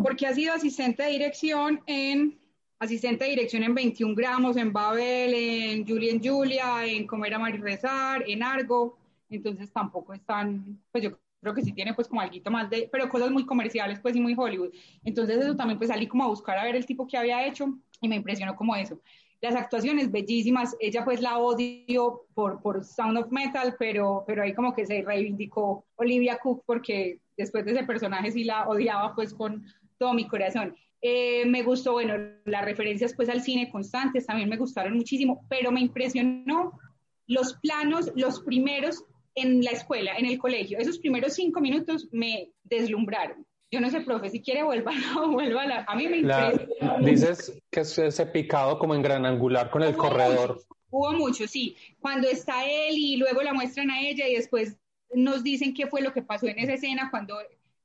Porque 0.04 0.28
ha 0.28 0.34
sido 0.34 0.54
asistente 0.54 1.02
de 1.02 1.12
dirección 1.12 1.82
en 1.88 2.38
asistente 2.78 3.24
de 3.24 3.30
dirección 3.32 3.64
en 3.64 3.74
21 3.74 4.16
gramos, 4.16 4.58
en 4.58 4.74
Babel, 4.74 5.34
en 5.34 5.88
Julia 5.88 6.12
en 6.12 6.22
Julia, 6.22 6.86
en 6.86 7.08
Comer 7.08 7.36
a 7.36 7.50
Rezar, 7.52 8.26
en 8.28 8.44
Argo. 8.44 8.98
Entonces 9.30 9.72
tampoco 9.72 10.14
es 10.14 10.22
tan, 10.26 10.78
pues 10.92 11.06
yo 11.06 11.18
creo 11.40 11.54
que 11.54 11.62
sí 11.62 11.72
tiene 11.72 11.94
pues 11.94 12.10
como 12.10 12.20
algo 12.20 12.52
más 12.52 12.70
de, 12.70 12.90
pero 12.92 13.08
cosas 13.08 13.32
muy 13.32 13.46
comerciales 13.46 14.02
pues 14.02 14.14
y 14.18 14.20
muy 14.20 14.36
Hollywood. 14.38 14.74
Entonces 15.06 15.38
eso 15.38 15.56
también 15.56 15.78
pues 15.78 15.90
salí 15.90 16.06
como 16.06 16.26
a 16.26 16.28
buscar 16.28 16.58
a 16.58 16.66
ver 16.66 16.76
el 16.76 16.86
tipo 16.86 17.08
que 17.08 17.18
había 17.18 17.48
hecho 17.48 17.78
y 18.02 18.10
me 18.10 18.18
impresionó 18.18 18.58
como 18.58 18.76
eso. 18.76 19.00
Las 19.42 19.56
actuaciones 19.56 20.12
bellísimas, 20.12 20.76
ella 20.80 21.06
pues 21.06 21.22
la 21.22 21.38
odio 21.38 22.26
por, 22.34 22.62
por 22.62 22.84
Sound 22.84 23.18
of 23.18 23.32
Metal, 23.32 23.76
pero, 23.80 24.24
pero 24.28 24.44
ahí 24.44 24.54
como 24.54 24.74
que 24.74 24.86
se 24.86 25.02
reivindicó 25.02 25.86
Olivia 25.96 26.40
Cook 26.42 26.64
porque 26.66 27.20
después 27.38 27.64
de 27.66 27.72
ese 27.72 27.84
personaje 27.84 28.32
sí 28.32 28.44
la 28.44 28.68
odiaba 28.68 29.16
pues 29.16 29.34
con 29.34 29.66
todo 29.98 30.14
mi 30.14 30.28
corazón. 30.28 30.76
Eh, 31.02 31.46
me 31.46 31.64
gustó, 31.64 31.94
bueno, 31.94 32.16
las 32.44 32.66
referencias 32.66 33.14
pues 33.16 33.30
al 33.30 33.42
cine 33.42 33.72
constantes 33.72 34.26
también 34.26 34.50
me 34.50 34.58
gustaron 34.58 34.98
muchísimo, 34.98 35.46
pero 35.48 35.72
me 35.72 35.80
impresionó 35.80 36.78
los 37.28 37.54
planos, 37.62 38.12
los 38.16 38.42
primeros 38.42 39.06
en 39.36 39.64
la 39.64 39.72
escuela, 39.72 40.18
en 40.18 40.26
el 40.26 40.38
colegio. 40.38 40.78
Esos 40.80 41.00
primeros 41.00 41.34
cinco 41.36 41.62
minutos 41.62 42.10
me 42.12 42.52
deslumbraron. 42.64 43.46
Yo 43.72 43.80
no 43.80 43.90
sé, 43.90 44.02
profe, 44.02 44.30
si 44.30 44.42
quiere 44.42 44.64
vuelva, 44.64 44.92
no, 45.14 45.32
vuelva 45.32 45.64
a, 45.64 45.86
a 45.88 45.96
mí 45.96 46.08
me 46.08 46.18
impresiona. 46.18 46.98
Dices 47.00 47.62
que 47.70 47.82
es 47.82 47.98
ese 47.98 48.26
picado 48.26 48.80
como 48.80 48.96
en 48.96 49.02
gran 49.02 49.26
angular 49.26 49.70
con 49.70 49.84
el 49.84 49.96
corredor. 49.96 50.62
hubo 50.90 51.14
mucho, 51.14 51.48
sí. 51.48 51.76
Cuando 52.00 52.28
está 52.28 52.66
él 52.66 52.96
y 52.98 53.18
luego 53.18 53.42
la 53.42 53.54
muestran 53.54 53.92
a 53.92 54.02
ella 54.02 54.28
y 54.28 54.36
después 54.36 54.78
nos 55.14 55.44
dicen 55.44 55.74
qué 55.74 55.88
fue 55.88 56.02
lo 56.02 56.14
que 56.14 56.22
pasó 56.22 56.48
en 56.48 56.60
esa 56.60 56.74
escena 56.74 57.10
cuando 57.12 57.38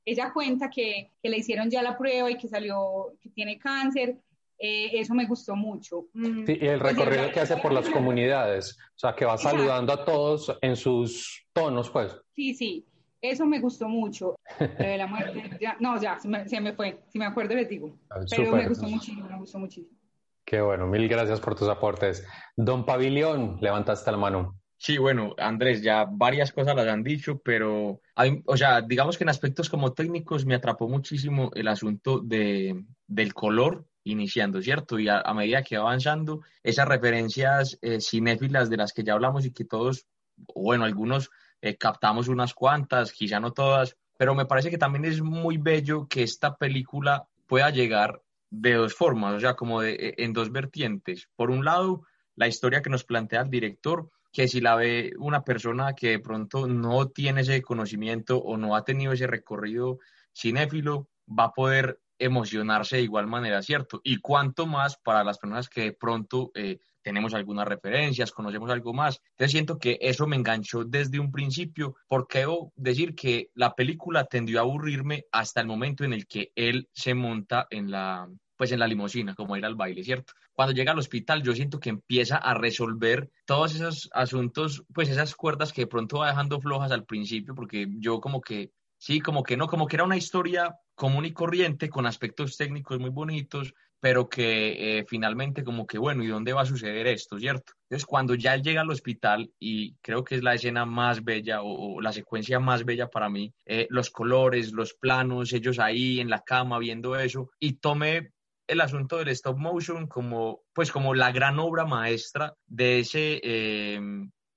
ella 0.05 0.31
cuenta 0.33 0.69
que, 0.69 1.11
que 1.21 1.29
le 1.29 1.37
hicieron 1.37 1.69
ya 1.69 1.81
la 1.81 1.97
prueba 1.97 2.29
y 2.29 2.37
que 2.37 2.47
salió, 2.47 3.13
que 3.21 3.29
tiene 3.29 3.57
cáncer. 3.57 4.17
Eh, 4.57 4.91
eso 4.93 5.13
me 5.13 5.25
gustó 5.25 5.55
mucho. 5.55 6.05
Mm, 6.13 6.45
sí, 6.45 6.57
y 6.61 6.67
el 6.67 6.79
pues 6.79 6.95
recorrido 6.95 7.31
que 7.31 7.41
hace 7.41 7.57
por 7.57 7.73
las 7.73 7.89
comunidades, 7.89 8.77
o 8.95 8.99
sea, 8.99 9.13
que 9.13 9.25
va 9.25 9.37
saludando 9.37 9.91
a 9.91 10.05
todos 10.05 10.57
en 10.61 10.75
sus 10.75 11.45
tonos, 11.51 11.89
pues. 11.89 12.15
Sí, 12.33 12.53
sí, 12.53 12.85
eso 13.21 13.45
me 13.45 13.59
gustó 13.59 13.87
mucho. 13.87 14.35
de 14.59 14.97
la 14.97 15.07
muerte, 15.07 15.43
no, 15.79 15.99
ya, 16.01 16.19
se 16.19 16.27
me, 16.61 16.73
fue, 16.73 16.99
si 17.07 17.19
me 17.19 17.25
acuerdo 17.25 17.55
les 17.55 17.69
digo. 17.69 17.97
Ah, 18.09 18.19
Pero 18.29 18.55
me 18.55 18.67
gustó 18.67 18.87
muchísimo, 18.87 19.27
me 19.27 19.37
gustó 19.37 19.59
muchísimo. 19.59 19.97
Qué 20.45 20.61
bueno, 20.61 20.85
mil 20.85 21.07
gracias 21.07 21.39
por 21.39 21.55
tus 21.55 21.67
aportes. 21.67 22.25
Don 22.55 22.85
Pavilión, 22.85 23.57
levantaste 23.61 24.11
la 24.11 24.17
mano. 24.17 24.59
Sí, 24.77 24.97
bueno, 24.97 25.33
Andrés, 25.39 25.81
ya 25.81 26.05
varias 26.07 26.51
cosas 26.51 26.75
las 26.75 26.87
han 26.87 27.01
dicho, 27.01 27.39
pero, 27.39 28.01
hay, 28.13 28.43
o 28.45 28.55
sea, 28.55 28.81
digamos 28.81 29.17
que 29.17 29.23
en 29.23 29.29
aspectos 29.29 29.69
como 29.69 29.93
técnicos 29.93 30.45
me 30.45 30.53
atrapó 30.53 30.87
muchísimo 30.87 31.49
el 31.55 31.67
asunto 31.67 32.19
de, 32.19 32.83
del 33.07 33.33
color 33.33 33.85
iniciando, 34.03 34.61
¿cierto? 34.61 34.99
Y 34.99 35.07
a, 35.09 35.23
medida 35.33 35.63
que 35.63 35.77
va 35.77 35.85
avanzando, 35.85 36.41
esas 36.61 36.87
referencias 36.87 37.79
eh, 37.81 37.99
cinéfilas 37.99 38.69
de 38.69 38.77
las 38.77 38.93
que 38.93 39.03
ya 39.03 39.13
hablamos 39.13 39.45
y 39.45 39.51
que 39.51 39.65
todos, 39.65 40.05
bueno, 40.53 40.85
algunos 40.85 41.31
eh, 41.65 41.77
captamos 41.77 42.27
unas 42.27 42.53
cuantas, 42.53 43.11
quizá 43.11 43.39
no 43.39 43.51
todas, 43.51 43.97
pero 44.17 44.35
me 44.35 44.45
parece 44.45 44.69
que 44.69 44.77
también 44.77 45.03
es 45.03 45.19
muy 45.23 45.57
bello 45.57 46.07
que 46.07 46.21
esta 46.21 46.55
película 46.55 47.27
pueda 47.47 47.71
llegar 47.71 48.21
de 48.51 48.73
dos 48.75 48.93
formas, 48.93 49.33
o 49.33 49.39
sea, 49.39 49.55
como 49.55 49.81
de, 49.81 49.93
e, 49.95 50.23
en 50.23 50.31
dos 50.31 50.51
vertientes. 50.51 51.27
Por 51.35 51.49
un 51.49 51.65
lado, 51.65 52.03
la 52.35 52.47
historia 52.47 52.83
que 52.83 52.91
nos 52.91 53.03
plantea 53.03 53.41
el 53.41 53.49
director, 53.49 54.11
que 54.31 54.47
si 54.47 54.61
la 54.61 54.75
ve 54.75 55.13
una 55.17 55.43
persona 55.43 55.95
que 55.95 56.09
de 56.09 56.19
pronto 56.19 56.67
no 56.67 57.07
tiene 57.07 57.41
ese 57.41 57.63
conocimiento 57.63 58.37
o 58.37 58.57
no 58.57 58.75
ha 58.75 58.85
tenido 58.85 59.13
ese 59.13 59.25
recorrido 59.25 59.97
cinéfilo, 60.35 61.09
va 61.27 61.45
a 61.45 61.53
poder 61.53 61.99
emocionarse 62.19 62.97
de 62.97 63.03
igual 63.03 63.27
manera, 63.27 63.61
¿cierto? 63.61 64.01
Y 64.03 64.17
cuánto 64.17 64.65
más 64.65 64.97
para 64.97 65.23
las 65.23 65.37
personas 65.37 65.69
que 65.69 65.81
de 65.81 65.93
pronto 65.93 66.51
eh, 66.55 66.79
tenemos 67.05 67.35
algunas 67.35 67.67
referencias, 67.67 68.31
conocemos 68.31 68.71
algo 68.71 68.93
más. 68.93 69.21
Entonces 69.31 69.51
siento 69.51 69.77
que 69.77 69.99
eso 70.01 70.25
me 70.25 70.35
enganchó 70.35 70.83
desde 70.83 71.19
un 71.19 71.31
principio, 71.31 71.95
porque 72.07 72.39
debo 72.39 72.73
decir 72.75 73.13
que 73.13 73.49
la 73.53 73.75
película 73.75 74.25
tendió 74.25 74.59
a 74.59 74.63
aburrirme 74.63 75.25
hasta 75.31 75.61
el 75.61 75.67
momento 75.67 76.03
en 76.03 76.13
el 76.13 76.25
que 76.25 76.51
él 76.55 76.89
se 76.93 77.13
monta 77.13 77.67
en 77.69 77.91
la, 77.91 78.27
pues 78.57 78.71
en 78.71 78.79
la 78.79 78.87
limusina, 78.87 79.35
como 79.35 79.55
ir 79.55 79.65
al 79.65 79.75
baile, 79.75 80.03
¿cierto? 80.03 80.33
Cuando 80.53 80.73
llega 80.73 80.93
al 80.93 80.99
hospital, 80.99 81.43
yo 81.43 81.53
siento 81.53 81.79
que 81.79 81.89
empieza 81.89 82.37
a 82.37 82.53
resolver 82.53 83.29
todos 83.45 83.75
esos 83.75 84.09
asuntos, 84.13 84.83
pues 84.93 85.09
esas 85.09 85.35
cuerdas 85.35 85.73
que 85.73 85.81
de 85.81 85.87
pronto 85.87 86.19
va 86.19 86.29
dejando 86.29 86.59
flojas 86.59 86.91
al 86.91 87.05
principio, 87.05 87.53
porque 87.53 87.87
yo 87.99 88.19
como 88.19 88.41
que 88.41 88.71
Sí, 88.97 89.19
como 89.19 89.43
que 89.43 89.57
no, 89.57 89.67
como 89.67 89.87
que 89.87 89.97
era 89.97 90.03
una 90.03 90.17
historia 90.17 90.75
común 90.95 91.25
y 91.25 91.33
corriente 91.33 91.89
con 91.89 92.05
aspectos 92.05 92.57
técnicos 92.57 92.99
muy 92.99 93.09
bonitos, 93.09 93.73
pero 93.99 94.29
que 94.29 94.99
eh, 94.99 95.05
finalmente 95.07 95.63
como 95.63 95.87
que, 95.87 95.97
bueno, 95.97 96.23
¿y 96.23 96.27
dónde 96.27 96.53
va 96.53 96.61
a 96.61 96.65
suceder 96.65 97.07
esto, 97.07 97.39
cierto? 97.39 97.73
Entonces, 97.83 98.05
cuando 98.05 98.35
ya 98.35 98.55
llega 98.55 98.81
al 98.81 98.89
hospital, 98.91 99.51
y 99.59 99.95
creo 99.95 100.23
que 100.23 100.35
es 100.35 100.43
la 100.43 100.53
escena 100.53 100.85
más 100.85 101.23
bella 101.23 101.61
o, 101.63 101.99
la 102.01 102.13
secuencia 102.13 102.59
más 102.59 102.85
bella 102.85 103.07
para 103.07 103.29
mí, 103.29 103.53
eh, 103.65 103.87
los 103.89 104.11
colores, 104.11 104.71
los 104.73 104.93
planos, 104.93 105.53
ellos 105.53 105.79
ahí 105.79 106.19
en 106.19 106.29
la 106.29 106.41
cama 106.41 106.79
viendo 106.79 107.15
eso, 107.15 107.49
y 107.59 107.73
tomé 107.73 108.31
el 108.67 108.81
asunto 108.81 109.17
del 109.17 109.29
stop 109.29 109.57
motion 109.57 110.07
como, 110.07 110.61
pues 110.73 110.91
como 110.91 111.13
la 111.13 111.31
gran 111.31 111.59
obra 111.59 111.85
maestra 111.85 112.53
de 112.67 112.99
ese... 112.99 113.41
Eh, 113.43 113.99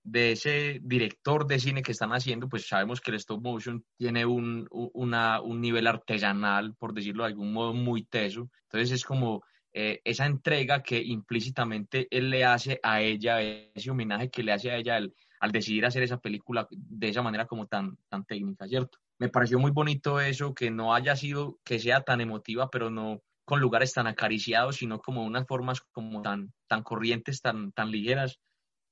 de 0.03 0.33
ese 0.33 0.81
director 0.83 1.47
de 1.47 1.59
cine 1.59 1.83
que 1.83 1.93
están 1.93 2.13
haciendo, 2.13 2.49
pues 2.49 2.67
sabemos 2.67 3.01
que 3.01 3.11
el 3.11 3.17
stop 3.17 3.43
motion 3.43 3.85
tiene 3.97 4.25
un, 4.25 4.67
un 4.71 5.61
nivel 5.61 5.87
artesanal, 5.87 6.75
por 6.77 6.95
decirlo 6.95 7.25
de 7.25 7.31
algún 7.31 7.53
modo, 7.53 7.75
muy 7.75 8.05
teso. 8.05 8.51
Entonces 8.65 8.93
es 8.93 9.05
como 9.05 9.43
eh, 9.73 10.01
esa 10.05 10.27
entrega 10.27 10.83
que 10.83 10.99
implícitamente 11.03 12.09
él 12.11 12.31
le 12.31 12.45
hace 12.45 12.81
a 12.83 13.03
ella, 13.03 13.41
ese 13.43 13.91
homenaje 13.91 14.31
que 14.31 14.43
le 14.43 14.53
hace 14.53 14.71
a 14.71 14.77
ella 14.77 14.97
al, 14.97 15.15
al 15.41 15.53
decidir 15.53 15.85
hacer 15.85 16.03
esa 16.03 16.19
película 16.19 16.67
de 16.71 17.09
esa 17.09 17.23
manera 17.23 17.47
como 17.47 17.67
tan, 17.67 17.97
tan 18.09 18.25
técnica, 18.25 18.67
¿cierto? 18.67 18.99
Me 19.19 19.29
pareció 19.29 19.59
muy 19.59 19.71
bonito 19.71 20.21
eso, 20.21 20.55
que 20.55 20.71
no 20.71 20.95
haya 20.95 21.17
sido, 21.17 21.59
que 21.65 21.79
sea 21.79 22.03
tan 22.03 22.21
emotiva, 22.21 22.71
pero 22.71 22.91
no 22.91 23.23
con 23.45 23.61
lugares 23.61 23.95
tan 23.95 24.07
acariciados, 24.07 24.77
sino 24.77 25.01
como 25.01 25.25
unas 25.25 25.47
formas 25.47 25.81
como 25.81 26.23
tan, 26.23 26.53
tan 26.67 26.83
corrientes, 26.83 27.41
tan, 27.41 27.73
tan 27.73 27.91
ligeras 27.91 28.39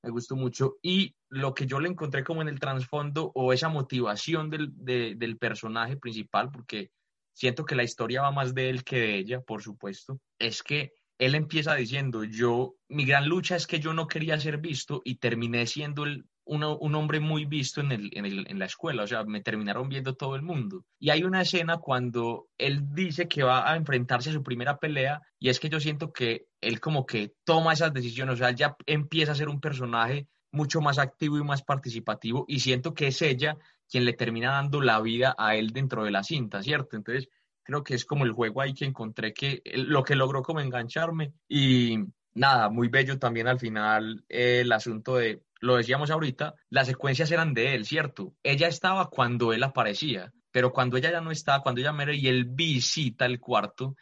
me 0.02 0.10
gustó 0.10 0.36
mucho. 0.36 0.76
Y 0.82 1.14
lo 1.28 1.54
que 1.54 1.66
yo 1.66 1.80
le 1.80 1.88
encontré 1.88 2.24
como 2.24 2.42
en 2.42 2.48
el 2.48 2.60
trasfondo 2.60 3.32
o 3.34 3.52
esa 3.52 3.68
motivación 3.68 4.50
del, 4.50 4.72
del 4.74 5.38
personaje 5.38 5.96
principal, 5.96 6.50
porque 6.50 6.90
siento 7.32 7.64
que 7.64 7.74
la 7.74 7.84
historia 7.84 8.22
va 8.22 8.30
más 8.30 8.54
de 8.54 8.70
él 8.70 8.84
que 8.84 8.98
de 8.98 9.18
ella, 9.18 9.40
por 9.40 9.62
supuesto, 9.62 10.20
es 10.38 10.62
que 10.62 10.92
él 11.18 11.34
empieza 11.34 11.74
diciendo, 11.74 12.24
yo, 12.24 12.76
mi 12.88 13.06
gran 13.06 13.28
lucha 13.28 13.56
es 13.56 13.66
que 13.66 13.80
yo 13.80 13.94
no 13.94 14.06
quería 14.06 14.38
ser 14.38 14.58
visto 14.58 15.02
y 15.04 15.16
terminé 15.16 15.66
siendo 15.66 16.04
el, 16.04 16.26
un 16.46 16.94
hombre 16.94 17.18
muy 17.18 17.44
visto 17.44 17.80
en, 17.80 17.92
el, 17.92 18.10
en, 18.12 18.24
el, 18.24 18.46
en, 18.48 18.58
la 18.58 18.66
escuela, 18.66 19.02
o 19.02 19.06
sea, 19.06 19.24
me 19.24 19.40
terminaron 19.40 19.88
viendo 19.88 20.14
todo 20.14 20.36
el 20.36 20.42
mundo. 20.42 20.84
Y 20.98 21.10
hay 21.10 21.24
una 21.24 21.42
escena 21.42 21.78
cuando 21.78 22.48
él 22.56 22.94
dice 22.94 23.26
que 23.26 23.42
va 23.42 23.70
a 23.70 23.76
enfrentarse 23.76 24.30
a 24.30 24.32
su 24.32 24.42
primera 24.42 24.78
pelea 24.78 25.20
y 25.40 25.48
es 25.48 25.58
que 25.58 25.68
yo 25.68 25.80
siento 25.80 26.12
que 26.12 26.46
él 26.60 26.80
como 26.80 27.04
que 27.04 27.34
toma 27.44 27.72
esas 27.72 27.92
decisiones, 27.92 28.34
o 28.34 28.38
sea, 28.38 28.52
ya 28.52 28.76
empieza 28.86 29.32
a 29.32 29.36
ser 29.36 29.48
un 29.48 29.60
personaje 29.60 30.28
mucho 30.52 30.80
más 30.80 30.98
activo 30.98 31.36
y 31.36 31.44
más 31.44 31.62
participativo 31.62 32.44
y 32.46 32.60
siento 32.60 32.94
que 32.94 33.08
es 33.08 33.20
ella 33.22 33.56
quien 33.90 34.04
le 34.04 34.12
termina 34.12 34.52
dando 34.52 34.80
la 34.80 35.00
vida 35.00 35.34
a 35.36 35.56
él 35.56 35.70
dentro 35.70 36.04
de 36.04 36.12
la 36.12 36.22
cinta, 36.22 36.62
¿cierto? 36.62 36.96
Entonces, 36.96 37.28
creo 37.62 37.82
que 37.82 37.94
es 37.94 38.04
como 38.04 38.24
el 38.24 38.32
juego 38.32 38.60
ahí 38.60 38.72
que 38.72 38.84
encontré 38.84 39.34
que 39.34 39.62
lo 39.74 40.04
que 40.04 40.14
logró 40.14 40.42
como 40.42 40.60
engancharme 40.60 41.32
y 41.48 41.98
nada, 42.34 42.68
muy 42.68 42.88
bello 42.88 43.18
también 43.18 43.48
al 43.48 43.58
final 43.58 44.24
el 44.28 44.70
asunto 44.70 45.16
de 45.16 45.42
lo 45.60 45.76
decíamos 45.76 46.10
ahorita, 46.10 46.54
las 46.70 46.86
secuencias 46.86 47.30
eran 47.30 47.54
de 47.54 47.74
él, 47.74 47.84
¿cierto? 47.84 48.34
Ella 48.42 48.68
estaba 48.68 49.08
cuando 49.08 49.52
él 49.52 49.62
aparecía, 49.62 50.32
pero 50.50 50.72
cuando 50.72 50.96
ella 50.96 51.10
ya 51.10 51.20
no 51.20 51.30
estaba, 51.30 51.62
cuando 51.62 51.80
ella 51.80 51.92
muere 51.92 52.16
y 52.16 52.28
él 52.28 52.44
visita 52.44 53.26
el 53.26 53.40
cuarto, 53.40 53.96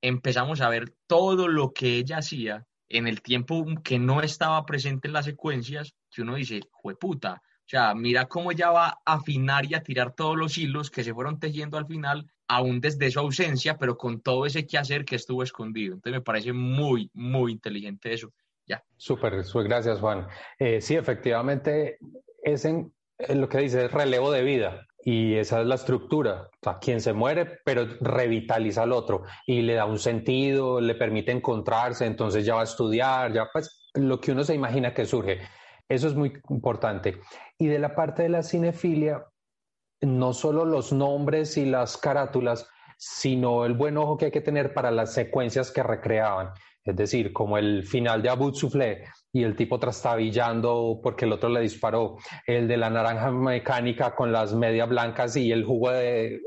empezamos 0.00 0.60
a 0.60 0.68
ver 0.68 0.94
todo 1.06 1.48
lo 1.48 1.72
que 1.72 1.96
ella 1.96 2.18
hacía 2.18 2.66
en 2.88 3.08
el 3.08 3.22
tiempo 3.22 3.64
que 3.82 3.98
no 3.98 4.20
estaba 4.20 4.64
presente 4.64 5.08
en 5.08 5.14
las 5.14 5.24
secuencias, 5.24 5.94
que 6.10 6.22
uno 6.22 6.36
dice, 6.36 6.60
jueputa, 6.70 7.42
o 7.66 7.68
sea, 7.68 7.94
mira 7.96 8.28
cómo 8.28 8.52
ella 8.52 8.70
va 8.70 9.00
a 9.04 9.14
afinar 9.14 9.66
y 9.66 9.74
a 9.74 9.82
tirar 9.82 10.14
todos 10.14 10.36
los 10.36 10.56
hilos 10.56 10.88
que 10.88 11.02
se 11.02 11.12
fueron 11.12 11.40
tejiendo 11.40 11.76
al 11.76 11.86
final, 11.86 12.30
aún 12.46 12.80
desde 12.80 13.10
su 13.10 13.18
ausencia, 13.18 13.76
pero 13.76 13.96
con 13.96 14.20
todo 14.20 14.46
ese 14.46 14.66
quehacer 14.66 15.04
que 15.04 15.16
estuvo 15.16 15.42
escondido. 15.42 15.94
Entonces 15.94 16.20
me 16.20 16.24
parece 16.24 16.52
muy, 16.52 17.10
muy 17.12 17.50
inteligente 17.50 18.12
eso. 18.12 18.32
Ya. 18.66 18.82
Súper, 18.96 19.44
gracias 19.64 20.00
Juan. 20.00 20.26
Eh, 20.58 20.80
sí, 20.80 20.96
efectivamente, 20.96 21.98
es 22.42 22.64
en, 22.64 22.92
lo 23.28 23.48
que 23.48 23.58
dice 23.58 23.86
es 23.86 23.92
relevo 23.92 24.30
de 24.30 24.42
vida 24.42 24.86
y 25.02 25.34
esa 25.34 25.60
es 25.60 25.66
la 25.66 25.76
estructura. 25.76 26.48
O 26.64 26.78
quien 26.80 27.00
se 27.00 27.12
muere, 27.12 27.60
pero 27.64 27.86
revitaliza 28.00 28.82
al 28.82 28.92
otro 28.92 29.22
y 29.46 29.62
le 29.62 29.74
da 29.74 29.84
un 29.84 29.98
sentido, 29.98 30.80
le 30.80 30.96
permite 30.96 31.30
encontrarse, 31.30 32.06
entonces 32.06 32.44
ya 32.44 32.56
va 32.56 32.62
a 32.62 32.64
estudiar, 32.64 33.32
ya 33.32 33.48
pues 33.52 33.90
lo 33.94 34.20
que 34.20 34.32
uno 34.32 34.42
se 34.42 34.54
imagina 34.54 34.92
que 34.92 35.06
surge. 35.06 35.40
Eso 35.88 36.08
es 36.08 36.14
muy 36.14 36.32
importante. 36.50 37.20
Y 37.58 37.68
de 37.68 37.78
la 37.78 37.94
parte 37.94 38.24
de 38.24 38.28
la 38.28 38.42
cinefilia, 38.42 39.24
no 40.00 40.32
solo 40.32 40.64
los 40.64 40.92
nombres 40.92 41.56
y 41.56 41.64
las 41.64 41.96
carátulas, 41.96 42.68
sino 42.98 43.64
el 43.64 43.74
buen 43.74 43.96
ojo 43.96 44.16
que 44.16 44.26
hay 44.26 44.30
que 44.30 44.40
tener 44.40 44.74
para 44.74 44.90
las 44.90 45.12
secuencias 45.14 45.70
que 45.70 45.82
recreaban. 45.82 46.52
Es 46.86 46.94
decir, 46.94 47.32
como 47.32 47.58
el 47.58 47.84
final 47.84 48.22
de 48.22 48.28
Abu 48.28 48.54
Soufflé 48.54 49.06
y 49.32 49.42
el 49.42 49.56
tipo 49.56 49.80
trastabillando 49.80 51.00
porque 51.02 51.24
el 51.24 51.32
otro 51.32 51.48
le 51.48 51.60
disparó, 51.60 52.16
el 52.46 52.68
de 52.68 52.76
la 52.76 52.88
naranja 52.88 53.32
mecánica 53.32 54.14
con 54.14 54.30
las 54.30 54.54
medias 54.54 54.88
blancas 54.88 55.36
y 55.36 55.50
el 55.50 55.64
jugo 55.64 55.90
de, 55.90 56.40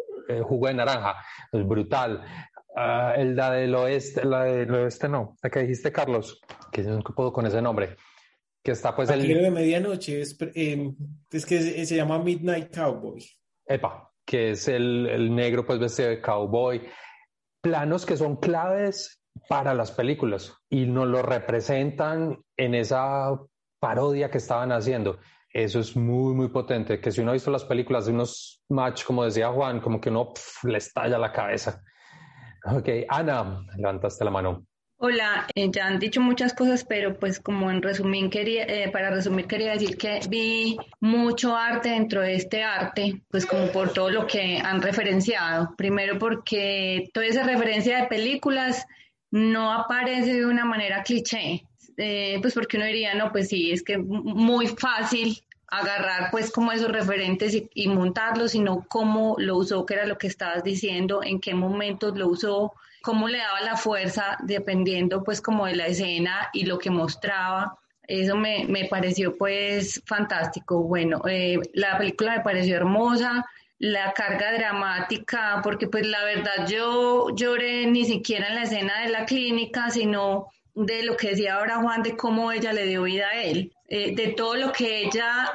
jugo 0.44 0.68
de 0.68 0.76
naranja, 0.76 1.18
es 1.52 1.68
brutal. 1.68 2.24
Uh, 2.70 3.20
el 3.20 3.36
la 3.36 3.52
del 3.52 3.76
oeste, 3.76 4.24
la 4.24 4.46
del 4.46 4.74
oeste 4.74 5.10
no, 5.10 5.36
la 5.44 5.50
que 5.50 5.60
dijiste 5.60 5.92
Carlos, 5.92 6.40
que 6.72 6.84
no 6.84 7.02
puedo 7.02 7.34
con 7.34 7.46
ese 7.46 7.62
nombre, 7.62 7.98
que 8.64 8.72
está 8.72 8.96
pues 8.96 9.10
el... 9.10 9.28
de 9.28 9.52
medianoche, 9.52 10.22
es, 10.22 10.38
eh, 10.56 10.90
es 11.32 11.46
que 11.46 11.86
se 11.86 11.96
llama 11.96 12.18
Midnight 12.20 12.74
Cowboy. 12.74 13.26
Epa, 13.66 14.10
que 14.26 14.52
es 14.52 14.70
el, 14.70 15.08
el 15.08 15.36
negro 15.36 15.66
pues 15.66 15.80
vestido 15.80 16.10
de 16.10 16.22
cowboy. 16.22 16.82
Planos 17.62 18.06
que 18.06 18.16
son 18.16 18.38
claves 18.38 19.19
para 19.50 19.74
las 19.74 19.92
películas 19.92 20.54
y 20.70 20.86
nos 20.86 21.08
lo 21.08 21.24
representan 21.24 22.38
en 22.56 22.76
esa 22.76 23.36
parodia 23.80 24.30
que 24.30 24.38
estaban 24.38 24.72
haciendo. 24.72 25.18
Eso 25.52 25.80
es 25.80 25.96
muy, 25.96 26.36
muy 26.36 26.50
potente, 26.50 27.02
que 27.02 27.12
si 27.12 27.22
uno 27.22 27.32
ha 27.32 27.34
visto 27.34 27.50
las 27.50 27.66
películas 27.66 28.06
de 28.06 28.14
unos 28.14 28.64
match, 28.70 29.04
como 29.04 29.26
decía 29.26 29.50
Juan, 29.50 29.82
como 29.82 30.00
que 30.00 30.10
uno 30.10 30.34
le 30.64 30.78
estalla 30.78 31.18
la 31.18 31.32
cabeza. 31.32 31.82
Ok, 32.64 32.90
Ana, 33.10 33.66
levantaste 33.76 34.24
la 34.24 34.30
mano. 34.30 34.66
Hola, 35.02 35.48
eh, 35.56 35.70
ya 35.72 35.88
han 35.88 35.98
dicho 35.98 36.22
muchas 36.22 36.54
cosas, 36.54 36.84
pero 36.84 37.18
pues 37.18 37.40
como 37.40 37.72
en 37.72 37.82
resumir 37.82 38.30
quería, 38.30 38.66
eh, 38.66 38.92
para 38.92 39.10
resumir 39.10 39.48
quería 39.48 39.72
decir 39.72 39.98
que 39.98 40.20
vi 40.30 40.78
mucho 41.00 41.56
arte 41.56 41.90
dentro 41.90 42.22
de 42.22 42.36
este 42.36 42.64
arte, 42.64 43.24
pues 43.32 43.48
como 43.48 43.72
por 43.72 43.94
todo 43.94 44.12
lo 44.12 44.28
que 44.28 44.60
han 44.60 44.82
referenciado. 44.82 45.74
Primero 45.76 46.20
porque 46.20 47.10
toda 47.14 47.26
esa 47.26 47.44
referencia 47.44 48.02
de 48.02 48.08
películas 48.08 48.86
no 49.32 49.72
aparece 49.72 50.34
de 50.34 50.46
una 50.46 50.66
manera 50.66 51.04
cliché, 51.04 51.66
eh, 51.98 52.38
pues 52.42 52.54
porque 52.54 52.78
uno 52.78 52.86
diría, 52.86 53.14
no, 53.16 53.32
pues 53.32 53.50
sí, 53.50 53.72
es 53.72 53.84
que 53.84 53.98
muy 53.98 54.68
fácil 54.68 55.44
agarrar 55.68 56.32
pues 56.32 56.52
como 56.52 56.72
esos 56.72 56.92
referentes 56.92 57.56
y, 57.74 57.88
montarlos, 57.88 58.52
sino 58.52 58.86
cómo 58.88 59.36
lo 59.38 59.58
usó, 59.58 59.86
que 59.86 59.94
era 59.96 60.06
lo 60.06 60.18
que 60.18 60.28
estabas 60.28 60.64
diciendo, 60.64 61.22
en 61.24 61.40
qué 61.40 61.54
momentos 61.54 62.18
lo 62.18 62.28
usó, 62.28 62.74
cómo 63.02 63.28
le 63.28 63.38
daba 63.38 63.62
la 63.62 63.78
fuerza, 63.78 64.38
dependiendo 64.44 65.24
pues 65.24 65.42
como 65.42 65.66
de 65.66 65.76
la 65.76 65.88
escena 65.88 66.50
y 66.54 66.66
lo 66.66 66.80
que 66.80 66.90
mostraba. 66.90 67.78
Eso 68.08 68.36
me, 68.36 68.66
me 68.68 68.86
pareció 68.86 69.38
pues 69.38 70.02
fantástico. 70.06 70.82
Bueno, 70.82 71.22
eh, 71.30 71.60
la 71.74 71.98
película 72.00 72.38
me 72.38 72.44
pareció 72.44 72.76
hermosa, 72.76 73.46
la 73.80 74.12
carga 74.14 74.54
dramática, 74.54 75.62
porque 75.64 75.88
pues 75.88 76.06
la 76.06 76.24
verdad 76.26 76.68
yo 76.68 77.30
lloré 77.34 77.88
ni 77.88 78.06
siquiera 78.06 78.50
en 78.50 78.56
la 78.56 78.64
escena 78.64 79.02
de 79.02 79.10
la 79.10 79.26
clínica, 79.26 79.90
sino 79.90 80.48
de 80.76 81.04
lo 81.04 81.16
que 81.16 81.30
decía 81.30 81.56
ahora 81.56 81.82
Juan, 81.82 82.04
de 82.04 82.16
cómo 82.16 82.52
ella 82.52 82.74
le 82.74 82.86
dio 82.86 83.04
vida 83.04 83.30
a 83.30 83.42
él, 83.42 83.74
eh, 83.88 84.14
de 84.16 84.28
todo 84.34 84.56
lo 84.56 84.72
que 84.74 85.04
ella 85.04 85.52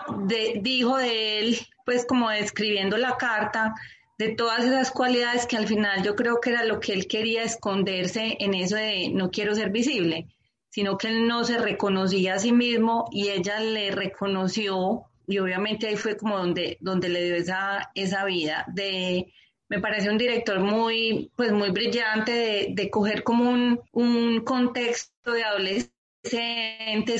dijo 0.60 0.96
de 0.96 1.40
él, 1.40 1.58
pues 1.84 2.06
como 2.06 2.30
describiendo 2.30 2.96
la 2.96 3.16
carta, 3.16 3.74
de 4.18 4.30
todas 4.30 4.64
esas 4.64 4.90
cualidades 4.90 5.46
que 5.46 5.56
al 5.56 5.66
final 5.66 6.02
yo 6.02 6.14
creo 6.16 6.40
que 6.40 6.50
era 6.50 6.64
lo 6.64 6.80
que 6.80 6.92
él 6.92 7.06
quería 7.06 7.42
esconderse 7.42 8.36
en 8.40 8.54
eso 8.54 8.76
de 8.76 9.10
no 9.12 9.30
quiero 9.30 9.54
ser 9.54 9.70
visible, 9.70 10.28
sino 10.70 10.96
que 10.96 11.08
él 11.08 11.26
no 11.26 11.44
se 11.44 11.58
reconocía 11.58 12.34
a 12.34 12.38
sí 12.38 12.52
mismo 12.52 13.08
y 13.12 13.28
ella 13.28 13.60
le 13.60 13.90
reconoció 13.90 15.04
y 15.26 15.38
obviamente 15.38 15.86
ahí 15.86 15.96
fue 15.96 16.16
como 16.16 16.38
donde, 16.38 16.78
donde 16.80 17.08
le 17.08 17.24
dio 17.24 17.34
esa, 17.36 17.90
esa 17.94 18.24
vida 18.24 18.64
de 18.72 19.32
me 19.68 19.80
parece 19.80 20.10
un 20.10 20.18
director 20.18 20.60
muy, 20.60 21.30
pues 21.36 21.50
muy 21.52 21.70
brillante 21.70 22.32
de, 22.32 22.66
de 22.70 22.90
coger 22.90 23.24
como 23.24 23.50
un, 23.50 23.80
un 23.92 24.40
contexto 24.44 25.32
de 25.32 25.42
adolescencia 25.42 25.94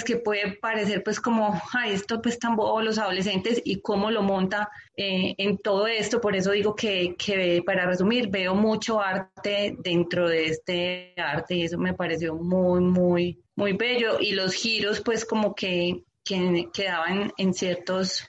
que 0.04 0.16
puede 0.16 0.52
parecer 0.56 1.02
pues 1.02 1.20
como, 1.20 1.60
ay, 1.72 1.92
esto 1.92 2.20
pues 2.22 2.38
tan 2.38 2.56
bobo 2.56 2.80
los 2.80 2.98
adolescentes 2.98 3.60
y 3.64 3.80
cómo 3.80 4.10
lo 4.10 4.22
monta 4.22 4.70
eh, 4.96 5.34
en 5.38 5.58
todo 5.58 5.86
esto. 5.86 6.20
Por 6.20 6.34
eso 6.34 6.52
digo 6.52 6.74
que, 6.74 7.14
que, 7.16 7.62
para 7.64 7.86
resumir, 7.86 8.28
veo 8.28 8.54
mucho 8.54 9.00
arte 9.00 9.76
dentro 9.78 10.28
de 10.28 10.46
este 10.46 11.14
arte 11.16 11.56
y 11.56 11.62
eso 11.64 11.78
me 11.78 11.94
pareció 11.94 12.34
muy, 12.34 12.80
muy, 12.80 13.38
muy 13.56 13.72
bello. 13.74 14.18
Y 14.20 14.32
los 14.32 14.54
giros 14.54 15.00
pues 15.00 15.24
como 15.24 15.54
que, 15.54 16.02
que 16.24 16.70
quedaban 16.72 17.32
en 17.36 17.54
ciertos 17.54 18.26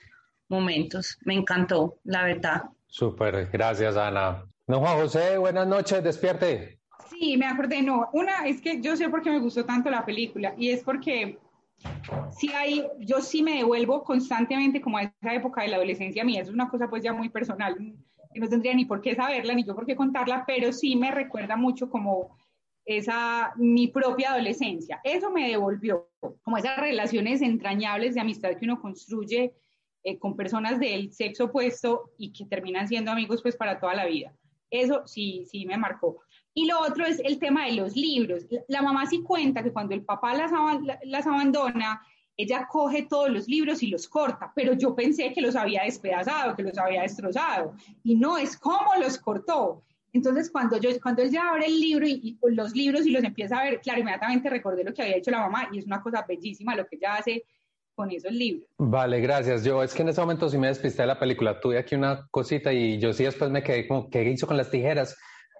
momentos. 0.48 1.18
Me 1.24 1.34
encantó, 1.34 1.98
la 2.04 2.24
verdad. 2.24 2.64
Súper, 2.86 3.48
gracias 3.52 3.96
Ana. 3.96 4.44
No, 4.66 4.80
Juan 4.80 4.98
José, 4.98 5.38
buenas 5.38 5.66
noches, 5.66 6.02
despierte. 6.02 6.80
Sí, 7.08 7.36
me 7.36 7.46
acordé, 7.46 7.82
no, 7.82 8.08
una 8.12 8.46
es 8.46 8.60
que 8.60 8.80
yo 8.80 8.96
sé 8.96 9.08
por 9.08 9.22
qué 9.22 9.30
me 9.30 9.38
gustó 9.38 9.64
tanto 9.64 9.90
la 9.90 10.04
película 10.04 10.54
y 10.58 10.70
es 10.70 10.82
porque 10.82 11.38
sí 12.36 12.50
hay, 12.52 12.84
yo 12.98 13.20
sí 13.20 13.42
me 13.42 13.58
devuelvo 13.58 14.02
constantemente 14.02 14.80
como 14.80 14.98
a 14.98 15.02
esa 15.02 15.34
época 15.34 15.62
de 15.62 15.68
la 15.68 15.76
adolescencia 15.76 16.24
mía, 16.24 16.42
es 16.42 16.48
una 16.48 16.68
cosa 16.68 16.88
pues 16.88 17.02
ya 17.02 17.12
muy 17.12 17.28
personal, 17.28 17.76
que 18.32 18.40
no 18.40 18.48
tendría 18.48 18.74
ni 18.74 18.84
por 18.84 19.00
qué 19.00 19.14
saberla, 19.14 19.54
ni 19.54 19.64
yo 19.64 19.74
por 19.74 19.86
qué 19.86 19.94
contarla, 19.94 20.44
pero 20.46 20.72
sí 20.72 20.96
me 20.96 21.10
recuerda 21.10 21.56
mucho 21.56 21.88
como 21.88 22.36
esa, 22.86 23.52
mi 23.56 23.88
propia 23.88 24.32
adolescencia. 24.32 25.00
Eso 25.02 25.30
me 25.30 25.48
devolvió, 25.48 26.08
como 26.42 26.56
esas 26.56 26.78
relaciones 26.78 27.42
entrañables 27.42 28.14
de 28.14 28.20
amistad 28.20 28.56
que 28.56 28.64
uno 28.64 28.80
construye 28.80 29.52
eh, 30.04 30.18
con 30.18 30.36
personas 30.36 30.78
del 30.78 31.12
sexo 31.12 31.46
opuesto 31.46 32.12
y 32.16 32.32
que 32.32 32.46
terminan 32.46 32.86
siendo 32.86 33.10
amigos 33.10 33.42
pues 33.42 33.56
para 33.56 33.80
toda 33.80 33.94
la 33.94 34.06
vida. 34.06 34.32
Eso 34.70 35.02
sí, 35.06 35.44
sí 35.50 35.66
me 35.66 35.76
marcó. 35.76 36.20
Y 36.54 36.66
lo 36.66 36.80
otro 36.80 37.04
es 37.04 37.18
el 37.20 37.38
tema 37.38 37.66
de 37.66 37.72
los 37.72 37.96
libros. 37.96 38.46
La 38.68 38.82
mamá 38.82 39.06
sí 39.06 39.22
cuenta 39.22 39.62
que 39.62 39.72
cuando 39.72 39.94
el 39.94 40.04
papá 40.04 40.34
las, 40.34 40.52
las 41.04 41.26
abandona, 41.26 42.00
ella 42.36 42.68
coge 42.70 43.02
todos 43.02 43.30
los 43.30 43.48
libros 43.48 43.82
y 43.82 43.88
los 43.88 44.06
corta, 44.08 44.52
pero 44.54 44.74
yo 44.74 44.94
pensé 44.94 45.32
que 45.32 45.40
los 45.40 45.56
había 45.56 45.82
despedazado, 45.82 46.54
que 46.54 46.62
los 46.62 46.78
había 46.78 47.02
destrozado, 47.02 47.74
y 48.04 48.14
no 48.14 48.36
es 48.38 48.56
como 48.56 48.94
los 49.00 49.18
cortó. 49.18 49.82
Entonces, 50.16 50.50
cuando, 50.50 50.78
yo, 50.78 50.90
cuando 51.00 51.22
él 51.22 51.30
ya 51.30 51.50
abre 51.50 51.66
el 51.66 51.78
libro 51.78 52.06
y, 52.06 52.38
los 52.48 52.74
libros 52.74 53.06
y 53.06 53.10
los 53.10 53.22
empieza 53.22 53.58
a 53.58 53.64
ver, 53.64 53.80
claro, 53.80 54.00
inmediatamente 54.00 54.48
recordé 54.50 54.82
lo 54.82 54.94
que 54.94 55.02
había 55.02 55.16
hecho 55.16 55.30
la 55.30 55.40
mamá 55.40 55.68
y 55.72 55.78
es 55.78 55.86
una 55.86 56.02
cosa 56.02 56.24
bellísima 56.26 56.74
lo 56.74 56.86
que 56.86 56.96
ella 56.96 57.16
hace 57.16 57.44
con 57.94 58.10
esos 58.10 58.32
libros. 58.32 58.68
Vale, 58.78 59.20
gracias. 59.20 59.64
Yo 59.64 59.82
es 59.82 59.94
que 59.94 60.02
en 60.02 60.08
ese 60.08 60.20
momento 60.20 60.48
sí 60.48 60.58
me 60.58 60.68
despisté 60.68 61.02
de 61.02 61.08
la 61.08 61.18
película. 61.18 61.60
Tuve 61.60 61.78
aquí 61.78 61.94
una 61.94 62.26
cosita 62.30 62.72
y 62.72 62.98
yo 62.98 63.12
sí 63.12 63.24
después 63.24 63.50
me 63.50 63.62
quedé 63.62 63.86
como, 63.86 64.10
¿qué 64.10 64.22
hizo 64.24 64.46
con 64.46 64.56
las 64.56 64.70
tijeras? 64.70 65.16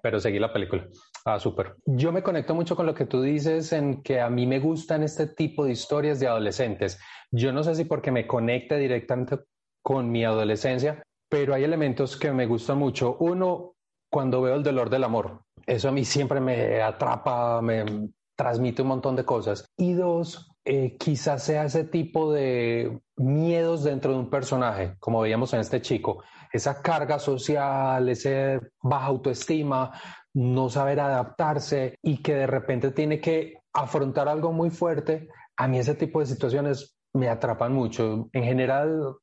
pero 0.06 0.20
seguí 0.20 0.38
la 0.38 0.52
película. 0.52 0.86
Ah, 1.24 1.40
súper. 1.40 1.74
Yo 1.84 2.12
me 2.12 2.22
conecto 2.22 2.54
mucho 2.54 2.76
con 2.76 2.86
lo 2.86 2.94
que 2.94 3.06
tú 3.06 3.22
dices 3.22 3.72
en 3.72 4.02
que 4.04 4.20
a 4.20 4.30
mí 4.30 4.46
me 4.46 4.60
gustan 4.60 5.02
este 5.02 5.26
tipo 5.26 5.64
de 5.64 5.72
historias 5.72 6.20
de 6.20 6.28
adolescentes. 6.28 7.00
Yo 7.32 7.52
no 7.52 7.64
sé 7.64 7.74
si 7.74 7.86
porque 7.86 8.12
me 8.12 8.24
conecte 8.24 8.76
directamente 8.78 9.40
con 9.82 10.08
mi 10.12 10.24
adolescencia, 10.24 11.02
pero 11.28 11.54
hay 11.54 11.64
elementos 11.64 12.16
que 12.16 12.30
me 12.30 12.46
gustan 12.46 12.78
mucho. 12.78 13.16
Uno, 13.18 13.74
cuando 14.10 14.42
veo 14.42 14.56
el 14.56 14.62
dolor 14.62 14.90
del 14.90 15.04
amor. 15.04 15.42
Eso 15.66 15.88
a 15.88 15.92
mí 15.92 16.04
siempre 16.04 16.40
me 16.40 16.82
atrapa, 16.82 17.60
me 17.60 18.10
transmite 18.36 18.82
un 18.82 18.88
montón 18.88 19.16
de 19.16 19.24
cosas. 19.24 19.66
Y 19.76 19.94
dos, 19.94 20.52
eh, 20.64 20.96
quizás 20.98 21.42
sea 21.42 21.64
ese 21.64 21.84
tipo 21.84 22.32
de 22.32 23.00
miedos 23.16 23.84
dentro 23.84 24.12
de 24.12 24.18
un 24.18 24.30
personaje, 24.30 24.96
como 25.00 25.20
veíamos 25.20 25.52
en 25.54 25.60
este 25.60 25.80
chico, 25.80 26.22
esa 26.52 26.82
carga 26.82 27.18
social, 27.18 28.08
esa 28.08 28.60
baja 28.82 29.06
autoestima, 29.06 29.92
no 30.34 30.68
saber 30.68 31.00
adaptarse 31.00 31.96
y 32.02 32.22
que 32.22 32.34
de 32.34 32.46
repente 32.46 32.90
tiene 32.90 33.20
que 33.20 33.54
afrontar 33.72 34.28
algo 34.28 34.52
muy 34.52 34.70
fuerte, 34.70 35.28
a 35.56 35.66
mí 35.66 35.78
ese 35.78 35.94
tipo 35.94 36.20
de 36.20 36.26
situaciones 36.26 36.96
me 37.14 37.28
atrapan 37.28 37.72
mucho. 37.72 38.28
En 38.32 38.44
general, 38.44 39.16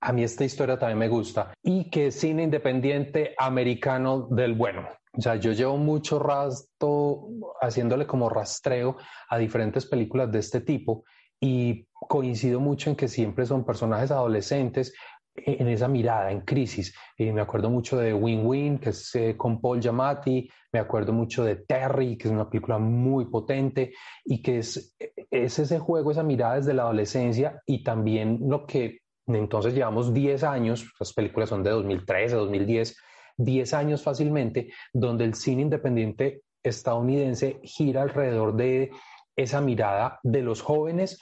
a 0.00 0.12
mí 0.12 0.22
esta 0.22 0.44
historia 0.44 0.78
también 0.78 0.98
me 0.98 1.08
gusta 1.08 1.52
y 1.62 1.90
que 1.90 2.08
es 2.08 2.20
cine 2.20 2.42
independiente 2.42 3.34
americano 3.38 4.28
del 4.30 4.54
bueno. 4.54 4.88
O 5.16 5.20
sea, 5.20 5.36
yo 5.36 5.52
llevo 5.52 5.78
mucho 5.78 6.18
rato 6.18 7.28
haciéndole 7.60 8.06
como 8.06 8.28
rastreo 8.28 8.96
a 9.30 9.38
diferentes 9.38 9.86
películas 9.86 10.30
de 10.30 10.40
este 10.40 10.60
tipo 10.60 11.04
y 11.40 11.86
coincido 11.90 12.60
mucho 12.60 12.90
en 12.90 12.96
que 12.96 13.08
siempre 13.08 13.46
son 13.46 13.64
personajes 13.64 14.10
adolescentes 14.10 14.92
en 15.34 15.68
esa 15.68 15.88
mirada, 15.88 16.30
en 16.30 16.40
crisis. 16.42 16.94
y 17.18 17.30
me 17.30 17.40
acuerdo 17.40 17.68
mucho 17.68 17.98
de 17.98 18.14
Win 18.14 18.46
Win, 18.46 18.78
que 18.78 18.90
es 18.90 19.14
eh, 19.14 19.36
con 19.36 19.60
Paul 19.60 19.80
Giamatti, 19.80 20.48
me 20.72 20.80
acuerdo 20.80 21.12
mucho 21.12 21.44
de 21.44 21.56
Terry, 21.56 22.16
que 22.16 22.28
es 22.28 22.32
una 22.32 22.48
película 22.48 22.78
muy 22.78 23.26
potente 23.26 23.92
y 24.24 24.42
que 24.42 24.58
es, 24.58 24.96
es 25.30 25.58
ese 25.58 25.78
juego, 25.78 26.10
esa 26.10 26.22
mirada 26.22 26.56
desde 26.56 26.74
la 26.74 26.82
adolescencia 26.82 27.62
y 27.66 27.82
también 27.82 28.40
lo 28.48 28.66
que 28.66 29.00
entonces 29.26 29.74
llevamos 29.74 30.14
10 30.14 30.44
años, 30.44 30.92
las 30.98 31.12
películas 31.12 31.48
son 31.48 31.62
de 31.62 31.70
2013, 31.70 32.36
2010, 32.36 32.96
10 33.36 33.74
años 33.74 34.02
fácilmente, 34.02 34.72
donde 34.92 35.24
el 35.24 35.34
cine 35.34 35.62
independiente 35.62 36.42
estadounidense 36.62 37.60
gira 37.62 38.02
alrededor 38.02 38.54
de 38.54 38.90
esa 39.36 39.60
mirada 39.60 40.18
de 40.22 40.42
los 40.42 40.62
jóvenes 40.62 41.20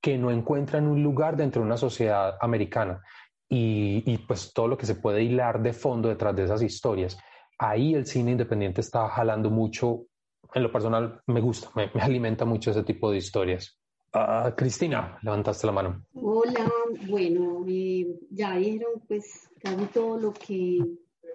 que 0.00 0.18
no 0.18 0.30
encuentran 0.30 0.86
un 0.86 1.02
lugar 1.02 1.36
dentro 1.36 1.62
de 1.62 1.66
una 1.66 1.76
sociedad 1.76 2.36
americana 2.40 3.02
y, 3.48 4.18
pues 4.18 4.52
todo 4.52 4.68
lo 4.68 4.76
que 4.76 4.86
se 4.86 4.96
puede 4.96 5.22
hilar 5.22 5.62
de 5.62 5.72
fondo 5.72 6.08
detrás 6.08 6.34
de 6.34 6.44
esas 6.44 6.62
historias. 6.62 7.18
Ahí 7.58 7.94
el 7.94 8.06
cine 8.06 8.32
independiente 8.32 8.80
está 8.80 9.08
jalando 9.08 9.50
mucho, 9.50 10.06
en 10.54 10.62
lo 10.62 10.72
personal 10.72 11.20
me 11.26 11.40
gusta, 11.40 11.70
me, 11.74 11.90
alimenta 12.00 12.44
mucho 12.44 12.70
ese 12.70 12.82
tipo 12.82 13.10
de 13.10 13.18
historias. 13.18 13.78
Ah, 14.18 14.54
Cristina, 14.56 15.18
levantaste 15.20 15.66
la 15.66 15.74
mano. 15.74 16.02
Hola, 16.14 16.72
bueno, 17.06 17.62
eh, 17.68 18.18
ya 18.30 18.56
dijeron 18.56 19.02
pues 19.06 19.50
casi 19.60 19.84
todo 19.92 20.18
lo 20.18 20.32
que 20.32 20.78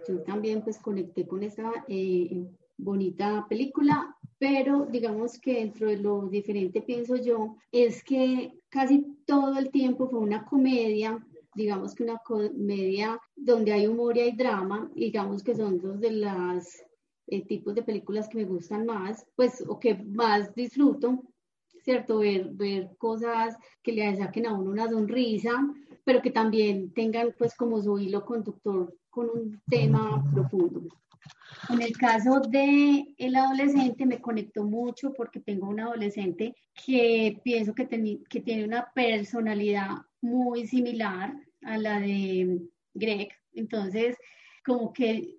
yo 0.08 0.24
también 0.26 0.64
pues 0.64 0.80
conecté 0.80 1.28
con 1.28 1.44
esta 1.44 1.72
eh, 1.88 2.44
bonita 2.78 3.46
película, 3.48 4.18
pero 4.40 4.88
digamos 4.90 5.40
que 5.40 5.58
dentro 5.60 5.90
de 5.90 5.98
lo 5.98 6.28
diferente 6.28 6.82
pienso 6.82 7.18
yo 7.18 7.58
es 7.72 8.04
que 8.04 8.60
casi 8.70 9.16
todo 9.28 9.60
el 9.60 9.70
tiempo 9.70 10.10
fue 10.10 10.20
una 10.20 10.44
comedia 10.44 11.24
digamos 11.54 11.94
que 11.94 12.04
una 12.04 12.18
comedia 12.18 13.20
donde 13.36 13.74
hay 13.74 13.86
humor 13.86 14.18
y 14.18 14.22
hay 14.22 14.32
drama, 14.32 14.90
digamos 14.96 15.44
que 15.44 15.54
son 15.54 15.80
dos 15.80 16.00
de 16.00 16.14
los 16.14 16.82
eh, 17.28 17.46
tipos 17.46 17.76
de 17.76 17.84
películas 17.84 18.28
que 18.28 18.38
me 18.38 18.46
gustan 18.46 18.86
más, 18.86 19.28
pues, 19.36 19.64
o 19.68 19.80
que 19.80 19.96
más 19.96 20.56
disfruto, 20.56 21.22
¿cierto? 21.84 22.20
Ver, 22.20 22.50
ver 22.52 22.92
cosas 22.98 23.58
que 23.82 23.92
le 23.92 24.16
saquen 24.16 24.46
a 24.46 24.54
uno 24.54 24.72
una 24.72 24.90
sonrisa, 24.90 25.52
pero 26.04 26.22
que 26.22 26.32
también 26.32 26.94
tengan, 26.94 27.34
pues, 27.38 27.56
como 27.56 27.82
su 27.82 28.00
hilo 28.00 28.26
conductor 28.26 28.96
con 29.10 29.30
un 29.30 29.62
tema 29.70 30.24
profundo. 30.34 30.88
En 31.70 31.82
el 31.82 31.96
caso 31.98 32.40
de 32.40 33.14
el 33.18 33.36
adolescente 33.36 34.06
me 34.06 34.20
conectó 34.20 34.64
mucho 34.64 35.14
porque 35.14 35.40
tengo 35.40 35.68
un 35.68 35.80
adolescente 35.80 36.56
que 36.86 37.40
pienso 37.44 37.76
que, 37.76 37.88
que 38.30 38.40
tiene 38.42 38.66
una 38.66 38.92
personalidad 38.94 39.90
muy 40.22 40.68
similar 40.68 41.36
a 41.64 41.78
la 41.78 42.00
de 42.00 42.62
Greg. 42.94 43.30
Entonces, 43.54 44.18
como 44.66 44.94
que 44.94 45.38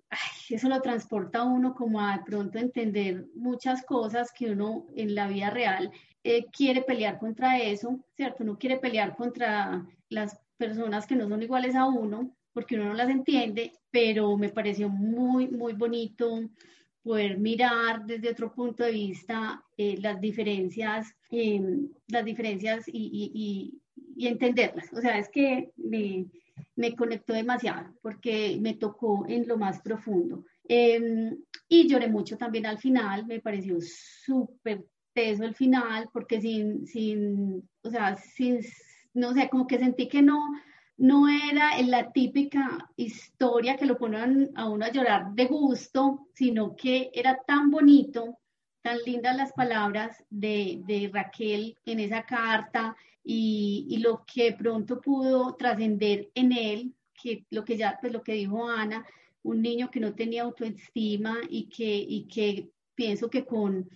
eso 0.49 0.69
lo 0.69 0.81
transporta 0.81 1.39
a 1.39 1.43
uno 1.43 1.73
como 1.73 1.99
a 1.99 2.17
de 2.17 2.23
pronto 2.23 2.57
entender 2.57 3.27
muchas 3.35 3.83
cosas 3.85 4.31
que 4.31 4.51
uno 4.51 4.87
en 4.95 5.15
la 5.15 5.27
vida 5.27 5.49
real 5.49 5.91
eh, 6.23 6.45
quiere 6.51 6.81
pelear 6.81 7.19
contra 7.19 7.59
eso, 7.59 7.99
¿cierto? 8.15 8.43
Uno 8.43 8.57
quiere 8.57 8.77
pelear 8.77 9.15
contra 9.15 9.85
las 10.09 10.39
personas 10.57 11.05
que 11.05 11.15
no 11.15 11.27
son 11.27 11.43
iguales 11.43 11.75
a 11.75 11.85
uno, 11.85 12.35
porque 12.53 12.75
uno 12.75 12.85
no 12.85 12.93
las 12.93 13.09
entiende, 13.09 13.73
pero 13.91 14.37
me 14.37 14.49
pareció 14.49 14.87
muy, 14.89 15.47
muy 15.49 15.73
bonito 15.73 16.49
poder 17.01 17.37
mirar 17.37 18.05
desde 18.05 18.29
otro 18.29 18.53
punto 18.53 18.83
de 18.83 18.91
vista 18.91 19.61
eh, 19.77 19.97
las 19.99 20.21
diferencias, 20.21 21.13
eh, 21.29 21.61
las 22.07 22.23
diferencias 22.23 22.85
y, 22.87 23.71
y, 24.15 24.27
entenderlas. 24.27 24.93
O 24.93 25.01
sea, 25.01 25.17
es 25.17 25.27
que 25.27 25.71
me, 25.75 26.25
me, 26.75 26.95
conectó 26.95 27.33
demasiado 27.33 27.93
porque 28.01 28.57
me 28.61 28.75
tocó 28.75 29.25
en 29.27 29.47
lo 29.47 29.57
más 29.57 29.81
profundo. 29.81 30.45
Em, 30.65 31.35
y 31.67 31.87
lloré 31.89 32.07
mucho 32.07 32.37
también 32.37 32.65
al 32.65 32.77
final, 32.77 33.25
me 33.25 33.41
pareció 33.41 33.77
súper 33.81 34.85
teso 35.13 35.43
el 35.43 35.55
final 35.55 36.09
porque 36.11 36.41
sin, 36.41 36.85
sin, 36.87 37.67
o 37.83 37.89
sea, 37.89 38.15
sin, 38.15 38.59
no 39.13 39.33
sé, 39.33 39.49
como 39.49 39.67
que 39.67 39.79
sentí 39.79 40.07
que 40.07 40.21
no, 40.21 40.39
no 40.97 41.27
era 41.27 41.81
la 41.81 42.11
típica 42.11 42.89
historia 42.95 43.77
que 43.77 43.85
lo 43.85 43.97
ponen 43.97 44.51
a 44.55 44.69
uno 44.69 44.85
a 44.85 44.91
llorar 44.91 45.33
de 45.33 45.45
gusto, 45.45 46.27
sino 46.33 46.75
que 46.75 47.11
era 47.13 47.39
tan 47.45 47.71
bonito, 47.71 48.39
tan 48.81 48.97
lindas 49.05 49.37
las 49.37 49.53
palabras 49.53 50.23
de, 50.29 50.81
de 50.85 51.09
Raquel 51.11 51.77
en 51.85 51.99
esa 51.99 52.23
carta 52.23 52.95
y, 53.23 53.87
y 53.89 53.97
lo 53.97 54.23
que 54.25 54.53
pronto 54.53 54.99
pudo 54.99 55.55
trascender 55.55 56.29
en 56.35 56.51
él, 56.51 56.93
que 57.13 57.45
lo 57.49 57.63
que 57.63 57.77
ya, 57.77 57.97
pues 58.01 58.11
lo 58.11 58.21
que 58.21 58.33
dijo 58.33 58.67
Ana, 58.67 59.05
un 59.43 59.61
niño 59.61 59.89
que 59.89 59.99
no 59.99 60.13
tenía 60.13 60.43
autoestima 60.43 61.37
y 61.49 61.69
que, 61.69 61.95
y 61.95 62.27
que 62.27 62.69
pienso 62.95 63.29
que 63.29 63.45
con 63.45 63.89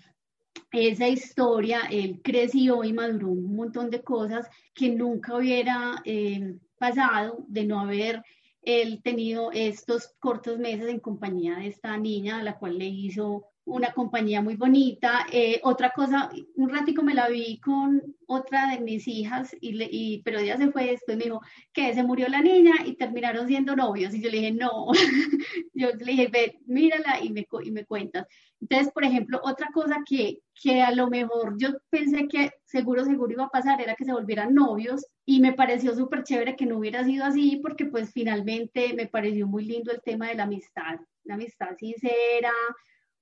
esa 0.71 1.07
historia 1.07 1.81
él 1.89 2.21
creció 2.23 2.83
y 2.83 2.93
maduró 2.93 3.29
un 3.29 3.55
montón 3.55 3.89
de 3.89 4.03
cosas 4.03 4.47
que 4.73 4.89
nunca 4.89 5.35
hubiera 5.35 6.01
eh, 6.05 6.57
pasado 6.77 7.45
de 7.47 7.65
no 7.65 7.79
haber 7.79 8.23
él 8.61 9.01
tenido 9.01 9.51
estos 9.51 10.13
cortos 10.19 10.59
meses 10.59 10.89
en 10.89 10.99
compañía 10.99 11.57
de 11.57 11.67
esta 11.67 11.97
niña 11.97 12.39
a 12.39 12.43
la 12.43 12.57
cual 12.57 12.77
le 12.77 12.85
hizo 12.85 13.45
una 13.67 13.91
compañía 13.91 14.41
muy 14.41 14.55
bonita. 14.55 15.25
Eh, 15.31 15.59
otra 15.63 15.91
cosa, 15.91 16.29
un 16.55 16.69
ratico 16.69 17.03
me 17.03 17.13
la 17.13 17.27
vi 17.27 17.59
con 17.59 18.01
otra 18.25 18.71
de 18.71 18.79
mis 18.79 19.07
hijas, 19.07 19.55
y, 19.61 19.73
le, 19.73 19.87
y 19.91 20.21
pero 20.23 20.39
ella 20.39 20.57
se 20.57 20.71
fue 20.71 20.87
después, 20.87 21.17
me 21.17 21.25
dijo 21.25 21.41
que 21.73 21.93
se 21.93 22.03
murió 22.03 22.27
la 22.29 22.41
niña 22.41 22.73
y 22.85 22.95
terminaron 22.95 23.47
siendo 23.47 23.75
novios. 23.75 24.13
Y 24.13 24.21
yo 24.21 24.29
le 24.29 24.37
dije, 24.37 24.51
no, 24.51 24.87
yo 25.73 25.89
le 25.91 26.11
dije, 26.11 26.27
ve, 26.31 26.59
mírala 26.65 27.19
y 27.21 27.29
me, 27.29 27.45
y 27.63 27.71
me 27.71 27.85
cuentas. 27.85 28.25
Entonces, 28.59 28.91
por 28.91 29.03
ejemplo, 29.03 29.39
otra 29.43 29.69
cosa 29.73 29.97
que, 30.05 30.39
que 30.55 30.81
a 30.81 30.91
lo 30.91 31.09
mejor 31.09 31.55
yo 31.57 31.69
pensé 31.89 32.27
que 32.27 32.51
seguro, 32.65 33.05
seguro 33.05 33.31
iba 33.31 33.45
a 33.45 33.49
pasar 33.49 33.81
era 33.81 33.95
que 33.95 34.05
se 34.05 34.13
volvieran 34.13 34.53
novios 34.53 35.05
y 35.25 35.39
me 35.39 35.53
pareció 35.53 35.93
súper 35.95 36.23
chévere 36.23 36.55
que 36.55 36.65
no 36.65 36.77
hubiera 36.77 37.03
sido 37.03 37.25
así 37.25 37.59
porque 37.61 37.85
pues 37.85 38.11
finalmente 38.11 38.93
me 38.95 39.07
pareció 39.07 39.45
muy 39.45 39.65
lindo 39.65 39.91
el 39.91 40.01
tema 40.01 40.29
de 40.29 40.35
la 40.35 40.43
amistad, 40.43 40.99
la 41.23 41.35
amistad 41.35 41.75
sincera, 41.77 42.51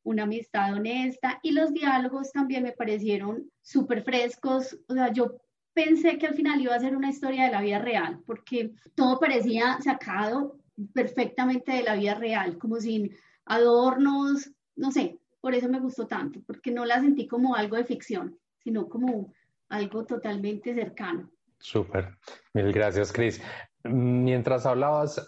una 0.05 0.23
amistad 0.23 0.73
honesta 0.73 1.39
y 1.43 1.51
los 1.51 1.73
diálogos 1.73 2.31
también 2.31 2.63
me 2.63 2.71
parecieron 2.71 3.51
súper 3.61 4.03
frescos. 4.03 4.77
O 4.87 4.93
sea, 4.93 5.11
yo 5.11 5.35
pensé 5.73 6.17
que 6.17 6.27
al 6.27 6.35
final 6.35 6.61
iba 6.61 6.73
a 6.73 6.79
ser 6.79 6.95
una 6.95 7.09
historia 7.09 7.45
de 7.45 7.51
la 7.51 7.61
vida 7.61 7.79
real 7.79 8.21
porque 8.25 8.71
todo 8.93 9.19
parecía 9.19 9.79
sacado 9.81 10.57
perfectamente 10.93 11.73
de 11.73 11.83
la 11.83 11.95
vida 11.95 12.15
real, 12.15 12.57
como 12.57 12.79
sin 12.79 13.15
adornos, 13.45 14.51
no 14.75 14.91
sé, 14.91 15.19
por 15.41 15.53
eso 15.53 15.69
me 15.69 15.79
gustó 15.79 16.07
tanto, 16.07 16.39
porque 16.45 16.71
no 16.71 16.85
la 16.85 16.99
sentí 16.99 17.27
como 17.27 17.55
algo 17.55 17.75
de 17.75 17.85
ficción, 17.85 18.37
sino 18.63 18.87
como 18.87 19.33
algo 19.69 20.05
totalmente 20.05 20.73
cercano. 20.73 21.31
Súper, 21.59 22.17
mil 22.53 22.71
gracias, 22.71 23.11
Cris. 23.11 23.41
Mientras 23.83 24.65
hablabas, 24.65 25.25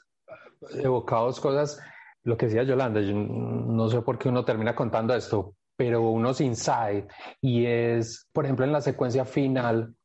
evocados 0.71 1.39
cosas 1.39 1.79
lo 2.27 2.35
que 2.35 2.47
decía 2.47 2.63
Yolanda, 2.63 2.99
yo 2.99 3.13
no 3.13 3.87
sé 3.87 4.01
por 4.01 4.19
qué 4.19 4.27
uno 4.27 4.43
termina 4.43 4.75
contando 4.75 5.15
esto, 5.15 5.53
pero 5.77 6.11
unos 6.11 6.41
insight 6.41 7.05
y 7.39 7.65
es, 7.65 8.27
por 8.33 8.43
ejemplo, 8.43 8.65
en 8.65 8.73
la 8.73 8.81
secuencia 8.81 9.23
final, 9.23 9.95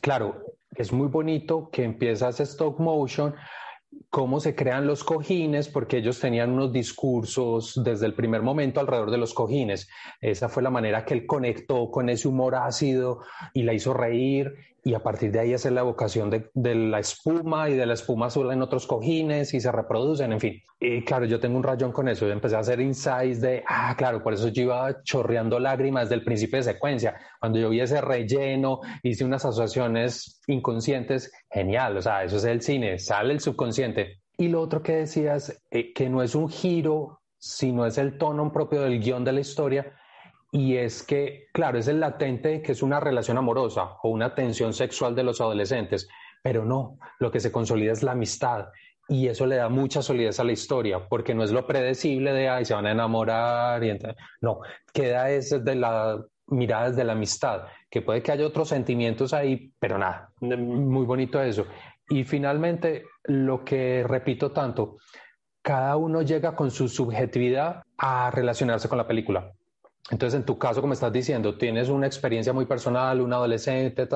claro, 0.00 0.42
es 0.74 0.90
muy 0.90 1.08
bonito 1.08 1.68
que 1.70 1.84
empiezas 1.84 2.40
stop 2.40 2.80
motion, 2.80 3.34
cómo 4.08 4.40
se 4.40 4.54
crean 4.54 4.86
los 4.86 5.04
cojines, 5.04 5.68
porque 5.68 5.98
ellos 5.98 6.18
tenían 6.18 6.50
unos 6.50 6.72
discursos 6.72 7.78
desde 7.84 8.06
el 8.06 8.14
primer 8.14 8.40
momento 8.40 8.80
alrededor 8.80 9.10
de 9.10 9.18
los 9.18 9.34
cojines. 9.34 9.86
Esa 10.22 10.48
fue 10.48 10.62
la 10.62 10.70
manera 10.70 11.04
que 11.04 11.12
él 11.12 11.26
conectó 11.26 11.90
con 11.90 12.08
ese 12.08 12.26
humor 12.26 12.54
ácido 12.54 13.20
y 13.52 13.64
la 13.64 13.74
hizo 13.74 13.92
reír 13.92 14.54
y 14.82 14.94
a 14.94 15.02
partir 15.02 15.30
de 15.30 15.40
ahí 15.40 15.54
hacer 15.54 15.72
la 15.72 15.80
evocación 15.80 16.30
de, 16.30 16.50
de, 16.54 16.74
la 16.74 16.98
espuma 17.00 17.68
y 17.68 17.74
de 17.74 17.86
la 17.86 17.94
espuma 17.94 18.26
azul 18.26 18.50
en 18.52 18.62
otros 18.62 18.86
cojines 18.86 19.52
y 19.54 19.60
se 19.60 19.70
reproducen, 19.70 20.32
en 20.32 20.40
fin. 20.40 20.62
Y 20.78 21.04
claro, 21.04 21.26
yo 21.26 21.38
tengo 21.40 21.56
un 21.56 21.62
rayón 21.62 21.92
con 21.92 22.08
eso, 22.08 22.26
yo 22.26 22.32
empecé 22.32 22.56
a 22.56 22.60
hacer 22.60 22.80
insights 22.80 23.40
de, 23.40 23.62
ah, 23.68 23.94
claro, 23.96 24.22
por 24.22 24.32
eso 24.32 24.48
yo 24.48 24.62
iba 24.62 25.02
chorreando 25.02 25.58
lágrimas 25.58 26.08
del 26.08 26.24
principio 26.24 26.56
de 26.58 26.64
secuencia. 26.64 27.16
Cuando 27.38 27.58
yo 27.58 27.68
vi 27.68 27.80
ese 27.80 28.00
relleno, 28.00 28.80
hice 29.02 29.24
unas 29.24 29.44
asociaciones 29.44 30.40
inconscientes, 30.46 31.30
genial, 31.50 31.96
o 31.96 32.02
sea, 32.02 32.24
eso 32.24 32.38
es 32.38 32.44
el 32.44 32.62
cine, 32.62 32.98
sale 32.98 33.34
el 33.34 33.40
subconsciente. 33.40 34.20
Y 34.38 34.48
lo 34.48 34.62
otro 34.62 34.82
que 34.82 34.96
decías, 34.96 35.62
eh, 35.70 35.92
que 35.92 36.08
no 36.08 36.22
es 36.22 36.34
un 36.34 36.48
giro, 36.48 37.20
sino 37.36 37.84
es 37.84 37.98
el 37.98 38.16
tono 38.16 38.50
propio 38.52 38.82
del 38.82 39.00
guion 39.00 39.24
de 39.24 39.32
la 39.32 39.40
historia, 39.40 39.92
y 40.52 40.76
es 40.76 41.02
que, 41.02 41.46
claro, 41.52 41.78
es 41.78 41.88
el 41.88 42.00
latente 42.00 42.62
que 42.62 42.72
es 42.72 42.82
una 42.82 43.00
relación 43.00 43.38
amorosa 43.38 43.96
o 44.02 44.10
una 44.10 44.34
tensión 44.34 44.72
sexual 44.72 45.14
de 45.14 45.22
los 45.22 45.40
adolescentes, 45.40 46.08
pero 46.42 46.64
no, 46.64 46.98
lo 47.18 47.30
que 47.30 47.40
se 47.40 47.52
consolida 47.52 47.92
es 47.92 48.02
la 48.02 48.12
amistad 48.12 48.68
y 49.08 49.26
eso 49.26 49.46
le 49.46 49.56
da 49.56 49.68
mucha 49.68 50.02
solidez 50.02 50.38
a 50.38 50.44
la 50.44 50.52
historia, 50.52 51.08
porque 51.08 51.34
no 51.34 51.42
es 51.42 51.50
lo 51.50 51.66
predecible 51.66 52.32
de, 52.32 52.48
ay, 52.48 52.64
se 52.64 52.74
van 52.74 52.86
a 52.86 52.92
enamorar 52.92 53.82
y 53.82 53.98
no, 54.40 54.60
queda 54.92 55.30
es 55.30 55.64
de 55.64 55.74
la 55.74 56.24
mirada 56.46 56.90
desde 56.90 57.04
la 57.04 57.12
amistad, 57.12 57.64
que 57.90 58.02
puede 58.02 58.22
que 58.22 58.32
haya 58.32 58.46
otros 58.46 58.68
sentimientos 58.68 59.32
ahí, 59.32 59.72
pero 59.78 59.98
nada, 59.98 60.30
muy 60.40 61.06
bonito 61.06 61.42
eso. 61.42 61.66
Y 62.08 62.24
finalmente, 62.24 63.04
lo 63.24 63.64
que 63.64 64.04
repito 64.06 64.52
tanto, 64.52 64.98
cada 65.62 65.96
uno 65.96 66.22
llega 66.22 66.54
con 66.54 66.70
su 66.70 66.88
subjetividad 66.88 67.82
a 67.98 68.30
relacionarse 68.30 68.88
con 68.88 68.98
la 68.98 69.06
película. 69.06 69.52
Entonces, 70.10 70.38
en 70.40 70.44
tu 70.44 70.58
caso, 70.58 70.80
como 70.80 70.92
estás 70.92 71.12
diciendo, 71.12 71.56
tienes 71.56 71.88
una 71.88 72.06
experiencia 72.06 72.52
muy 72.52 72.66
personal, 72.66 73.20
un 73.20 73.32
adolescente, 73.32 74.08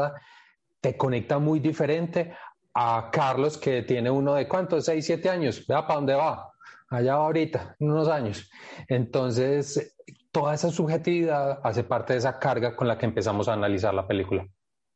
te 0.80 0.97
conecta 0.97 1.38
muy 1.38 1.61
diferente 1.61 2.34
a 2.74 3.11
Carlos, 3.12 3.57
que 3.57 3.82
tiene 3.82 4.11
uno 4.11 4.34
de 4.34 4.49
cuántos, 4.49 4.84
seis, 4.86 5.07
siete 5.07 5.30
años. 5.30 5.64
Vea 5.66 5.86
para 5.86 5.95
dónde 5.95 6.14
va. 6.14 6.53
Allá 6.90 7.16
va 7.16 7.24
ahorita, 7.26 7.76
unos 7.78 8.09
años. 8.09 8.51
Entonces, 8.88 9.97
toda 10.32 10.55
esa 10.55 10.70
subjetividad 10.70 11.61
hace 11.62 11.84
parte 11.84 12.12
de 12.12 12.18
esa 12.18 12.38
carga 12.38 12.74
con 12.74 12.88
la 12.88 12.99
que 12.99 13.07
empezamos 13.07 13.49
a 13.49 13.53
analizar 13.53 13.95
la 13.95 14.07
película. 14.07 14.47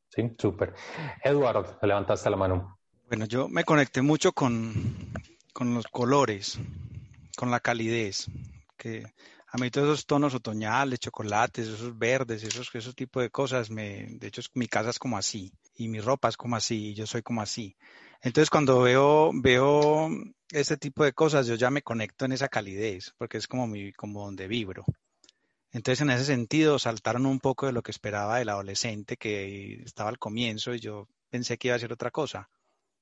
Sí, 0.09 0.34
súper. 0.36 0.74
Eduardo, 1.22 1.78
levantaste 1.82 2.28
la 2.28 2.36
mano. 2.36 2.78
Bueno, 3.07 3.24
yo 3.26 3.49
me 3.49 3.64
conecté 3.64 4.03
mucho 4.03 4.32
con, 4.32 4.96
con 5.53 5.74
los 5.74 5.86
colores, 5.86 6.59
con 7.36 7.51
la 7.51 7.61
calidez, 7.61 8.26
que 8.76 9.05
a 9.51 9.57
mí 9.57 9.70
todos 9.70 9.88
esos 9.88 10.07
tonos 10.07 10.34
otoñales, 10.34 11.01
chocolates, 11.01 11.68
esos 11.68 11.96
verdes, 11.96 12.42
esos, 12.44 12.68
esos 12.74 12.94
tipos 12.94 13.22
de 13.22 13.30
cosas, 13.30 13.70
me, 13.70 14.07
de 14.11 14.28
hecho 14.28 14.42
mi 14.55 14.66
casa 14.68 14.90
es 14.90 14.99
como 14.99 15.16
así 15.16 15.53
y 15.74 15.88
mi 15.88 16.01
ropa 16.01 16.28
es 16.28 16.36
como 16.36 16.57
así 16.57 16.88
y 16.88 16.94
yo 16.94 17.07
soy 17.07 17.22
como 17.22 17.40
así. 17.40 17.76
Entonces 18.20 18.51
cuando 18.51 18.80
veo, 18.82 19.30
veo 19.34 20.11
este 20.51 20.76
tipo 20.76 21.03
de 21.05 21.12
cosas, 21.12 21.46
yo 21.46 21.55
ya 21.55 21.70
me 21.70 21.82
conecto 21.82 22.26
en 22.26 22.32
esa 22.32 22.49
calidez, 22.49 23.14
porque 23.16 23.38
es 23.38 23.46
como, 23.46 23.66
mi, 23.66 23.92
como 23.92 24.24
donde 24.24 24.49
vibro. 24.49 24.84
Entonces 25.70 26.03
en 26.03 26.11
ese 26.11 26.24
sentido 26.24 26.78
saltaron 26.78 27.24
un 27.24 27.40
poco 27.40 27.66
de 27.66 27.72
lo 27.72 27.82
que 27.82 27.90
esperaba 27.90 28.38
del 28.38 28.51
adolescente 28.51 29.16
que 29.16 29.82
estaba 29.82 30.11
al 30.11 30.18
comienzo 30.18 30.74
y 30.74 30.80
yo 30.80 31.09
pensé 31.30 31.57
que 31.57 31.68
iba 31.68 31.76
a 31.76 31.80
ser 31.80 31.92
otra 31.92 32.11
cosa. 32.11 32.51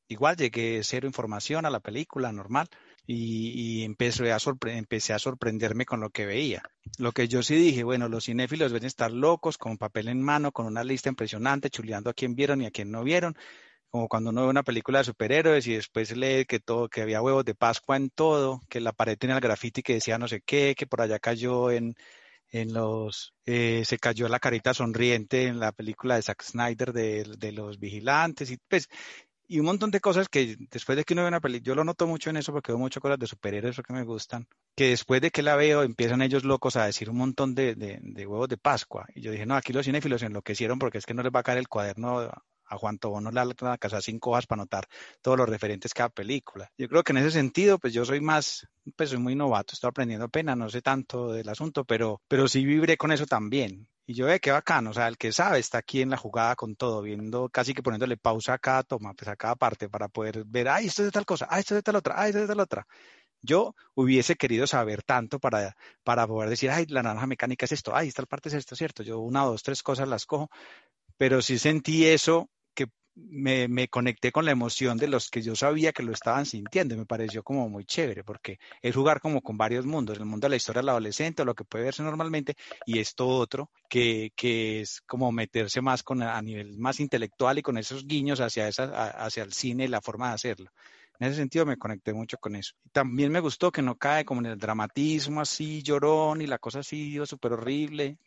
Igual 0.09 0.37
llegué 0.37 0.81
cero 0.85 1.09
información 1.09 1.67
a 1.67 1.71
la 1.71 1.81
película, 1.81 2.31
normal, 2.31 2.69
y, 3.07 3.85
empecé, 3.85 4.33
a 4.33 4.39
empecé 4.67 5.13
a 5.13 5.19
sorprenderme 5.19 5.87
con 5.87 6.01
lo 6.01 6.11
que 6.11 6.27
veía. 6.27 6.63
Lo 6.99 7.13
que 7.13 7.29
yo 7.29 7.43
sí 7.43 7.55
dije, 7.55 7.85
bueno, 7.85 8.09
los 8.09 8.25
cinéfilos 8.25 8.73
deben 8.73 8.87
estar 8.87 9.13
locos, 9.13 9.59
con 9.59 9.79
papel 9.79 10.09
en 10.09 10.21
mano, 10.21 10.53
con 10.53 10.67
una 10.67 10.83
lista 10.83 11.09
impresionante, 11.09 11.71
chuleando 11.71 12.11
a 12.11 12.15
quién 12.15 12.35
vieron 12.35 12.63
y 12.63 12.67
a 12.67 12.71
quién 12.71 12.91
no 12.91 13.05
vieron, 13.05 13.37
como 13.91 14.09
cuando 14.09 14.31
uno 14.31 14.43
ve 14.43 14.49
una 14.49 14.65
película 14.65 14.99
de 14.99 15.05
superhéroes 15.05 15.67
y 15.69 15.75
después 15.75 16.17
lee 16.17 16.45
que 16.47 16.59
todo, 16.59 16.89
que 16.89 17.03
había 17.03 17.23
huevos 17.23 17.45
de 17.45 17.55
Pascua 17.55 17.97
en 17.97 18.11
todo, 18.11 18.61
que 18.69 18.81
la 18.81 18.93
pared 18.93 19.17
tenía 19.17 19.37
el 19.37 19.41
grafiti 19.41 19.83
que 19.83 19.95
decía 19.95 20.19
no 20.19 20.29
sé 20.29 20.41
qué, 20.45 20.75
que 20.77 20.87
por 20.87 21.01
allá 21.01 21.19
cayó 21.21 21.71
en, 21.71 21.95
en 22.51 22.73
los, 22.73 23.35
eh, 23.45 23.85
se 23.85 23.99
cayó 23.99 24.29
la 24.29 24.41
carita 24.41 24.75
sonriente 24.75 25.45
en 25.47 25.61
la 25.61 25.73
película 25.73 26.17
de 26.17 26.23
Zack 26.23 26.43
Snyder 26.43 26.93
de, 26.93 27.25
de 27.39 27.53
los 27.53 27.79
vigilantes 27.79 28.51
y 28.51 28.59
pues 28.69 28.89
y 29.49 29.61
un 29.61 29.67
montón 29.67 29.91
de 29.91 30.01
cosas 30.01 30.29
que 30.29 30.57
después 30.71 30.97
de 30.97 31.05
que 31.05 31.15
uno 31.15 31.23
ve 31.23 31.29
una 31.29 31.41
película, 31.41 31.67
yo 31.67 31.75
lo 31.75 31.85
noto 31.85 32.07
mucho 32.07 32.31
en 32.31 32.37
eso 32.37 32.53
porque 32.53 32.73
veo 32.73 32.79
muchas 32.79 33.01
cosas 33.01 33.19
de 33.19 33.27
superhéroes 33.27 33.77
que 33.77 33.93
me 33.93 34.05
gustan, 34.05 34.47
que 34.75 34.91
después 34.91 35.21
de 35.21 35.31
que 35.31 35.43
la 35.43 35.57
veo 35.57 35.83
empiezan 35.83 36.23
ellos 36.23 36.45
locos 36.45 36.77
a 36.77 36.87
decir 36.87 37.11
un 37.11 37.17
montón 37.17 37.55
de, 37.55 37.75
de, 37.75 38.27
huevos 38.27 38.49
de 38.49 38.57
Pascua. 38.57 39.07
Y 39.15 39.21
yo 39.23 39.31
dije, 39.31 39.47
no, 39.47 39.55
aquí 39.55 39.73
los 39.73 39.87
cinéfilos 39.87 40.23
enloquecieron 40.23 40.79
porque 40.79 40.99
es 40.99 41.07
que 41.07 41.15
no 41.15 41.23
les 41.23 41.33
va 41.33 41.41
a 41.41 41.45
caer 41.45 41.59
el 41.59 41.69
cuaderno 41.69 42.31
a 42.69 42.79
Juan 42.79 42.99
Tobono 42.99 43.31
la, 43.31 43.45
la 43.45 43.79
casa 43.79 44.01
cinco 44.01 44.31
hojas 44.31 44.47
para 44.47 44.63
anotar 44.63 44.89
todos 45.23 45.39
los 45.39 45.49
referentes 45.49 45.95
cada 45.95 46.09
película. 46.09 46.71
Yo 46.77 46.89
creo 46.89 47.03
que 47.03 47.13
en 47.13 47.19
ese 47.19 47.31
sentido, 47.31 47.79
pues 47.79 47.93
yo 47.93 48.05
soy 48.05 48.21
más, 48.21 48.67
pues 48.97 49.11
soy 49.11 49.19
muy 49.19 49.35
novato, 49.35 49.75
estoy 49.75 49.89
aprendiendo 49.89 50.27
apenas, 50.27 50.57
no 50.57 50.69
sé 50.69 50.83
tanto 50.83 51.33
del 51.33 51.49
asunto, 51.49 51.85
pero, 51.85 52.21
pero 52.29 52.49
sí 52.49 52.65
vibré 52.65 52.97
con 52.97 53.13
eso 53.13 53.27
también. 53.27 53.89
Y 54.09 54.15
yo, 54.15 54.27
ve, 54.27 54.39
qué 54.39 54.53
bacano, 54.53 54.91
o 54.91 54.93
sea, 54.93 55.09
el 55.09 55.19
que 55.19 55.33
sabe 55.33 55.59
está 55.59 55.79
aquí 55.79 56.01
en 56.01 56.11
la 56.11 56.17
jugada 56.17 56.55
con 56.55 56.77
todo, 56.77 57.03
viendo, 57.03 57.49
casi 57.49 57.75
que 57.75 57.83
poniéndole 57.83 58.17
pausa 58.17 58.55
a 58.55 58.59
cada 58.59 58.85
toma, 58.85 59.15
pues 59.15 59.27
a 59.29 59.35
cada 59.37 59.57
parte 59.57 59.89
para 59.89 60.09
poder 60.09 60.45
ver, 60.47 60.69
ay, 60.69 60.87
esto 60.87 61.03
es 61.03 61.07
de 61.07 61.13
tal 61.13 61.27
cosa, 61.27 61.49
ay, 61.51 61.61
esto 61.61 61.75
es 61.75 61.79
de 61.79 61.83
tal 61.83 61.97
otra, 61.97 62.15
ay, 62.17 62.29
esto 62.31 62.39
es 62.39 62.45
de 62.45 62.55
tal 62.55 62.61
otra. 62.61 62.87
Yo 63.43 63.75
hubiese 63.95 64.37
querido 64.37 64.67
saber 64.69 65.03
tanto 65.03 65.41
para, 65.41 65.77
para 66.05 66.27
poder 66.29 66.51
decir, 66.51 66.71
ay, 66.71 66.87
la 66.89 67.03
naranja 67.03 67.27
mecánica 67.27 67.67
es 67.67 67.73
esto, 67.73 67.97
ay, 67.97 68.09
esta 68.09 68.25
parte 68.27 68.49
es 68.51 68.55
esto, 68.57 68.77
¿cierto? 68.77 69.03
Yo 69.03 69.19
una, 69.21 69.43
dos, 69.45 69.63
tres 69.65 69.83
cosas 69.83 70.09
las 70.09 70.27
cojo, 70.27 70.51
pero 71.17 71.43
sí 71.43 71.59
sentí 71.59 72.07
eso 72.07 72.51
me, 73.17 73.67
me, 73.69 73.89
conecté 73.89 74.31
con 74.31 74.45
la 74.45 74.51
emoción 74.51 74.99
de 74.99 75.09
los 75.09 75.31
que 75.31 75.43
yo 75.43 75.57
sabía 75.57 75.93
que 75.93 76.03
lo 76.03 76.13
estaban 76.13 76.47
sintiendo 76.47 76.97
me 76.97 77.07
pareció 77.07 77.43
como 77.43 77.69
muy 77.69 77.85
chévere 77.85 78.23
porque 78.25 78.59
es 78.83 78.95
jugar 78.95 79.21
como 79.21 79.41
con 79.43 79.57
varios 79.57 79.87
mundos, 79.87 80.19
el 80.19 80.27
mundo 80.27 80.47
de 80.47 80.51
la 80.51 80.57
historia 80.57 80.83
del 80.83 80.91
adolescente, 80.91 81.45
lo 81.45 81.55
que 81.55 81.65
puede 81.65 81.85
verse 81.85 82.03
normalmente 82.03 82.57
y 82.85 82.99
esto 82.99 83.27
otro 83.27 83.71
que, 83.89 84.33
que 84.37 84.83
es 84.83 85.01
como 85.07 85.33
meterse 85.33 85.81
más 85.81 86.03
con 86.03 86.23
a 86.23 86.41
nivel 86.43 86.79
más 86.79 87.01
intelectual 87.01 87.59
y 87.59 87.63
con 87.63 87.79
esos 87.79 88.07
guiños 88.07 88.41
hacia, 88.41 88.69
esa, 88.69 89.11
hacia 89.11 89.43
el 89.43 89.53
cine 89.53 89.85
y 89.85 89.89
la 89.89 90.01
forma 90.01 90.29
de 90.29 90.35
hacerlo. 90.35 90.71
En 91.19 91.29
ese 91.29 91.37
sentido 91.37 91.65
me 91.65 91.77
conecté 91.77 92.13
mucho 92.13 92.37
con 92.39 92.57
eso. 92.57 92.75
También 92.93 93.33
me 93.33 93.41
gustó 93.41 93.73
que 93.73 93.83
no 93.83 93.97
cae 93.97 94.25
como 94.25 94.41
en 94.41 94.47
el 94.47 94.59
dramatismo 94.59 95.41
así, 95.41 95.83
llorón 95.83 96.43
y 96.43 96.47
la 96.47 96.59
cosa 96.59 96.81
así 96.81 97.19
súper 97.25 97.55
horrible. 97.55 98.19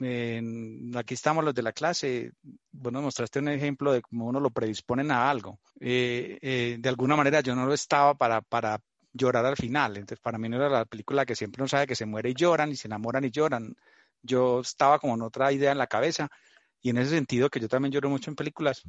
aquí 0.95 1.13
estamos 1.13 1.43
los 1.43 1.53
de 1.53 1.61
la 1.61 1.71
clase. 1.71 2.31
Bueno, 2.71 3.01
mostraste 3.01 3.39
un 3.39 3.49
ejemplo 3.49 3.91
de 3.91 4.01
cómo 4.01 4.27
uno 4.27 4.39
lo 4.39 4.49
predisponen 4.49 5.11
a 5.11 5.29
algo. 5.29 5.59
Eh, 5.79 6.37
eh, 6.41 6.77
de 6.79 6.89
alguna 6.89 7.15
manera 7.15 7.41
yo 7.41 7.55
no 7.55 7.65
lo 7.65 7.73
estaba 7.73 8.15
para, 8.15 8.41
para 8.41 8.81
llorar 9.13 9.45
al 9.45 9.55
final. 9.55 9.97
Entonces, 9.97 10.19
para 10.19 10.37
mí 10.37 10.49
no 10.49 10.57
era 10.57 10.69
la 10.69 10.85
película 10.85 11.25
que 11.25 11.35
siempre 11.35 11.61
uno 11.61 11.67
sabe 11.67 11.87
que 11.87 11.95
se 11.95 12.05
muere 12.05 12.31
y 12.31 12.33
lloran 12.33 12.71
y 12.71 12.75
se 12.75 12.87
enamoran 12.87 13.23
y 13.25 13.31
lloran. 13.31 13.75
Yo 14.21 14.61
estaba 14.61 14.99
como 14.99 15.15
en 15.15 15.21
otra 15.21 15.51
idea 15.51 15.71
en 15.71 15.77
la 15.77 15.87
cabeza 15.87 16.29
y 16.81 16.89
en 16.89 16.97
ese 16.97 17.11
sentido 17.11 17.49
que 17.49 17.59
yo 17.59 17.67
también 17.67 17.91
lloro 17.91 18.09
mucho 18.09 18.31
en 18.31 18.35
películas, 18.35 18.83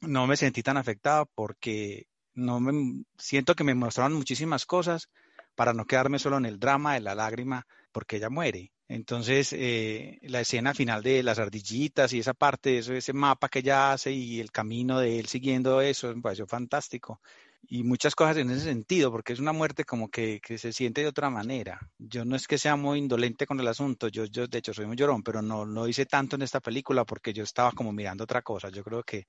no 0.00 0.26
me 0.26 0.36
sentí 0.36 0.62
tan 0.62 0.76
afectado 0.76 1.28
porque 1.34 2.06
no 2.36 2.60
me 2.60 3.04
siento 3.18 3.54
que 3.54 3.64
me 3.64 3.74
mostraron 3.74 4.14
muchísimas 4.14 4.66
cosas 4.66 5.08
para 5.56 5.72
no 5.72 5.86
quedarme 5.86 6.18
solo 6.18 6.36
en 6.36 6.46
el 6.46 6.60
drama 6.60 6.94
de 6.94 7.00
la 7.00 7.14
lágrima 7.14 7.66
porque 7.90 8.16
ella 8.16 8.30
muere. 8.30 8.72
Entonces, 8.88 9.52
eh, 9.52 10.18
la 10.22 10.42
escena 10.42 10.74
final 10.74 11.02
de 11.02 11.22
las 11.22 11.40
ardillitas 11.40 12.12
y 12.12 12.20
esa 12.20 12.34
parte, 12.34 12.78
ese 12.78 13.12
mapa 13.12 13.48
que 13.48 13.58
ella 13.60 13.92
hace 13.92 14.12
y 14.12 14.38
el 14.38 14.52
camino 14.52 15.00
de 15.00 15.18
él 15.18 15.26
siguiendo 15.26 15.80
eso, 15.80 16.14
me 16.14 16.22
pareció 16.22 16.46
fantástico. 16.46 17.20
Y 17.68 17.82
muchas 17.82 18.14
cosas 18.14 18.36
en 18.36 18.50
ese 18.50 18.60
sentido, 18.60 19.10
porque 19.10 19.32
es 19.32 19.40
una 19.40 19.52
muerte 19.52 19.84
como 19.84 20.08
que, 20.08 20.40
que, 20.40 20.56
se 20.56 20.72
siente 20.72 21.00
de 21.00 21.08
otra 21.08 21.30
manera. 21.30 21.80
Yo 21.98 22.24
no 22.24 22.36
es 22.36 22.46
que 22.46 22.58
sea 22.58 22.76
muy 22.76 23.00
indolente 23.00 23.44
con 23.44 23.58
el 23.58 23.66
asunto, 23.66 24.06
yo, 24.06 24.24
yo 24.26 24.46
de 24.46 24.58
hecho 24.58 24.72
soy 24.72 24.86
muy 24.86 24.94
llorón, 24.94 25.24
pero 25.24 25.42
no 25.42 25.64
lo 25.64 25.88
hice 25.88 26.06
tanto 26.06 26.36
en 26.36 26.42
esta 26.42 26.60
película 26.60 27.04
porque 27.04 27.32
yo 27.32 27.42
estaba 27.42 27.72
como 27.72 27.92
mirando 27.92 28.22
otra 28.22 28.42
cosa. 28.42 28.68
Yo 28.68 28.84
creo 28.84 29.02
que 29.02 29.26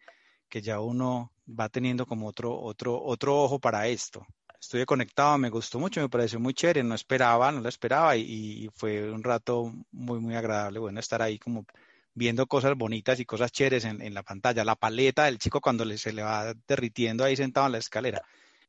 que 0.49 0.61
ya 0.61 0.79
uno 0.79 1.31
va 1.47 1.69
teniendo 1.69 2.05
como 2.05 2.27
otro, 2.27 2.59
otro, 2.59 3.01
otro 3.03 3.41
ojo 3.41 3.59
para 3.59 3.87
esto. 3.87 4.25
Estuve 4.59 4.85
conectado, 4.85 5.37
me 5.37 5.49
gustó 5.49 5.79
mucho, 5.79 6.01
me 6.01 6.09
pareció 6.09 6.39
muy 6.39 6.53
chévere, 6.53 6.83
no 6.83 6.95
esperaba, 6.95 7.51
no 7.51 7.61
lo 7.61 7.69
esperaba 7.69 8.17
y, 8.17 8.69
fue 8.75 9.11
un 9.11 9.23
rato 9.23 9.71
muy, 9.91 10.19
muy 10.19 10.35
agradable, 10.35 10.79
bueno, 10.79 10.99
estar 10.99 11.21
ahí 11.21 11.37
como 11.37 11.65
viendo 12.13 12.47
cosas 12.47 12.75
bonitas 12.75 13.19
y 13.19 13.25
cosas 13.25 13.51
chéveres 13.51 13.85
en, 13.85 14.01
en 14.01 14.13
la 14.13 14.23
pantalla. 14.23 14.65
La 14.65 14.75
paleta 14.75 15.25
del 15.25 15.37
chico 15.37 15.61
cuando 15.61 15.85
se 15.97 16.13
le 16.13 16.23
va 16.23 16.53
derritiendo 16.67 17.23
ahí 17.23 17.35
sentado 17.35 17.67
en 17.67 17.73
la 17.73 17.77
escalera. 17.77 18.23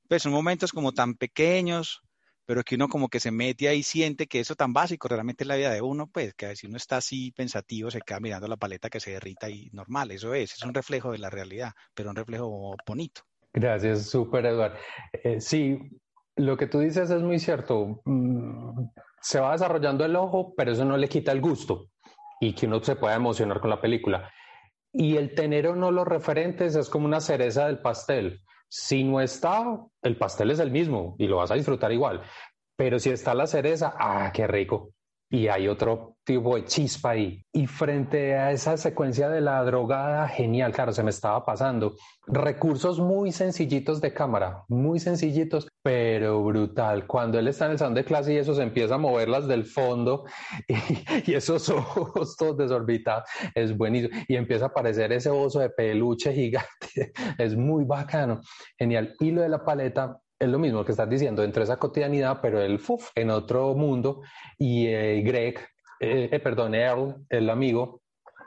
Pues 0.09 0.23
son 0.23 0.33
momentos 0.33 0.73
como 0.73 0.93
tan 0.93 1.15
pequeños, 1.15 2.03
pero 2.49 2.63
que 2.63 2.77
uno 2.77 2.89
como 2.89 3.09
que 3.09 3.21
se 3.21 3.31
mete 3.31 3.69
ahí 3.69 3.81
y 3.81 3.83
siente 3.83 4.27
que 4.27 4.41
eso 4.41 4.55
tan 4.55 4.73
básico 4.73 5.07
realmente 5.07 5.45
es 5.45 5.49
la 5.49 5.57
vida 5.57 5.71
de 5.71 5.83
uno, 5.83 6.07
pues 6.07 6.33
que 6.33 6.57
si 6.57 6.67
uno 6.67 6.79
está 6.79 6.97
así 6.97 7.31
pensativo 7.33 7.91
se 7.91 8.01
queda 8.01 8.21
mirando 8.21 8.49
la 8.49 8.57
paleta 8.57 8.89
que 8.89 9.01
se 9.01 9.11
derrita 9.11 9.51
y 9.51 9.69
normal, 9.75 10.13
eso 10.13 10.33
es, 10.33 10.55
es 10.55 10.63
un 10.65 10.73
reflejo 10.73 11.13
de 11.13 11.19
la 11.19 11.29
realidad, 11.29 11.73
pero 11.93 12.09
un 12.09 12.17
reflejo 12.17 12.75
bonito. 12.87 13.21
Gracias, 13.53 14.09
súper 14.09 14.47
Eduardo. 14.47 14.79
Eh, 15.13 15.43
sí, 15.43 15.79
lo 16.37 16.57
que 16.57 16.67
tú 16.67 16.79
dices 16.79 17.11
es 17.11 17.21
muy 17.21 17.39
cierto. 17.39 18.01
Mm, 18.07 18.87
se 19.21 19.41
va 19.41 19.53
desarrollando 19.53 20.07
el 20.07 20.17
ojo, 20.17 20.55
pero 20.57 20.73
eso 20.73 20.87
no 20.87 20.97
le 20.97 21.07
quita 21.07 21.33
el 21.33 21.43
gusto 21.43 21.91
y 22.41 22.55
que 22.55 22.67
uno 22.67 22.83
se 22.83 22.97
pueda 22.97 23.15
emocionar 23.15 23.61
con 23.61 23.69
la 23.69 23.83
película. 23.83 24.33
Y 24.91 25.19
el 25.19 25.35
tener 25.35 25.67
o 25.67 25.77
no 25.77 25.91
los 25.91 26.09
referentes 26.09 26.77
es 26.77 26.89
como 26.89 27.05
una 27.05 27.21
cereza 27.21 27.67
del 27.67 27.81
pastel. 27.81 28.41
Si 28.69 29.03
no 29.05 29.21
está, 29.21 29.81
el 30.03 30.17
pastel 30.17 30.51
es 30.51 30.59
el 30.59 30.71
mismo 30.71 31.17
y 31.19 31.27
lo 31.27 31.37
vas 31.37 31.51
a 31.51 31.55
disfrutar 31.55 31.93
igual. 31.93 32.23
Pero 32.77 32.99
si 32.99 33.11
está 33.11 33.35
la 33.35 33.47
cereza, 33.47 33.95
¡ah, 33.99 34.31
qué 34.33 34.47
rico! 34.47 34.93
Y 35.31 35.49
hay 35.49 35.69
otro 35.69 36.17
tipo 36.25 36.57
de 36.57 36.65
chispa 36.65 37.11
ahí. 37.11 37.43
Y 37.53 37.67
frente 37.67 38.35
a 38.35 38.53
esa 38.53 38.77
secuencia 38.77 39.29
de 39.29 39.41
la 39.41 39.63
drogada, 39.63 40.29
genial, 40.29 40.73
claro, 40.73 40.93
se 40.93 41.03
me 41.03 41.11
estaba 41.11 41.45
pasando. 41.45 41.97
Recursos 42.27 42.99
muy 42.99 43.33
sencillitos 43.33 44.01
de 44.01 44.13
cámara, 44.13 44.65
muy 44.69 45.01
sencillitos, 45.01 45.69
pero 45.83 46.43
brutal. 46.45 47.07
Cuando 47.07 47.39
él 47.39 47.49
está 47.49 47.67
en 47.67 47.73
el 47.73 47.79
salón 47.79 47.95
de 47.95 48.05
clase 48.05 48.35
y 48.35 48.37
eso 48.37 48.55
se 48.55 48.63
empieza 48.63 48.95
a 48.95 48.99
moverlas 48.99 49.49
del 49.49 49.65
fondo 49.65 50.25
y, 51.27 51.35
esos 51.35 51.69
ojos 51.69 52.37
todos 52.37 52.57
desorbitados, 52.57 53.29
es 53.55 53.77
buenísimo. 53.77 54.19
Y 54.29 54.37
empieza 54.37 54.67
a 54.67 54.69
aparecer 54.69 55.13
ese 55.13 55.31
oso 55.31 55.61
de 55.61 55.71
peluche 55.71 56.33
gigante, 56.33 57.13
es 57.39 57.57
muy 57.57 57.85
bacano, 57.85 58.41
genial. 58.79 59.15
Y 59.21 59.31
lo 59.31 59.43
de 59.43 59.49
la 59.49 59.65
paleta, 59.65 60.21
es 60.39 60.49
lo 60.49 60.59
mismo 60.59 60.85
que 60.85 60.93
estás 60.93 61.09
diciendo, 61.09 61.43
entre 61.43 61.65
esa 61.65 61.79
cotidianidad, 61.79 62.41
pero 62.41 62.61
el 62.61 62.79
fuf 62.79 63.11
en 63.15 63.31
otro 63.31 63.75
mundo. 63.75 64.23
Y 64.57 64.87
eh, 64.87 65.21
Greg, 65.23 65.59
eh, 66.01 66.29
eh, 66.31 66.41
perdón, 66.41 66.75
Earl, 66.75 67.27
el 67.29 67.51
amigo, 67.51 68.03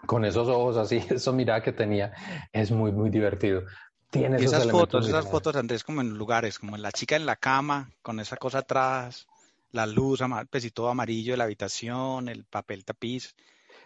con 0.05 0.23
esos 0.25 0.47
ojos 0.47 0.77
así, 0.77 0.97
eso 1.09 1.33
mirada 1.33 1.61
que 1.61 1.73
tenía, 1.73 2.13
es 2.53 2.71
muy, 2.71 2.91
muy 2.91 3.09
divertido. 3.09 3.63
Tiene 4.09 4.37
esas 4.37 4.69
fotos, 4.69 5.07
esas 5.07 5.29
fotos, 5.29 5.55
Andrés, 5.55 5.83
como 5.83 6.01
en 6.01 6.17
lugares, 6.17 6.59
como 6.59 6.75
en 6.75 6.81
la 6.81 6.91
chica 6.91 7.15
en 7.15 7.25
la 7.25 7.37
cama, 7.37 7.89
con 8.01 8.19
esa 8.19 8.35
cosa 8.35 8.59
atrás, 8.59 9.25
la 9.71 9.85
luz, 9.85 10.19
pues 10.49 10.65
y 10.65 10.71
todo 10.71 10.89
amarillo 10.89 11.33
de 11.33 11.37
la 11.37 11.45
habitación, 11.45 12.27
el 12.27 12.43
papel 12.43 12.83
tapiz. 12.83 13.35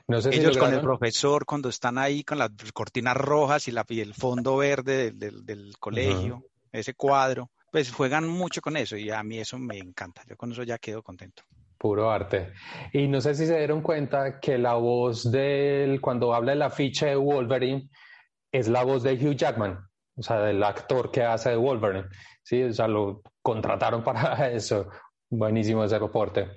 No 0.08 0.20
sé 0.22 0.36
Ellos 0.36 0.58
con 0.58 0.74
el 0.74 0.82
profesor 0.82 1.45
cuando 1.45 1.70
están 1.70 1.99
ahí 1.99 2.24
con 2.24 2.39
las 2.39 2.51
cortinas 2.74 3.16
rojas 3.16 3.68
y, 3.68 3.72
la, 3.72 3.86
y 3.88 4.01
el 4.01 4.16
fondo 4.16 4.58
verde 4.58 5.12
del, 5.12 5.76
colegio, 5.80 6.43
ese 6.72 6.95
cuadro, 6.95 7.51
pues 7.76 7.92
juegan 7.92 8.26
mucho 8.26 8.62
con 8.62 8.78
eso 8.78 8.96
y 8.96 9.12
a 9.12 9.22
mí 9.22 9.38
eso 9.38 9.60
me 9.60 9.78
encanta. 9.78 10.22
Yo 10.30 10.38
con 10.38 10.50
eso 10.50 10.64
ya 10.64 10.78
quedo 10.78 11.04
contento. 11.04 11.44
Puro 11.78 12.10
arte. 12.10 12.54
Y 12.94 13.06
no 13.10 13.20
sé 13.20 13.36
si 13.36 13.46
se 13.46 13.58
dieron 13.58 13.82
cuenta 13.82 14.40
que 14.40 14.58
la 14.58 14.76
voz 14.76 15.30
del, 15.30 16.00
cuando 16.00 16.34
habla 16.34 16.54
el 16.54 16.62
afiche 16.62 17.08
de 17.08 17.18
Wolverine, 17.18 17.90
es 18.50 18.70
la 18.70 18.86
voz 18.86 19.04
de 19.04 19.16
Hugh 19.16 19.36
Jackman, 19.36 19.78
o 20.16 20.24
sea, 20.24 20.40
del 20.40 20.64
actor 20.64 21.12
que 21.12 21.24
hace 21.24 21.50
de 21.50 21.58
Wolverine. 21.58 22.06
Sí, 22.42 22.64
o 22.64 22.72
sea, 22.72 22.88
lo 22.88 23.22
contrataron 23.42 24.06
para 24.06 24.50
eso. 24.54 24.88
Buenísimo 25.30 25.84
ese 25.84 26.00
reporte. 26.00 26.52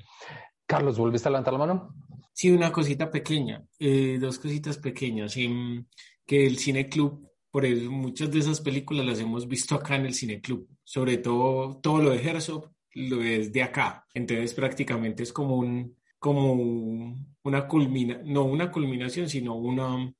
Carlos, 0.66 0.98
¿volviste 0.98 1.26
a 1.26 1.32
levantar 1.32 1.54
la 1.54 1.58
mano? 1.58 1.94
Sí, 2.32 2.52
una 2.52 2.70
cosita 2.70 3.10
pequeña, 3.10 3.60
eh, 3.80 4.18
dos 4.20 4.38
cositas 4.38 4.78
pequeñas. 4.78 5.34
que 5.34 6.46
el 6.46 6.58
Cine 6.58 6.88
Club, 6.88 7.27
por 7.50 7.64
eso 7.64 7.90
muchas 7.90 8.30
de 8.30 8.40
esas 8.40 8.60
películas 8.60 9.06
las 9.06 9.20
hemos 9.20 9.48
visto 9.48 9.74
acá 9.74 9.96
en 9.96 10.06
el 10.06 10.14
Cine 10.14 10.40
Club, 10.40 10.68
sobre 10.84 11.18
todo 11.18 11.78
todo 11.78 12.02
lo 12.02 12.10
de 12.10 12.22
Herzog 12.22 12.70
lo 12.94 13.22
es 13.22 13.52
de 13.52 13.62
acá. 13.62 14.06
Entonces 14.14 14.54
prácticamente 14.54 15.22
es 15.22 15.32
como 15.32 15.56
un, 15.56 15.96
como 16.18 17.16
una 17.42 17.66
culmina, 17.66 18.20
no 18.24 18.44
una 18.44 18.70
culminación, 18.70 19.28
sino 19.28 19.54
una, 19.54 20.12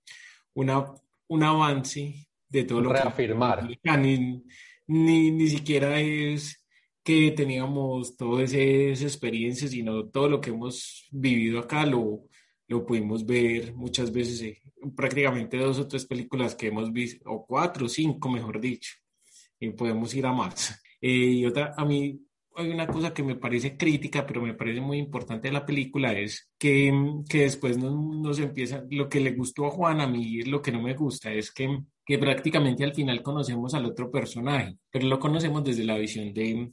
una, 0.55 0.95
un 1.29 1.43
avance 1.43 2.29
de 2.49 2.65
todo 2.65 2.81
lo 2.81 2.93
Reafirmar. 2.93 3.69
que... 3.69 3.97
Ni, 3.97 4.43
ni, 4.87 5.31
ni 5.31 5.49
siquiera 5.49 6.01
es 6.01 6.65
que 7.03 7.31
teníamos 7.33 8.17
todas 8.17 8.53
esas 8.53 9.03
experiencias, 9.03 9.71
sino 9.71 10.07
todo 10.09 10.29
lo 10.29 10.41
que 10.41 10.51
hemos 10.51 11.09
vivido 11.11 11.61
acá 11.61 11.87
lo, 11.87 12.25
lo 12.69 12.85
pudimos 12.85 13.25
ver 13.27 13.75
muchas 13.75 14.13
veces, 14.13 14.43
eh, 14.43 14.63
prácticamente 14.95 15.57
dos 15.57 15.79
o 15.79 15.89
tres 15.89 16.07
películas 16.07 16.55
que 16.55 16.69
hemos 16.69 16.93
visto, 16.93 17.29
o 17.31 17.45
cuatro 17.47 17.87
o 17.87 17.89
cinco, 17.89 18.29
mejor 18.31 18.61
dicho, 18.61 18.93
y 19.59 19.71
podemos 19.71 20.15
ir 20.15 20.27
a 20.27 20.33
más. 20.33 20.81
Eh, 21.01 21.11
y 21.11 21.47
otra, 21.47 21.75
a 21.77 21.85
mí 21.85 22.21
hay 22.57 22.71
una 22.71 22.89
cosa 22.89 23.15
que 23.15 23.23
me 23.23 23.37
parece 23.37 23.77
crítica, 23.77 24.27
pero 24.27 24.43
me 24.43 24.55
parece 24.55 24.81
muy 24.81 24.99
importante 24.99 25.47
de 25.47 25.53
la 25.53 25.65
película, 25.65 26.13
es 26.13 26.51
que, 26.59 26.93
que 27.29 27.43
después 27.43 27.79
nos, 27.79 27.95
nos, 27.95 28.41
empieza, 28.41 28.83
lo 28.91 29.09
que 29.09 29.21
le 29.21 29.31
gustó 29.31 29.67
a 29.67 29.71
Juan, 29.71 30.01
a 30.01 30.09
mí 30.09 30.43
lo 30.43 30.61
que 30.61 30.73
no 30.73 30.83
me 30.83 30.95
gusta, 30.95 31.33
es 31.33 31.53
que, 31.53 31.69
que 32.05 32.19
prácticamente 32.19 32.83
al 32.83 32.97
final 32.97 33.23
conocemos 33.23 33.75
al 33.75 33.87
otro 33.87 34.11
personaje, 34.11 34.77
pero 34.91 35.07
lo 35.07 35.21
conocemos 35.21 35.63
desde 35.63 35.85
la 35.85 35.99
visión 35.99 36.35
de, 36.35 36.73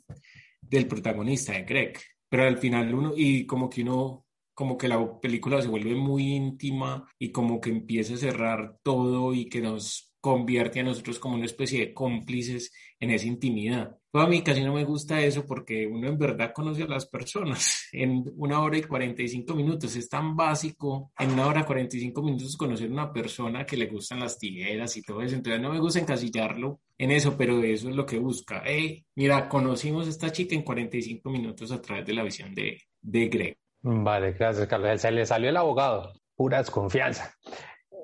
del 0.59 0.87
protagonista, 0.87 1.53
de 1.53 1.63
Greg. 1.63 1.99
Pero 2.27 2.43
al 2.43 2.57
final 2.57 2.93
uno, 2.93 3.13
y 3.15 3.45
como 3.45 3.69
que 3.69 3.83
uno, 3.83 4.24
como 4.55 4.77
que 4.77 4.87
la 4.87 5.19
película 5.19 5.61
se 5.61 5.67
vuelve 5.67 5.95
muy 5.95 6.33
íntima 6.33 7.07
y 7.19 7.31
como 7.31 7.61
que 7.61 7.69
empieza 7.69 8.15
a 8.15 8.17
cerrar 8.17 8.77
todo 8.81 9.33
y 9.33 9.47
que 9.47 9.61
nos 9.61 10.15
convierte 10.25 10.79
a 10.79 10.83
nosotros 10.83 11.19
como 11.19 11.35
una 11.35 11.45
especie 11.45 11.79
de 11.79 11.93
cómplices 11.93 12.71
en 12.99 13.11
esa 13.11 13.27
intimidad. 13.27 13.95
a 14.13 14.25
mí 14.25 14.41
casi 14.41 14.63
no 14.63 14.73
me 14.73 14.83
gusta 14.83 15.21
eso 15.21 15.45
porque 15.45 15.85
uno 15.85 16.07
en 16.07 16.17
verdad 16.17 16.51
conoce 16.51 16.81
a 16.81 16.87
las 16.87 17.05
personas 17.05 17.87
en 17.91 18.23
una 18.35 18.59
hora 18.61 18.75
y 18.75 18.81
45 18.81 19.53
minutos. 19.53 19.95
Es 19.95 20.09
tan 20.09 20.35
básico 20.35 21.11
en 21.19 21.29
una 21.29 21.45
hora 21.45 21.59
y 21.59 21.63
45 21.65 22.23
minutos 22.23 22.57
conocer 22.57 22.89
a 22.89 22.93
una 22.93 23.13
persona 23.13 23.67
que 23.67 23.77
le 23.77 23.85
gustan 23.85 24.19
las 24.19 24.39
tijeras 24.39 24.97
y 24.97 25.03
todo 25.03 25.21
eso. 25.21 25.35
Entonces 25.35 25.61
no 25.61 25.71
me 25.71 25.79
gusta 25.79 25.99
encasillarlo 25.99 26.79
en 26.97 27.11
eso, 27.11 27.37
pero 27.37 27.61
eso 27.61 27.89
es 27.89 27.95
lo 27.95 28.07
que 28.07 28.17
busca. 28.17 28.63
Hey, 28.65 29.05
mira, 29.13 29.47
conocimos 29.47 30.07
a 30.07 30.09
esta 30.09 30.31
chica 30.31 30.55
en 30.55 30.63
45 30.63 31.29
minutos 31.29 31.71
a 31.71 31.79
través 31.79 32.03
de 32.03 32.13
la 32.13 32.23
visión 32.23 32.51
de, 32.55 32.81
de 32.99 33.27
Greg. 33.27 33.57
Vale, 33.87 34.31
gracias, 34.31 34.67
Carlos. 34.67 34.99
Se 34.99 35.11
le 35.11 35.27
salió 35.27 35.49
el 35.49 35.57
abogado. 35.57 36.11
Pura 36.35 36.57
desconfianza. 36.57 37.35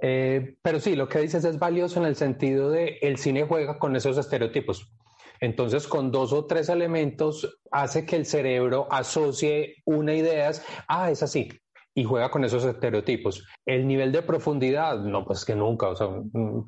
Eh, 0.04 0.56
pero 0.62 0.80
sí, 0.80 0.96
lo 0.96 1.10
que 1.10 1.20
dices 1.20 1.44
es 1.44 1.58
valioso 1.58 2.00
en 2.00 2.06
el 2.06 2.16
sentido 2.16 2.70
de 2.70 3.00
el 3.02 3.18
cine 3.18 3.46
juega 3.48 3.80
con 3.80 3.96
esos 3.96 4.16
estereotipos. 4.20 4.94
Entonces, 5.40 5.88
con 5.88 6.12
dos 6.12 6.34
o 6.34 6.46
tres 6.46 6.70
elementos 6.70 7.60
hace 7.72 8.06
que 8.06 8.16
el 8.16 8.28
cerebro 8.28 8.88
asocie 8.92 9.78
una 9.86 10.14
idea, 10.14 10.52
ah, 10.88 11.10
es 11.10 11.24
así, 11.24 11.50
y 11.96 12.04
juega 12.04 12.30
con 12.30 12.44
esos 12.46 12.64
estereotipos. 12.64 13.48
El 13.66 13.88
nivel 13.88 14.12
de 14.12 14.22
profundidad, 14.22 15.00
no, 15.00 15.26
pues 15.26 15.44
que 15.46 15.56
nunca, 15.56 15.88
o 15.90 15.96
sea, 15.96 16.10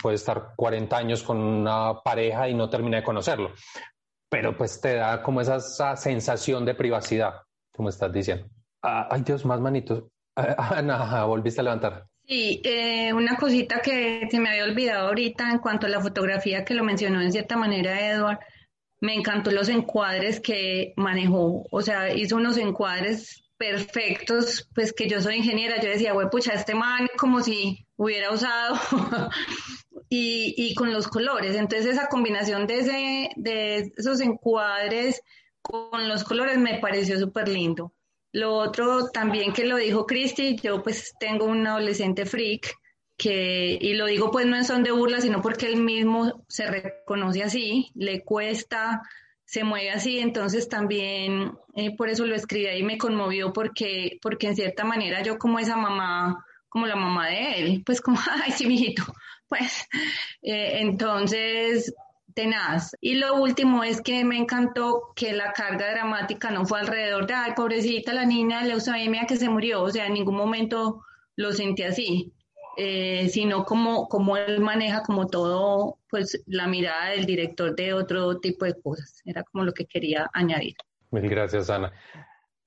puede 0.01 0.15
estar 0.15 0.53
40 0.55 0.97
años 0.97 1.21
con 1.21 1.37
una 1.37 2.01
pareja 2.03 2.49
y 2.49 2.55
no 2.55 2.67
termina 2.67 2.97
de 2.97 3.03
conocerlo. 3.03 3.51
pero 4.27 4.57
pues 4.57 4.81
te 4.81 4.95
da 4.95 5.21
como 5.21 5.41
esa, 5.41 5.95
sensación 5.95 6.65
de 6.65 6.73
privacidad, 6.73 7.35
como 7.71 7.89
estás 7.89 8.11
diciendo. 8.11 8.47
Ah, 8.83 9.07
ay 9.09 9.21
Dios, 9.21 9.45
más 9.45 9.61
manitos. 9.61 10.03
Ana, 10.35 11.23
volviste 11.25 11.61
a 11.61 11.63
levantar. 11.63 12.07
Sí, 12.25 12.61
eh, 12.63 13.11
una 13.13 13.35
cosita 13.37 13.81
que 13.81 14.27
se 14.29 14.39
me 14.39 14.49
había 14.49 14.63
olvidado 14.63 15.07
ahorita 15.07 15.51
en 15.51 15.59
cuanto 15.59 15.87
a 15.87 15.89
la 15.89 16.01
fotografía 16.01 16.63
que 16.63 16.73
lo 16.73 16.83
mencionó 16.83 17.21
en 17.21 17.31
cierta 17.31 17.57
manera 17.57 18.09
Edward, 18.09 18.39
me 19.01 19.13
encantó 19.13 19.51
los 19.51 19.67
encuadres 19.67 20.39
que 20.39 20.93
manejó, 20.95 21.65
o 21.69 21.81
sea, 21.81 22.13
hizo 22.13 22.37
unos 22.37 22.57
encuadres 22.57 23.43
perfectos, 23.57 24.69
pues 24.73 24.93
que 24.93 25.09
yo 25.09 25.21
soy 25.21 25.35
ingeniera, 25.35 25.81
yo 25.81 25.89
decía, 25.89 26.13
güey, 26.13 26.29
pucha, 26.29 26.53
este 26.53 26.75
man 26.75 27.09
como 27.17 27.41
si 27.41 27.85
hubiera 27.97 28.31
usado 28.31 28.79
y, 30.09 30.53
y, 30.57 30.73
con 30.75 30.93
los 30.93 31.09
colores, 31.09 31.55
entonces 31.55 31.85
esa 31.85 32.07
combinación 32.07 32.67
de, 32.67 32.79
ese, 32.79 33.29
de 33.35 33.91
esos 33.97 34.21
encuadres 34.21 35.21
con 35.61 36.07
los 36.07 36.23
colores 36.23 36.57
me 36.57 36.79
pareció 36.79 37.19
súper 37.19 37.49
lindo. 37.49 37.93
Lo 38.33 38.55
otro 38.55 39.09
también 39.09 39.53
que 39.53 39.63
lo 39.63 39.77
dijo 39.77 40.07
Cristi, 40.07 40.55
yo 40.55 40.81
pues 40.81 41.13
tengo 41.19 41.45
un 41.45 41.65
adolescente 41.67 42.25
freak 42.25 42.75
que, 43.15 43.77
y 43.79 43.93
lo 43.93 44.07
digo 44.07 44.31
pues 44.31 44.47
no 44.47 44.55
en 44.55 44.65
son 44.65 44.81
de 44.81 44.91
burla, 44.91 45.21
sino 45.21 45.39
porque 45.39 45.67
él 45.67 45.77
mismo 45.77 46.43
se 46.47 46.65
reconoce 46.65 47.43
así, 47.43 47.91
le 47.93 48.23
cuesta, 48.23 49.03
se 49.45 49.63
mueve 49.63 49.91
así, 49.91 50.17
entonces 50.17 50.67
también 50.67 51.53
eh, 51.75 51.95
por 51.95 52.09
eso 52.09 52.25
lo 52.25 52.33
escribí 52.33 52.65
ahí, 52.65 52.81
me 52.81 52.97
conmovió 52.97 53.53
porque, 53.53 54.17
porque 54.19 54.47
en 54.47 54.55
cierta 54.55 54.83
manera 54.83 55.21
yo 55.21 55.37
como 55.37 55.59
esa 55.59 55.77
mamá, 55.77 56.43
como 56.69 56.87
la 56.87 56.95
mamá 56.95 57.27
de 57.27 57.59
él, 57.59 57.83
pues 57.85 58.01
como, 58.01 58.17
ay, 58.43 58.51
sí, 58.51 58.65
mijito, 58.65 59.03
pues, 59.47 59.87
eh, 60.41 60.79
entonces 60.79 61.93
tenaz. 62.33 62.95
Y 63.01 63.15
lo 63.15 63.35
último 63.35 63.83
es 63.83 64.01
que 64.01 64.23
me 64.25 64.37
encantó 64.37 65.13
que 65.15 65.33
la 65.33 65.53
carga 65.53 65.91
dramática 65.91 66.51
no 66.51 66.65
fue 66.65 66.79
alrededor 66.79 67.27
de, 67.27 67.33
ay, 67.33 67.53
pobrecita 67.55 68.13
la 68.13 68.25
niña 68.25 68.61
de 68.61 68.69
leucemia 68.69 69.25
que 69.27 69.37
se 69.37 69.49
murió, 69.49 69.83
o 69.83 69.89
sea, 69.89 70.07
en 70.07 70.13
ningún 70.13 70.35
momento 70.35 71.01
lo 71.35 71.51
sentí 71.51 71.83
así, 71.83 72.33
eh, 72.77 73.29
sino 73.29 73.65
como, 73.65 74.07
como 74.07 74.37
él 74.37 74.59
maneja 74.59 75.03
como 75.03 75.27
todo, 75.27 75.97
pues 76.09 76.43
la 76.45 76.67
mirada 76.67 77.11
del 77.11 77.25
director 77.25 77.75
de 77.75 77.93
otro 77.93 78.39
tipo 78.39 78.65
de 78.65 78.79
cosas. 78.81 79.21
Era 79.25 79.43
como 79.43 79.63
lo 79.63 79.73
que 79.73 79.85
quería 79.85 80.29
añadir. 80.33 80.75
Mil 81.11 81.29
gracias, 81.29 81.69
Ana. 81.69 81.91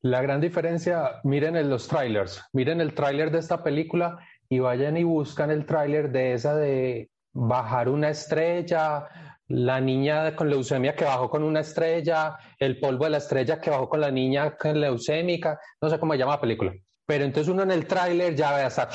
La 0.02 0.22
gran 0.22 0.40
diferencia, 0.40 1.20
miren 1.24 1.56
en 1.56 1.68
los 1.68 1.88
trailers, 1.88 2.42
miren 2.52 2.80
el 2.80 2.94
tráiler 2.94 3.30
de 3.30 3.38
esta 3.38 3.64
película 3.64 4.18
y 4.48 4.60
vayan 4.60 4.96
y 4.96 5.02
buscan 5.02 5.50
el 5.50 5.66
tráiler 5.66 6.12
de 6.12 6.34
esa 6.34 6.54
de 6.54 7.10
bajar 7.32 7.88
una 7.88 8.10
estrella, 8.10 9.08
la 9.48 9.80
niña 9.80 10.34
con 10.34 10.50
leucemia 10.50 10.94
que 10.94 11.04
bajó 11.04 11.30
con 11.30 11.42
una 11.42 11.60
estrella, 11.60 12.36
el 12.58 12.80
polvo 12.80 13.04
de 13.04 13.10
la 13.10 13.18
estrella 13.18 13.60
que 13.60 13.70
bajó 13.70 13.88
con 13.88 14.00
la 14.00 14.10
niña 14.10 14.56
con 14.56 14.80
leucémica, 14.80 15.58
no 15.80 15.88
sé 15.88 15.98
cómo 15.98 16.12
se 16.12 16.18
llama 16.18 16.32
la 16.32 16.40
película. 16.40 16.72
Pero 17.06 17.24
entonces 17.24 17.52
uno 17.52 17.62
en 17.62 17.70
el 17.70 17.86
tráiler 17.86 18.34
ya 18.34 18.54
ve 18.54 18.62
hasta 18.62 18.88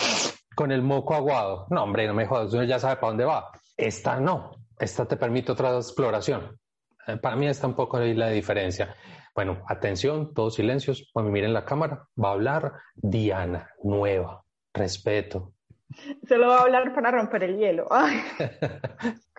con 0.55 0.71
el 0.71 0.81
moco 0.81 1.15
aguado. 1.15 1.67
No, 1.69 1.83
hombre, 1.83 2.07
no 2.07 2.13
me 2.13 2.25
jodas, 2.25 2.53
uno 2.53 2.63
ya 2.63 2.79
sabe 2.79 2.97
para 2.97 3.07
dónde 3.07 3.25
va. 3.25 3.49
Esta 3.77 4.19
no, 4.19 4.51
esta 4.77 5.05
te 5.07 5.15
permite 5.15 5.51
otra 5.53 5.75
exploración. 5.77 6.59
Eh, 7.07 7.17
para 7.17 7.35
mí 7.35 7.47
está 7.47 7.67
un 7.67 7.75
poco 7.75 7.97
ahí 7.97 8.13
la 8.13 8.29
diferencia. 8.29 8.95
Bueno, 9.33 9.63
atención, 9.67 10.33
todos 10.33 10.55
silencios. 10.55 11.09
Cuando 11.13 11.31
miren 11.31 11.53
la 11.53 11.63
cámara, 11.63 12.05
va 12.21 12.29
a 12.29 12.33
hablar 12.33 12.73
Diana, 12.95 13.69
nueva, 13.81 14.43
respeto. 14.73 15.53
Solo 16.27 16.47
va 16.47 16.57
a 16.57 16.61
hablar 16.61 16.93
para 16.93 17.11
romper 17.11 17.43
el 17.43 17.57
hielo. 17.57 17.87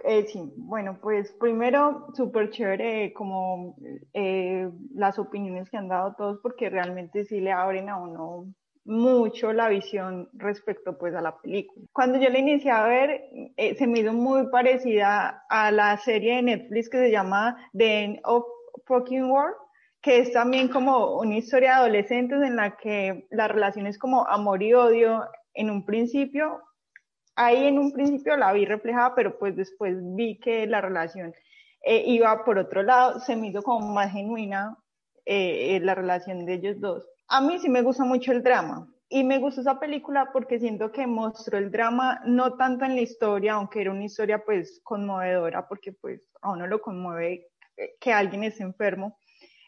eh, 0.05 0.25
sí, 0.27 0.53
bueno, 0.57 0.99
pues 1.01 1.33
primero, 1.41 2.09
súper 2.15 2.51
chévere 2.51 3.13
como 3.13 3.77
eh, 4.15 4.69
las 4.95 5.19
opiniones 5.19 5.71
que 5.71 5.77
han 5.77 5.89
dado 5.89 6.15
todos, 6.17 6.41
porque 6.43 6.71
realmente 6.71 7.25
sí 7.25 7.41
le 7.41 7.53
abren 7.53 7.89
a 7.89 7.99
uno 7.99 8.47
mucho 8.85 9.53
la 9.53 9.69
visión 9.69 10.29
respecto 10.33 10.99
pues 10.99 11.15
a 11.15 11.21
la 11.21 11.37
película. 11.39 11.87
Cuando 11.93 12.19
yo 12.19 12.29
la 12.31 12.39
inicié 12.39 12.71
a 12.71 12.85
ver, 12.85 13.25
eh, 13.57 13.75
se 13.77 13.87
me 13.87 14.01
hizo 14.01 14.13
muy 14.13 14.49
parecida 14.49 15.45
a 15.49 15.71
la 15.71 15.97
serie 15.99 16.37
de 16.37 16.43
Netflix 16.43 16.89
que 16.89 16.99
se 16.99 17.11
llama 17.11 17.57
The 17.73 18.05
End 18.05 18.21
of 18.25 18.45
Fucking 18.87 19.31
World, 19.31 19.55
que 20.01 20.19
es 20.19 20.33
también 20.33 20.69
como 20.69 21.19
una 21.21 21.37
historia 21.37 21.71
de 21.71 21.77
adolescentes 21.77 22.43
en 22.43 22.57
la 22.57 22.77
que 22.77 23.27
la 23.31 23.47
relación 23.47 23.87
es 23.87 23.99
como 23.99 24.27
amor 24.27 24.63
y 24.63 24.75
odio 24.75 25.25
en 25.55 25.71
un 25.71 25.85
principio. 25.85 26.63
Ahí 27.35 27.67
en 27.67 27.79
un 27.79 27.93
principio 27.93 28.37
la 28.37 28.53
vi 28.53 28.65
reflejada, 28.65 29.15
pero 29.15 29.39
pues 29.39 29.57
después 29.57 29.97
vi 30.15 30.39
que 30.39 30.67
la 30.67 30.81
relación 30.81 31.35
eh, 31.85 32.05
iba 32.07 32.45
por 32.45 32.59
otro 32.59 32.83
lado, 32.83 33.21
se 33.21 33.37
me 33.37 33.49
hizo 33.49 33.63
como 33.63 33.93
más 33.93 34.13
genuina 34.13 34.77
eh, 35.25 35.81
la 35.83 35.95
relación 35.95 36.45
de 36.45 36.55
ellos 36.55 36.81
dos. 36.81 37.09
A 37.29 37.41
mí 37.41 37.59
sí 37.59 37.69
me 37.69 37.83
gusta 37.83 38.05
mucho 38.05 38.33
el 38.33 38.43
drama 38.43 38.87
y 39.09 39.25
me 39.25 39.39
gustó 39.39 39.63
esa 39.63 39.81
película 39.81 40.31
porque 40.33 40.59
siento 40.59 40.93
que 40.93 41.07
mostró 41.07 41.59
el 41.59 41.71
drama 41.71 42.21
no 42.25 42.55
tanto 42.57 42.85
en 42.85 42.95
la 42.95 43.01
historia, 43.03 43.55
aunque 43.55 43.81
era 43.81 43.91
una 43.91 44.05
historia 44.05 44.45
pues 44.45 44.81
conmovedora 44.85 45.67
porque 45.67 45.93
pues 45.93 46.29
a 46.43 46.53
uno 46.53 46.67
lo 46.67 46.81
conmueve 46.81 47.49
que 48.01 48.13
alguien 48.13 48.45
esté 48.45 48.63
enfermo. 48.63 49.19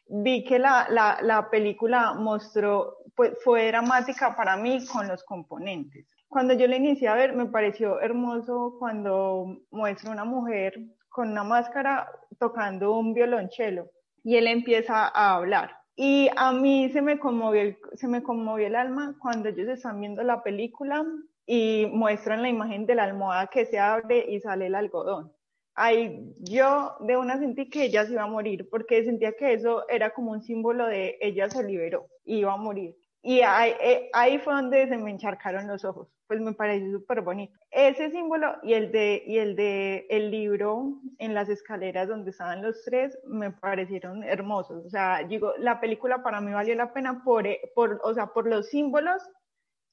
Vi 0.06 0.44
que 0.44 0.58
la, 0.58 0.86
la, 0.90 1.18
la 1.22 1.50
película 1.50 2.14
mostró, 2.14 2.98
pues 3.14 3.32
fue 3.42 3.68
dramática 3.68 4.36
para 4.36 4.56
mí 4.56 4.84
con 4.86 5.08
los 5.08 5.22
componentes. 5.24 6.06
Cuando 6.28 6.54
yo 6.54 6.66
la 6.66 6.76
inicié 6.76 7.08
a 7.08 7.14
ver 7.14 7.34
me 7.34 7.46
pareció 7.46 8.00
hermoso 8.00 8.76
cuando 8.78 9.58
muestra 9.70 10.10
una 10.10 10.24
mujer 10.24 10.74
con 11.08 11.30
una 11.30 11.44
máscara 11.44 12.10
tocando 12.38 12.98
un 12.98 13.14
violonchelo 13.14 13.88
y 14.24 14.36
él 14.36 14.48
empieza 14.48 15.06
a 15.06 15.34
hablar 15.36 15.84
y 15.96 16.28
a 16.36 16.52
mí 16.52 16.90
se 16.90 17.02
me, 17.02 17.18
conmovió 17.18 17.62
el, 17.62 18.74
alma 18.74 19.16
cuando 19.20 19.48
ellos 19.48 19.68
están 19.68 20.00
viendo 20.00 20.22
la 20.24 20.42
película 20.42 21.06
y 21.46 21.86
muestran 21.92 22.42
la 22.42 22.48
imagen 22.48 22.86
de 22.86 22.96
la 22.96 23.04
almohada 23.04 23.46
que 23.46 23.66
se 23.66 23.78
abre 23.78 24.26
y 24.28 24.40
sale 24.40 24.66
el 24.66 24.74
algodón. 24.74 25.32
Ahí 25.76 26.34
yo 26.38 26.96
de 27.00 27.16
una 27.16 27.38
sentí 27.38 27.68
que 27.68 27.84
ella 27.84 28.04
se 28.06 28.12
iba 28.12 28.24
a 28.24 28.28
morir 28.28 28.68
porque 28.70 29.04
sentía 29.04 29.32
que 29.32 29.52
eso 29.52 29.88
era 29.88 30.10
como 30.10 30.32
un 30.32 30.42
símbolo 30.42 30.86
de 30.86 31.16
ella 31.20 31.48
se 31.48 31.62
liberó, 31.62 32.08
iba 32.24 32.52
a 32.52 32.56
morir. 32.56 32.96
Y 33.26 33.40
ahí, 33.40 33.72
eh, 33.80 34.10
ahí, 34.12 34.38
fue 34.38 34.52
donde 34.52 34.86
se 34.86 34.98
me 34.98 35.10
encharcaron 35.10 35.66
los 35.66 35.82
ojos. 35.82 36.08
Pues 36.26 36.42
me 36.42 36.52
pareció 36.52 36.92
súper 36.92 37.22
bonito. 37.22 37.58
Ese 37.70 38.10
símbolo 38.10 38.56
y 38.62 38.74
el 38.74 38.92
de, 38.92 39.22
y 39.26 39.38
el 39.38 39.56
de 39.56 40.06
el 40.10 40.30
libro 40.30 41.00
en 41.16 41.32
las 41.32 41.48
escaleras 41.48 42.08
donde 42.08 42.32
estaban 42.32 42.60
los 42.60 42.84
tres 42.84 43.18
me 43.26 43.50
parecieron 43.50 44.22
hermosos. 44.24 44.84
O 44.84 44.90
sea, 44.90 45.22
digo, 45.26 45.54
la 45.56 45.80
película 45.80 46.22
para 46.22 46.42
mí 46.42 46.52
valió 46.52 46.74
la 46.74 46.92
pena 46.92 47.24
por, 47.24 47.46
eh, 47.46 47.62
por, 47.74 47.98
o 48.04 48.12
sea, 48.12 48.26
por 48.26 48.46
los 48.46 48.68
símbolos 48.68 49.22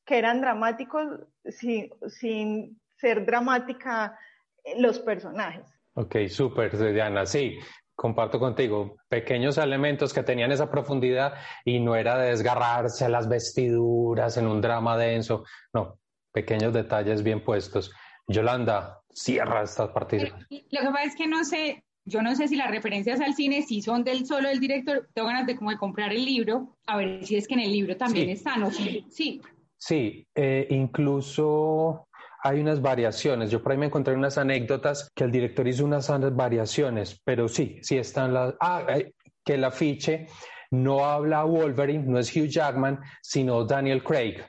que 0.06 0.18
eran 0.18 0.42
dramáticos 0.42 1.08
sin, 1.46 1.90
sin 2.10 2.82
ser 2.98 3.26
dramática 3.26 4.20
eh, 4.66 4.74
los 4.78 5.00
personajes. 5.00 5.66
Ok, 5.94 6.28
súper, 6.28 6.78
Diana. 6.78 7.26
Sí, 7.26 7.60
comparto 7.96 8.40
contigo, 8.40 8.98
pequeños 9.08 9.58
elementos 9.58 10.14
que 10.14 10.24
tenían 10.24 10.52
esa 10.52 10.72
profundidad 10.72 11.36
y 11.66 11.80
no 11.80 11.96
era 11.96 12.18
desgarrarse 12.18 13.08
las 13.10 13.30
vestiduras 13.30 14.38
en 14.38 14.48
un 14.48 14.62
drama 14.62 14.98
denso, 14.98 15.44
no, 15.74 16.00
pequeños 16.32 16.74
detalles 16.74 17.24
bien 17.24 17.44
puestos. 17.44 17.92
Yolanda, 18.28 19.02
cierra 19.14 19.64
estas 19.64 19.90
partidas. 19.90 20.32
Lo 20.50 20.82
que 20.82 20.88
pasa 20.88 21.04
es 21.04 21.16
que 21.16 21.28
no 21.28 21.44
sé, 21.44 21.84
yo 22.06 22.22
no 22.22 22.36
sé 22.36 22.48
si 22.48 22.56
las 22.56 22.72
referencias 22.72 23.20
al 23.22 23.36
cine 23.36 23.62
si 23.62 23.82
son 23.82 24.04
del 24.04 24.26
solo 24.26 24.50
del 24.50 24.60
director, 24.60 25.10
tengo 25.14 25.28
ganas 25.28 25.46
de 25.46 25.56
como 25.56 25.72
de 25.72 25.78
comprar 25.78 26.12
el 26.12 26.26
libro, 26.26 26.78
a 26.88 26.98
ver 26.98 27.26
si 27.26 27.36
es 27.36 27.48
que 27.48 27.54
en 27.56 27.62
el 27.62 27.72
libro 27.72 27.98
también 27.98 28.30
están, 28.30 28.64
o 28.64 28.72
sí. 28.72 29.06
Sí, 29.10 29.42
sí 29.78 30.28
eh, 30.36 30.68
incluso 30.70 32.08
hay 32.44 32.60
unas 32.60 32.82
variaciones. 32.82 33.52
Yo 33.52 33.62
por 33.62 33.72
ahí 33.72 33.78
me 33.78 33.86
encontré 33.88 34.14
unas 34.14 34.38
anécdotas 34.38 35.10
que 35.16 35.24
el 35.24 35.32
director 35.32 35.68
hizo 35.68 35.86
unas 35.86 36.10
variaciones, 36.36 37.20
pero 37.24 37.48
sí, 37.48 37.80
sí 37.82 37.98
están 37.98 38.34
las... 38.34 38.54
Ah, 38.60 38.84
eh, 38.90 39.14
que 39.44 39.56
el 39.56 39.64
afiche 39.64 40.28
no 40.70 41.06
habla 41.06 41.44
Wolverine, 41.44 42.04
no 42.06 42.20
es 42.20 42.36
Hugh 42.36 42.48
Jackman, 42.48 43.00
sino 43.22 43.66
Daniel 43.66 44.04
Craig, 44.04 44.44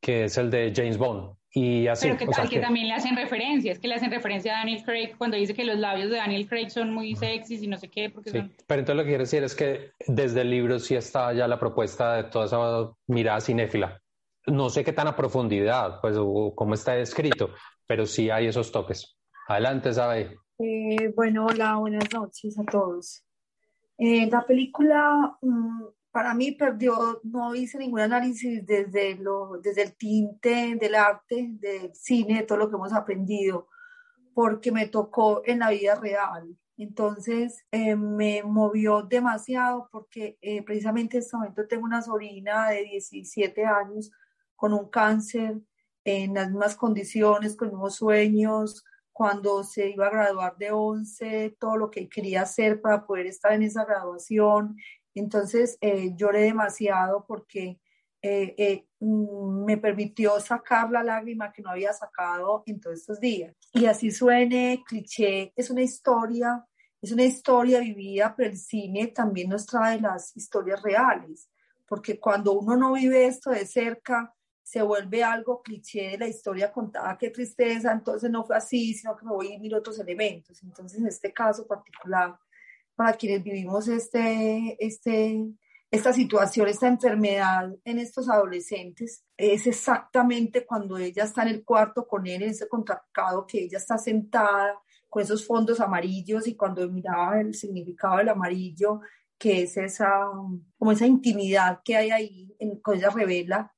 que 0.00 0.24
es 0.24 0.36
el 0.36 0.50
de 0.50 0.72
James 0.74 0.98
Bond. 0.98 1.34
Y 1.56 1.86
así, 1.86 2.08
pero 2.08 2.18
que 2.18 2.26
tal 2.26 2.48
que, 2.48 2.58
también 2.58 2.88
le 2.88 2.94
hacen 2.94 3.16
referencia, 3.16 3.70
es 3.72 3.78
que 3.78 3.86
le 3.86 3.94
hacen 3.94 4.10
referencia 4.10 4.54
a 4.54 4.58
Daniel 4.58 4.82
Craig 4.84 5.14
cuando 5.16 5.36
dice 5.36 5.54
que 5.54 5.64
los 5.64 5.78
labios 5.78 6.10
de 6.10 6.16
Daniel 6.16 6.48
Craig 6.48 6.68
son 6.68 6.92
muy 6.92 7.14
sexys 7.14 7.62
y 7.62 7.68
no 7.68 7.78
sé 7.78 7.88
qué. 7.88 8.10
Porque 8.10 8.30
sí. 8.30 8.42
Pero 8.66 8.80
entonces 8.80 8.96
lo 8.96 9.02
que 9.04 9.08
quiero 9.10 9.22
decir 9.22 9.44
es 9.44 9.54
que 9.54 9.92
desde 10.08 10.40
el 10.40 10.50
libro 10.50 10.80
sí 10.80 10.96
está 10.96 11.32
ya 11.32 11.46
la 11.46 11.58
propuesta 11.58 12.16
de 12.16 12.24
toda 12.24 12.46
esa 12.46 12.92
mirada 13.06 13.40
cinéfila 13.40 14.02
no 14.46 14.70
sé 14.70 14.84
qué 14.84 14.92
tan 14.92 15.08
a 15.08 15.16
profundidad, 15.16 16.00
pues, 16.00 16.16
o 16.18 16.54
cómo 16.54 16.74
está 16.74 16.96
escrito, 16.96 17.50
pero 17.86 18.06
sí 18.06 18.30
hay 18.30 18.46
esos 18.46 18.70
toques. 18.72 19.16
Adelante, 19.48 19.92
Sabe. 19.92 20.38
Eh, 20.58 21.12
bueno, 21.14 21.46
hola, 21.46 21.76
buenas 21.76 22.12
noches 22.12 22.58
a 22.58 22.64
todos. 22.64 23.24
Eh, 23.98 24.28
la 24.30 24.46
película 24.46 25.36
mm, 25.40 25.84
para 26.10 26.32
mí 26.32 26.52
perdió, 26.52 27.20
no 27.24 27.54
hice 27.54 27.78
ningún 27.78 28.00
análisis 28.00 28.64
desde, 28.64 29.16
lo, 29.16 29.58
desde 29.60 29.82
el 29.82 29.96
tinte 29.96 30.76
del 30.80 30.94
arte, 30.94 31.48
del 31.58 31.94
cine, 31.94 32.38
de 32.38 32.42
todo 32.44 32.58
lo 32.58 32.70
que 32.70 32.76
hemos 32.76 32.92
aprendido, 32.92 33.68
porque 34.32 34.70
me 34.70 34.86
tocó 34.86 35.42
en 35.44 35.58
la 35.58 35.70
vida 35.70 35.96
real. 35.96 36.56
Entonces 36.76 37.64
eh, 37.72 37.96
me 37.96 38.42
movió 38.42 39.02
demasiado 39.02 39.88
porque 39.90 40.38
eh, 40.40 40.62
precisamente 40.62 41.16
en 41.16 41.22
este 41.22 41.36
momento 41.36 41.66
tengo 41.66 41.84
una 41.84 42.02
sobrina 42.02 42.68
de 42.70 42.82
17 42.84 43.64
años 43.64 44.10
con 44.56 44.72
un 44.72 44.88
cáncer 44.88 45.60
en 46.04 46.34
las 46.34 46.50
mismas 46.50 46.76
condiciones, 46.76 47.56
con 47.56 47.70
nuevos 47.70 47.96
sueños, 47.96 48.84
cuando 49.14 49.62
se 49.62 49.90
iba 49.90 50.08
a 50.08 50.10
graduar 50.10 50.56
de 50.56 50.72
11, 50.72 51.56
todo 51.60 51.76
lo 51.76 51.90
que 51.90 52.08
quería 52.08 52.42
hacer 52.42 52.80
para 52.80 53.06
poder 53.06 53.26
estar 53.26 53.52
en 53.52 53.62
esa 53.62 53.84
graduación. 53.84 54.76
Entonces 55.14 55.78
eh, 55.80 56.10
lloré 56.16 56.42
demasiado 56.42 57.24
porque 57.26 57.78
mm, 59.00 59.64
me 59.64 59.78
permitió 59.78 60.40
sacar 60.40 60.90
la 60.90 61.04
lágrima 61.04 61.52
que 61.52 61.62
no 61.62 61.70
había 61.70 61.92
sacado 61.92 62.64
en 62.66 62.80
todos 62.80 62.98
estos 62.98 63.20
días. 63.20 63.54
Y 63.72 63.86
así 63.86 64.10
suene 64.10 64.82
cliché, 64.84 65.52
es 65.54 65.70
una 65.70 65.82
historia, 65.82 66.66
es 67.00 67.12
una 67.12 67.24
historia 67.24 67.78
vivida, 67.78 68.34
pero 68.36 68.50
el 68.50 68.58
cine 68.58 69.06
también 69.06 69.50
nos 69.50 69.64
trae 69.64 70.00
las 70.00 70.36
historias 70.36 70.82
reales, 70.82 71.48
porque 71.86 72.18
cuando 72.18 72.52
uno 72.52 72.76
no 72.76 72.94
vive 72.94 73.26
esto 73.26 73.50
de 73.50 73.64
cerca, 73.64 74.34
se 74.64 74.80
vuelve 74.80 75.22
algo 75.22 75.62
cliché 75.62 76.12
de 76.12 76.18
la 76.18 76.26
historia 76.26 76.72
contada, 76.72 77.18
qué 77.18 77.28
tristeza, 77.28 77.92
entonces 77.92 78.30
no 78.30 78.44
fue 78.44 78.56
así, 78.56 78.94
sino 78.94 79.14
que 79.14 79.26
me 79.26 79.32
voy 79.32 79.52
a 79.52 79.62
ir 79.62 79.74
otros 79.74 79.98
elementos. 79.98 80.62
Entonces, 80.62 80.98
en 80.98 81.06
este 81.06 81.34
caso 81.34 81.66
particular, 81.66 82.36
para 82.96 83.12
quienes 83.12 83.42
vivimos 83.42 83.88
este, 83.88 84.74
este, 84.80 85.44
esta 85.90 86.14
situación, 86.14 86.66
esta 86.66 86.88
enfermedad 86.88 87.74
en 87.84 87.98
estos 87.98 88.30
adolescentes, 88.30 89.22
es 89.36 89.66
exactamente 89.66 90.64
cuando 90.64 90.96
ella 90.96 91.24
está 91.24 91.42
en 91.42 91.48
el 91.48 91.64
cuarto 91.64 92.08
con 92.08 92.26
él, 92.26 92.42
en 92.42 92.50
ese 92.50 92.66
contracado, 92.66 93.46
que 93.46 93.64
ella 93.64 93.76
está 93.76 93.98
sentada 93.98 94.80
con 95.10 95.22
esos 95.22 95.46
fondos 95.46 95.78
amarillos 95.78 96.46
y 96.46 96.56
cuando 96.56 96.88
miraba 96.90 97.38
el 97.38 97.54
significado 97.54 98.16
del 98.16 98.30
amarillo, 98.30 99.00
que 99.36 99.62
es 99.62 99.76
esa, 99.76 100.20
como 100.78 100.92
esa 100.92 101.06
intimidad 101.06 101.82
que 101.84 101.96
hay 101.96 102.10
ahí, 102.10 102.56
en, 102.58 102.80
con 102.80 102.96
ella 102.96 103.10
revela 103.10 103.73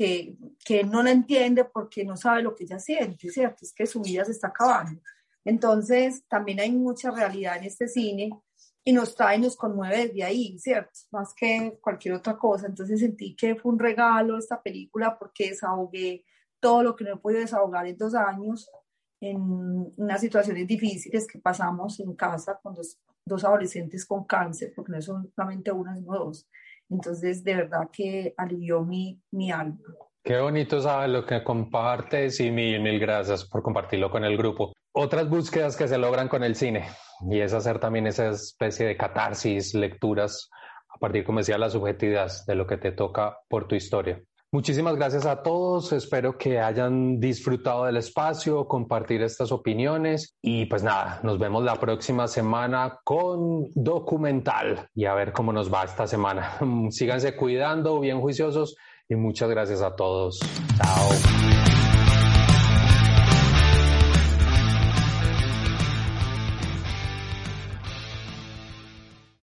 que, 0.00 0.34
que 0.64 0.82
no 0.82 1.02
la 1.02 1.10
entiende 1.10 1.66
porque 1.66 2.06
no 2.06 2.16
sabe 2.16 2.40
lo 2.40 2.54
que 2.54 2.64
ella 2.64 2.78
siente, 2.78 3.28
¿cierto? 3.28 3.58
Es 3.66 3.74
que 3.74 3.84
su 3.86 4.00
vida 4.00 4.24
se 4.24 4.32
está 4.32 4.48
acabando. 4.48 4.98
Entonces, 5.44 6.24
también 6.26 6.58
hay 6.58 6.72
mucha 6.72 7.10
realidad 7.10 7.58
en 7.58 7.64
este 7.64 7.86
cine 7.86 8.30
y 8.82 8.94
nos 8.94 9.14
trae 9.14 9.36
y 9.36 9.42
nos 9.42 9.56
conmueve 9.56 10.06
desde 10.06 10.24
ahí, 10.24 10.58
¿cierto? 10.58 11.00
Más 11.10 11.34
que 11.34 11.78
cualquier 11.82 12.14
otra 12.14 12.38
cosa. 12.38 12.66
Entonces 12.66 13.00
sentí 13.00 13.36
que 13.36 13.56
fue 13.56 13.72
un 13.72 13.78
regalo 13.78 14.38
esta 14.38 14.62
película 14.62 15.18
porque 15.18 15.50
desahogué 15.50 16.24
todo 16.60 16.82
lo 16.82 16.96
que 16.96 17.04
no 17.04 17.12
he 17.12 17.18
podido 17.18 17.42
desahogar 17.42 17.86
en 17.86 17.98
dos 17.98 18.14
años 18.14 18.70
en 19.20 19.36
unas 19.98 20.22
situaciones 20.22 20.66
difíciles 20.66 21.26
que 21.26 21.38
pasamos 21.40 22.00
en 22.00 22.14
casa 22.14 22.58
con 22.62 22.74
dos, 22.74 22.98
dos 23.22 23.44
adolescentes 23.44 24.06
con 24.06 24.24
cáncer, 24.24 24.72
porque 24.74 24.92
no 24.92 25.02
son 25.02 25.30
solamente 25.36 25.70
una, 25.70 25.94
sino 25.94 26.14
dos. 26.14 26.48
Entonces, 26.90 27.44
de 27.44 27.54
verdad 27.54 27.88
que 27.92 28.34
alivió 28.36 28.82
mi, 28.82 29.20
mi 29.30 29.50
alma. 29.50 29.78
Qué 30.22 30.38
bonito 30.38 30.80
saber 30.82 31.10
lo 31.10 31.24
que 31.24 31.42
compartes 31.42 32.40
y 32.40 32.50
mil, 32.50 32.80
mil 32.80 33.00
gracias 33.00 33.44
por 33.44 33.62
compartirlo 33.62 34.10
con 34.10 34.24
el 34.24 34.36
grupo. 34.36 34.72
Otras 34.92 35.28
búsquedas 35.30 35.76
que 35.76 35.88
se 35.88 35.96
logran 35.96 36.28
con 36.28 36.44
el 36.44 36.56
cine 36.56 36.88
y 37.30 37.40
es 37.40 37.54
hacer 37.54 37.78
también 37.78 38.06
esa 38.06 38.28
especie 38.30 38.86
de 38.86 38.96
catarsis, 38.96 39.74
lecturas 39.74 40.50
a 40.92 40.98
partir, 40.98 41.24
como 41.24 41.38
decía, 41.38 41.56
la 41.56 41.70
subjetividad 41.70 42.30
de 42.46 42.54
lo 42.54 42.66
que 42.66 42.76
te 42.76 42.92
toca 42.92 43.38
por 43.48 43.68
tu 43.68 43.76
historia. 43.76 44.20
Muchísimas 44.52 44.96
gracias 44.96 45.26
a 45.26 45.44
todos. 45.44 45.92
Espero 45.92 46.36
que 46.36 46.58
hayan 46.58 47.20
disfrutado 47.20 47.84
del 47.84 47.98
espacio, 47.98 48.66
compartir 48.66 49.22
estas 49.22 49.52
opiniones 49.52 50.34
y 50.42 50.66
pues 50.66 50.82
nada, 50.82 51.20
nos 51.22 51.38
vemos 51.38 51.62
la 51.62 51.76
próxima 51.76 52.26
semana 52.26 52.98
con 53.04 53.68
documental 53.76 54.88
y 54.92 55.04
a 55.04 55.14
ver 55.14 55.32
cómo 55.32 55.52
nos 55.52 55.72
va 55.72 55.84
esta 55.84 56.08
semana. 56.08 56.58
Síganse 56.90 57.36
cuidando, 57.36 58.00
bien 58.00 58.20
juiciosos 58.20 58.74
y 59.08 59.14
muchas 59.14 59.50
gracias 59.50 59.82
a 59.82 59.94
todos. 59.94 60.40
Chao. 60.76 61.39